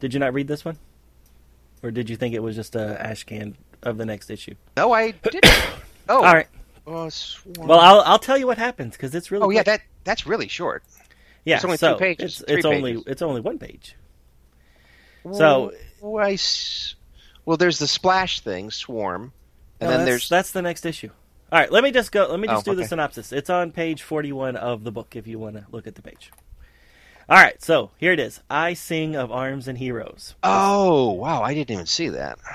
Did 0.00 0.12
you 0.14 0.20
not 0.20 0.34
read 0.34 0.48
this 0.48 0.64
one? 0.64 0.78
Or 1.82 1.90
did 1.90 2.08
you 2.10 2.16
think 2.16 2.34
it 2.34 2.42
was 2.42 2.56
just 2.56 2.74
a 2.76 3.00
ash 3.04 3.24
can 3.24 3.56
of 3.82 3.96
the 3.98 4.06
next 4.06 4.30
issue? 4.30 4.54
No, 4.76 4.92
I 4.92 5.10
didn't. 5.22 5.46
Oh, 6.08 6.16
All 6.18 6.34
right. 6.34 6.48
uh, 6.86 7.10
Well, 7.58 7.80
I'll, 7.80 8.00
I'll 8.00 8.18
tell 8.18 8.38
you 8.38 8.46
what 8.46 8.58
happens 8.58 8.92
because 8.92 9.14
it's 9.14 9.30
really 9.30 9.44
oh 9.44 9.50
yeah, 9.50 9.62
that 9.64 9.82
that's 10.04 10.26
really 10.26 10.48
short. 10.48 10.84
yeah. 11.44 11.56
it's 11.56 11.64
only 11.64 11.76
so 11.76 11.94
two 11.94 11.98
pages, 11.98 12.40
It's, 12.40 12.44
three 12.48 12.56
it's 12.58 12.64
only 12.66 12.92
pages. 12.92 13.04
it's 13.06 13.22
only 13.22 13.40
one 13.40 13.58
page. 13.58 13.96
So- 15.32 15.72
Oh, 16.02 16.16
I 16.18 16.32
s- 16.34 16.94
well, 17.46 17.56
there's 17.56 17.78
the 17.78 17.88
splash 17.88 18.40
thing, 18.40 18.70
swarm, 18.70 19.32
and 19.80 19.88
No, 19.88 19.96
then 19.96 19.98
that's, 20.00 20.08
there's 20.10 20.28
that's 20.28 20.50
the 20.52 20.60
next 20.62 20.84
issue. 20.84 21.08
All 21.50 21.58
right, 21.58 21.72
let 21.72 21.82
me 21.82 21.90
just 21.90 22.12
go. 22.12 22.26
Let 22.28 22.38
me 22.38 22.46
just 22.46 22.68
Oh, 22.68 22.72
do 22.72 22.76
the 22.76 22.86
synopsis. 22.86 23.32
It's 23.32 23.48
on 23.50 23.72
page 23.72 24.02
forty-one 24.02 24.56
of 24.56 24.84
the 24.84 24.92
book 24.92 25.16
if 25.16 25.26
you 25.26 25.38
want 25.38 25.56
to 25.56 25.64
look 25.72 25.86
at 25.86 25.94
the 25.94 26.02
page. 26.02 26.30
All 27.28 27.36
right, 27.36 27.60
so 27.60 27.90
here 27.98 28.12
it 28.12 28.20
is. 28.20 28.40
I 28.48 28.74
sing 28.74 29.16
of 29.16 29.32
arms 29.32 29.66
and 29.66 29.78
heroes. 29.78 30.34
oh 30.42 31.10
wow, 31.12 31.42
I 31.42 31.54
didn't 31.54 31.72
even 31.72 31.86
see 31.86 32.08
that. 32.10 32.38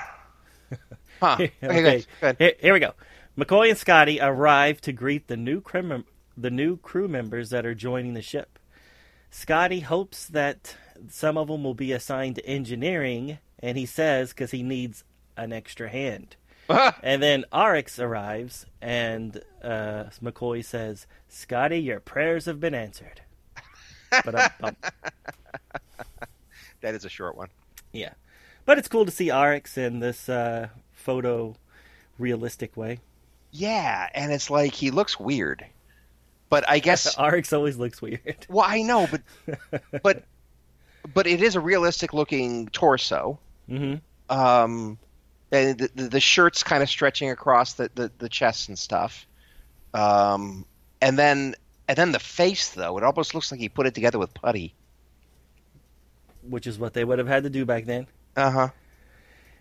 Huh. 1.20 1.34
Okay, 1.34 1.52
okay, 1.62 1.82
good, 1.82 2.06
good. 2.20 2.36
Here, 2.40 2.52
here 2.58 2.72
we 2.72 2.80
go. 2.80 2.94
McCoy 3.38 3.68
and 3.68 3.78
Scotty 3.78 4.18
arrive 4.20 4.80
to 4.80 4.92
greet 4.92 5.28
the 5.28 5.36
new 5.36 5.62
the 6.36 6.50
new 6.50 6.78
crew 6.78 7.06
members 7.06 7.50
that 7.50 7.64
are 7.64 7.76
joining 7.76 8.14
the 8.14 8.22
ship. 8.22 8.58
Scotty 9.30 9.80
hopes 9.80 10.26
that 10.26 10.74
some 11.08 11.38
of 11.38 11.46
them 11.46 11.62
will 11.62 11.74
be 11.74 11.92
assigned 11.92 12.34
to 12.36 12.46
engineering, 12.46 13.38
and 13.60 13.78
he 13.78 13.86
says 13.86 14.30
because 14.30 14.50
he 14.50 14.64
needs 14.64 15.04
an 15.36 15.52
extra 15.52 15.88
hand. 15.88 16.34
And 17.02 17.22
then 17.22 17.44
Arex 17.52 18.02
arrives, 18.02 18.66
and 18.80 19.40
uh, 19.62 20.04
McCoy 20.20 20.64
says, 20.64 21.06
"Scotty, 21.28 21.78
your 21.78 22.00
prayers 22.00 22.46
have 22.46 22.58
been 22.58 22.74
answered." 22.74 23.20
But 24.24 24.52
that 26.80 26.94
is 26.94 27.04
a 27.04 27.08
short 27.08 27.36
one. 27.36 27.48
yeah, 27.92 28.12
but 28.64 28.78
it's 28.78 28.88
cool 28.88 29.04
to 29.04 29.10
see 29.10 29.28
Arex 29.28 29.76
in 29.78 30.00
this 30.00 30.28
uh, 30.28 30.68
photo 30.92 31.54
realistic 32.18 32.76
way. 32.76 32.98
Yeah, 33.50 34.08
and 34.14 34.32
it's 34.32 34.50
like 34.50 34.72
he 34.74 34.90
looks 34.90 35.18
weird, 35.20 35.64
but 36.48 36.64
I 36.68 36.78
guess 36.78 37.14
Arex 37.16 37.52
always 37.56 37.76
looks 37.76 38.00
weird. 38.02 38.46
well, 38.48 38.66
I 38.68 38.82
know, 38.82 39.06
but 39.10 39.82
but 40.02 40.24
but 41.14 41.26
it 41.26 41.42
is 41.42 41.56
a 41.56 41.60
realistic 41.60 42.12
looking 42.12 42.68
torso. 42.68 43.38
hmm 43.68 43.94
Um, 44.28 44.98
and 45.50 45.78
the, 45.78 45.90
the, 45.94 46.08
the 46.08 46.20
shirt's 46.20 46.62
kind 46.62 46.82
of 46.82 46.88
stretching 46.88 47.30
across 47.30 47.74
the, 47.74 47.90
the, 47.94 48.10
the 48.18 48.28
chest 48.28 48.68
and 48.68 48.78
stuff. 48.78 49.26
Um, 49.92 50.64
and 51.02 51.18
then 51.18 51.54
and 51.92 51.98
then 51.98 52.12
the 52.12 52.18
face 52.18 52.70
though, 52.70 52.96
it 52.98 53.04
almost 53.04 53.34
looks 53.34 53.50
like 53.52 53.60
he 53.60 53.68
put 53.68 53.86
it 53.86 53.94
together 53.94 54.18
with 54.18 54.32
putty. 54.34 54.74
Which 56.48 56.66
is 56.66 56.78
what 56.78 56.92
they 56.94 57.04
would 57.04 57.18
have 57.18 57.28
had 57.28 57.44
to 57.44 57.50
do 57.50 57.64
back 57.64 57.84
then. 57.84 58.06
Uh 58.36 58.50
huh. 58.50 58.68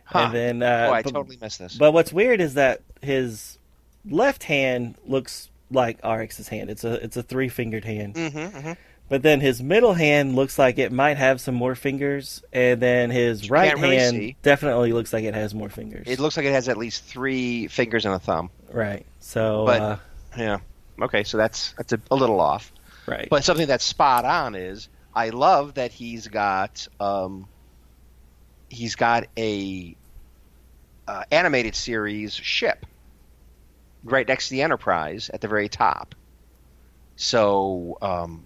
Huh. 0.05 0.19
And 0.19 0.33
then, 0.33 0.63
uh, 0.63 0.87
oh, 0.89 0.93
I 0.93 1.01
but, 1.03 1.13
totally 1.13 1.37
missed 1.39 1.59
this. 1.59 1.77
but 1.77 1.91
what's 1.93 2.11
weird 2.11 2.41
is 2.41 2.55
that 2.55 2.81
his 3.01 3.57
left 4.09 4.43
hand 4.43 4.95
looks 5.05 5.49
like 5.69 5.99
Arex's 6.03 6.47
hand. 6.47 6.69
It's 6.69 6.83
a 6.83 6.93
it's 7.03 7.15
a 7.17 7.23
three 7.23 7.49
fingered 7.49 7.85
hand. 7.85 8.15
mm-hmm, 8.15 8.37
mm-hmm. 8.57 8.71
But 9.09 9.23
then 9.23 9.41
his 9.41 9.61
middle 9.61 9.93
hand 9.93 10.35
looks 10.37 10.57
like 10.57 10.77
it 10.79 10.91
might 10.91 11.17
have 11.17 11.39
some 11.41 11.53
more 11.53 11.75
fingers, 11.75 12.41
and 12.53 12.81
then 12.81 13.09
his 13.11 13.43
You 13.45 13.51
right 13.51 13.73
really 13.75 13.97
hand 13.97 14.15
see. 14.15 14.35
definitely 14.41 14.93
looks 14.93 15.11
like 15.13 15.25
it 15.25 15.33
has 15.33 15.53
more 15.53 15.69
fingers. 15.69 16.07
It 16.07 16.19
looks 16.19 16.35
like 16.37 16.45
it 16.45 16.53
has 16.53 16.69
at 16.69 16.77
least 16.77 17.03
three 17.03 17.67
fingers 17.67 18.05
and 18.05 18.15
a 18.15 18.19
thumb. 18.19 18.49
right. 18.71 19.05
So, 19.19 19.65
But- 19.65 19.81
uh, 19.81 19.97
Yeah. 20.37 20.57
Okay, 20.99 21.23
so 21.23 21.37
that's 21.37 21.73
that's 21.77 21.93
a, 21.93 21.99
a 22.09 22.15
little 22.15 22.39
off. 22.39 22.71
right. 23.07 23.27
But 23.29 23.43
something 23.43 23.67
that's 23.67 23.83
spot 23.83 24.25
on 24.25 24.55
is 24.55 24.89
I 25.13 25.29
love 25.29 25.75
that 25.75 25.91
he's 25.91 26.27
got 26.27 26.87
um, 26.99 27.47
he's 28.69 28.95
got 28.95 29.27
a 29.37 29.95
uh, 31.07 31.23
animated 31.31 31.75
series 31.75 32.33
ship 32.33 32.85
right 34.03 34.27
next 34.27 34.47
to 34.49 34.51
the 34.55 34.61
Enterprise 34.61 35.29
at 35.33 35.41
the 35.41 35.47
very 35.47 35.69
top. 35.69 36.15
So 37.15 37.97
um, 38.01 38.45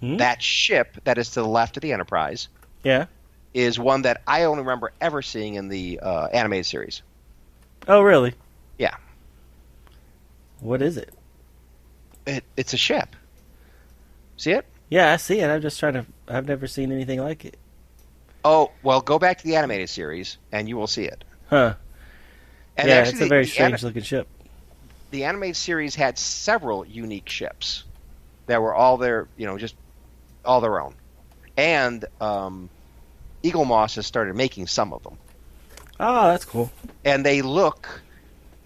Hmm? 0.00 0.18
that 0.18 0.42
ship 0.42 0.98
that 1.04 1.16
is 1.16 1.30
to 1.30 1.40
the 1.40 1.48
left 1.48 1.78
of 1.78 1.80
the 1.80 1.92
Enterprise 1.94 2.48
yeah. 2.84 3.06
is 3.54 3.78
one 3.78 4.02
that 4.02 4.20
I 4.26 4.44
only 4.44 4.60
remember 4.62 4.92
ever 5.00 5.22
seeing 5.22 5.54
in 5.54 5.68
the 5.68 6.00
uh, 6.02 6.26
animated 6.26 6.66
series. 6.66 7.00
Oh, 7.88 8.02
really? 8.02 8.34
Yeah. 8.78 8.94
What 10.60 10.82
is 10.82 10.98
it? 10.98 11.14
It, 12.26 12.44
it's 12.56 12.72
a 12.72 12.76
ship. 12.76 13.14
See 14.36 14.52
it? 14.52 14.66
Yeah, 14.90 15.12
I 15.12 15.16
see 15.16 15.40
it. 15.40 15.48
I'm 15.48 15.62
just 15.62 15.78
trying 15.80 15.94
to. 15.94 16.06
I've 16.28 16.46
never 16.46 16.66
seen 16.66 16.92
anything 16.92 17.20
like 17.20 17.44
it. 17.44 17.56
Oh 18.44 18.70
well, 18.82 19.00
go 19.00 19.18
back 19.18 19.38
to 19.38 19.44
the 19.44 19.56
animated 19.56 19.88
series 19.88 20.38
and 20.52 20.68
you 20.68 20.76
will 20.76 20.86
see 20.86 21.04
it. 21.04 21.24
Huh? 21.48 21.74
And 22.76 22.88
yeah, 22.88 22.94
actually, 22.96 23.12
it's 23.14 23.22
a 23.22 23.28
very 23.28 23.44
the, 23.44 23.50
strange 23.50 23.82
looking 23.82 24.02
ship. 24.02 24.28
the 25.10 25.24
animated 25.24 25.56
series 25.56 25.94
had 25.94 26.18
several 26.18 26.84
unique 26.86 27.28
ships 27.28 27.84
that 28.46 28.60
were 28.62 28.74
all 28.74 28.96
their, 28.98 29.26
you 29.36 29.46
know, 29.46 29.58
just 29.58 29.74
all 30.44 30.60
their 30.60 30.80
own. 30.80 30.94
And 31.56 32.04
um, 32.20 32.68
Eaglemoss 33.42 33.96
has 33.96 34.06
started 34.06 34.36
making 34.36 34.66
some 34.66 34.92
of 34.92 35.02
them, 35.02 35.16
Oh, 35.98 36.28
that's 36.28 36.44
cool. 36.44 36.70
and 37.04 37.24
they 37.24 37.40
look, 37.42 38.02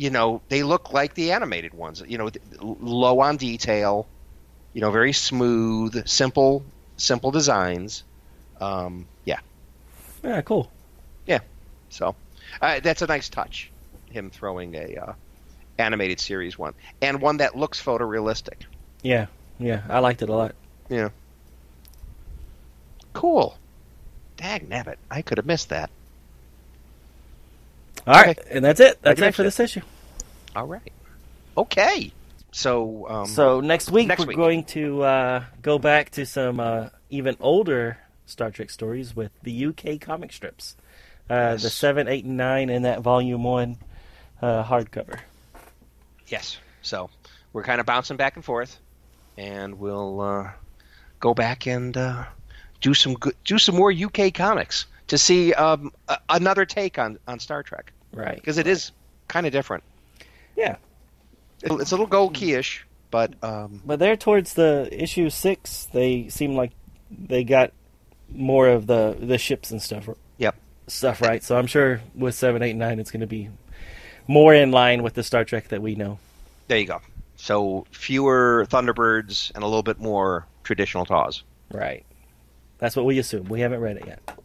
you 0.01 0.09
know, 0.09 0.41
they 0.49 0.63
look 0.63 0.95
like 0.95 1.13
the 1.13 1.33
animated 1.33 1.75
ones. 1.75 2.03
You 2.09 2.17
know, 2.17 2.31
low 2.59 3.21
on 3.21 3.37
detail, 3.37 4.07
you 4.73 4.81
know, 4.81 4.91
very 4.91 5.13
smooth, 5.13 6.07
simple, 6.09 6.65
simple 6.97 7.31
designs. 7.31 8.03
Um, 8.63 9.07
yeah, 9.27 9.41
Yeah, 10.25 10.41
cool. 10.41 10.71
Yeah. 11.27 11.41
So 11.91 12.15
uh, 12.63 12.81
that's 12.81 13.03
a 13.03 13.07
nice 13.07 13.29
touch. 13.29 13.71
Him 14.11 14.31
throwing 14.31 14.75
a 14.75 14.97
uh, 14.97 15.13
animated 15.77 16.19
series 16.19 16.59
one, 16.59 16.73
and 17.03 17.21
one 17.21 17.37
that 17.37 17.59
looks 17.59 17.83
photorealistic. 17.83 18.65
Yeah, 19.03 19.27
yeah, 19.59 19.83
I 19.87 19.99
liked 19.99 20.23
it 20.23 20.31
a 20.31 20.35
lot. 20.35 20.55
Yeah. 20.89 21.11
Cool. 23.13 23.55
Dag 24.39 24.67
nabbit. 24.67 24.97
I 25.11 25.21
could 25.21 25.37
have 25.37 25.47
missed 25.47 25.69
that. 25.69 25.91
All 28.07 28.15
right, 28.15 28.39
and 28.51 28.65
that's 28.65 28.81
it. 28.81 29.01
That's 29.03 29.21
it 29.21 29.35
for 29.35 29.43
this 29.43 29.61
issue. 29.61 29.83
All 30.57 30.67
right. 30.67 30.93
Okay. 31.57 32.13
So, 32.53 33.09
um, 33.09 33.27
So 33.27 33.61
next 33.61 33.91
week 33.93 34.09
next 34.09 34.21
we're 34.23 34.29
week. 34.29 34.37
going 34.37 34.65
to 34.65 35.03
uh, 35.03 35.45
go 35.63 35.79
back 35.79 36.11
to 36.13 36.27
some 36.27 36.59
uh, 36.59 36.89
even 37.09 37.37
older 37.39 37.99
Star 38.27 38.51
Trek 38.51 38.71
stories 38.71 39.15
with 39.15 39.31
the 39.43 39.67
UK 39.67 40.01
comic 40.01 40.33
strips, 40.33 40.77
uh, 41.29 41.53
the 41.57 41.71
seven, 41.71 42.09
eight, 42.09 42.25
and 42.25 42.37
nine 42.37 42.69
in 42.69 42.83
that 42.83 43.03
volume 43.03 43.45
one 43.45 43.77
uh, 44.43 44.65
hardcover. 44.65 45.21
yes. 46.27 46.59
So 46.83 47.11
we're 47.53 47.63
kind 47.63 47.79
of 47.79 47.87
bouncing 47.87 48.17
back 48.17 48.35
and 48.37 48.45
forth, 48.45 48.79
and 49.37 49.79
we'll 49.79 50.21
uh, 50.21 50.51
go 51.21 51.35
back 51.35 51.67
and 51.67 51.97
uh, 51.97 52.25
do 52.81 52.95
some 52.95 53.15
good, 53.15 53.35
do 53.45 53.59
some 53.59 53.77
more 53.77 53.93
UK 53.93 54.33
comics 54.35 54.87
to 55.11 55.19
see 55.19 55.53
um, 55.55 55.93
a- 56.09 56.19
another 56.31 56.65
take 56.65 56.99
on 56.99 57.19
on 57.29 57.39
Star 57.39 57.63
Trek 57.63 57.93
Right. 58.13 58.35
because 58.37 58.59
it 58.59 58.67
is 58.67 58.91
kind 59.29 59.47
of 59.47 59.53
different. 59.53 59.85
Yeah. 60.57 60.77
It- 61.63 61.71
It's 61.81 61.93
a 61.93 61.95
little 61.95 62.07
Gold 62.07 62.35
Key-ish, 62.35 62.87
but 63.11 63.35
um, 63.45 63.83
But 63.85 63.99
there 63.99 64.17
towards 64.17 64.55
the 64.55 64.89
issue 64.91 65.29
six, 65.31 65.87
they 65.93 66.29
seem 66.29 66.55
like 66.57 66.73
they 67.11 67.45
got 67.45 67.73
more 68.33 68.69
of 68.69 68.87
the 68.87 69.17
the 69.21 69.37
ships 69.39 69.71
and 69.71 69.83
stuff. 69.83 70.09
Yep. 70.39 70.55
Stuff 70.87 71.21
right. 71.21 71.43
So 71.45 71.57
I'm 71.59 71.67
sure 71.67 72.01
with 72.15 72.35
seven, 72.35 72.63
eight, 72.63 72.75
nine, 72.77 72.99
it's 72.99 73.11
going 73.11 73.21
to 73.21 73.27
be 73.27 73.49
more 74.27 74.55
in 74.55 74.71
line 74.71 75.03
with 75.03 75.15
the 75.15 75.23
Star 75.23 75.45
Trek 75.45 75.69
that 75.69 75.83
we 75.83 75.95
know. 75.97 76.19
there 76.69 76.79
you 76.79 76.87
go. 76.87 77.01
So 77.37 77.87
fewer 77.91 78.67
Thunderbirds 78.71 79.51
and 79.55 79.65
a 79.65 79.67
little 79.67 79.83
bit 79.83 79.99
more 79.99 80.47
traditional 80.63 81.05
TOS. 81.05 81.43
Right. 81.73 82.05
That's 82.79 82.95
what 82.97 83.05
we 83.07 83.19
assume. 83.19 83.49
We 83.49 83.61
haven't 83.61 83.81
read 83.81 83.97
it 83.97 84.07
yet. 84.07 84.39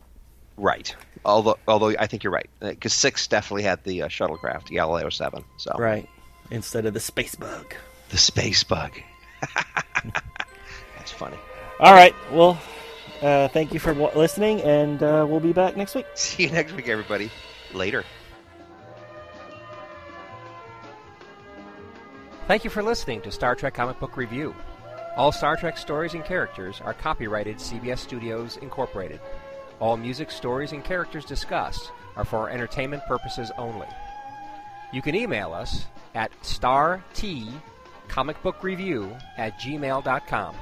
Right. 0.57 0.95
Although, 1.25 1.57
although 1.67 1.89
I 1.89 2.07
think 2.07 2.23
you're 2.23 2.31
right, 2.33 2.49
because 2.59 2.93
six 2.93 3.27
definitely 3.27 3.63
had 3.63 3.83
the 3.83 4.03
uh, 4.03 4.07
shuttlecraft 4.07 4.67
Galileo 4.69 5.09
Seven. 5.09 5.43
So 5.57 5.75
Right. 5.77 6.07
Instead 6.51 6.85
of 6.85 6.93
the 6.93 6.99
space 6.99 7.35
bug. 7.35 7.73
the 8.09 8.17
space 8.17 8.63
bug. 8.63 8.91
That's 10.97 11.11
funny. 11.11 11.37
All 11.79 11.93
right. 11.93 12.13
Well, 12.31 12.59
uh, 13.21 13.47
thank 13.49 13.73
you 13.73 13.79
for 13.79 13.93
w- 13.93 14.11
listening, 14.17 14.61
and 14.61 15.01
uh, 15.01 15.25
we'll 15.27 15.39
be 15.39 15.53
back 15.53 15.75
next 15.75 15.95
week. 15.95 16.05
See 16.13 16.43
you 16.43 16.49
next 16.51 16.73
week, 16.73 16.87
everybody. 16.87 17.31
Later. 17.73 18.03
Thank 22.47 22.63
you 22.63 22.69
for 22.69 22.83
listening 22.83 23.21
to 23.21 23.31
Star 23.31 23.55
Trek 23.55 23.73
Comic 23.73 23.99
Book 23.99 24.17
Review. 24.17 24.55
All 25.17 25.31
Star 25.31 25.55
Trek 25.55 25.77
stories 25.77 26.13
and 26.13 26.23
characters 26.23 26.79
are 26.81 26.93
copyrighted 26.93 27.57
CBS 27.57 27.99
Studios 27.99 28.57
Incorporated. 28.57 29.19
All 29.79 29.97
music, 29.97 30.31
stories, 30.31 30.71
and 30.71 30.83
characters 30.83 31.25
discussed 31.25 31.91
are 32.15 32.25
for 32.25 32.49
entertainment 32.49 33.03
purposes 33.07 33.51
only. 33.57 33.87
You 34.93 35.01
can 35.01 35.15
email 35.15 35.51
us 35.53 35.85
at 36.13 36.31
startcomicbookreview 36.41 39.21
at 39.37 39.59
gmail.com. 39.59 40.55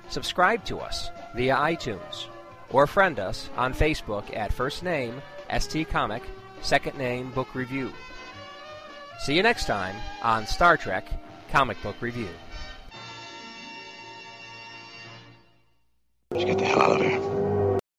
Subscribe 0.08 0.64
to 0.66 0.78
us 0.78 1.08
via 1.34 1.56
iTunes 1.56 2.26
or 2.70 2.86
friend 2.86 3.18
us 3.18 3.48
on 3.56 3.72
Facebook 3.72 4.36
at 4.36 4.52
first 4.52 4.82
name 4.82 5.22
ST 5.58 5.88
Comic, 5.88 6.22
second 6.60 6.98
name 6.98 7.30
Book 7.30 7.54
Review. 7.54 7.90
See 9.24 9.34
you 9.34 9.42
next 9.42 9.64
time 9.64 9.96
on 10.22 10.46
Star 10.46 10.76
Trek 10.76 11.08
Comic 11.50 11.82
Book 11.82 11.96
Review. 12.02 12.28
Let's 16.30 16.44
get 16.44 16.58
the 16.58 16.66
hell 16.66 16.82
out 16.82 17.00
of 17.00 17.06
here. 17.06 17.43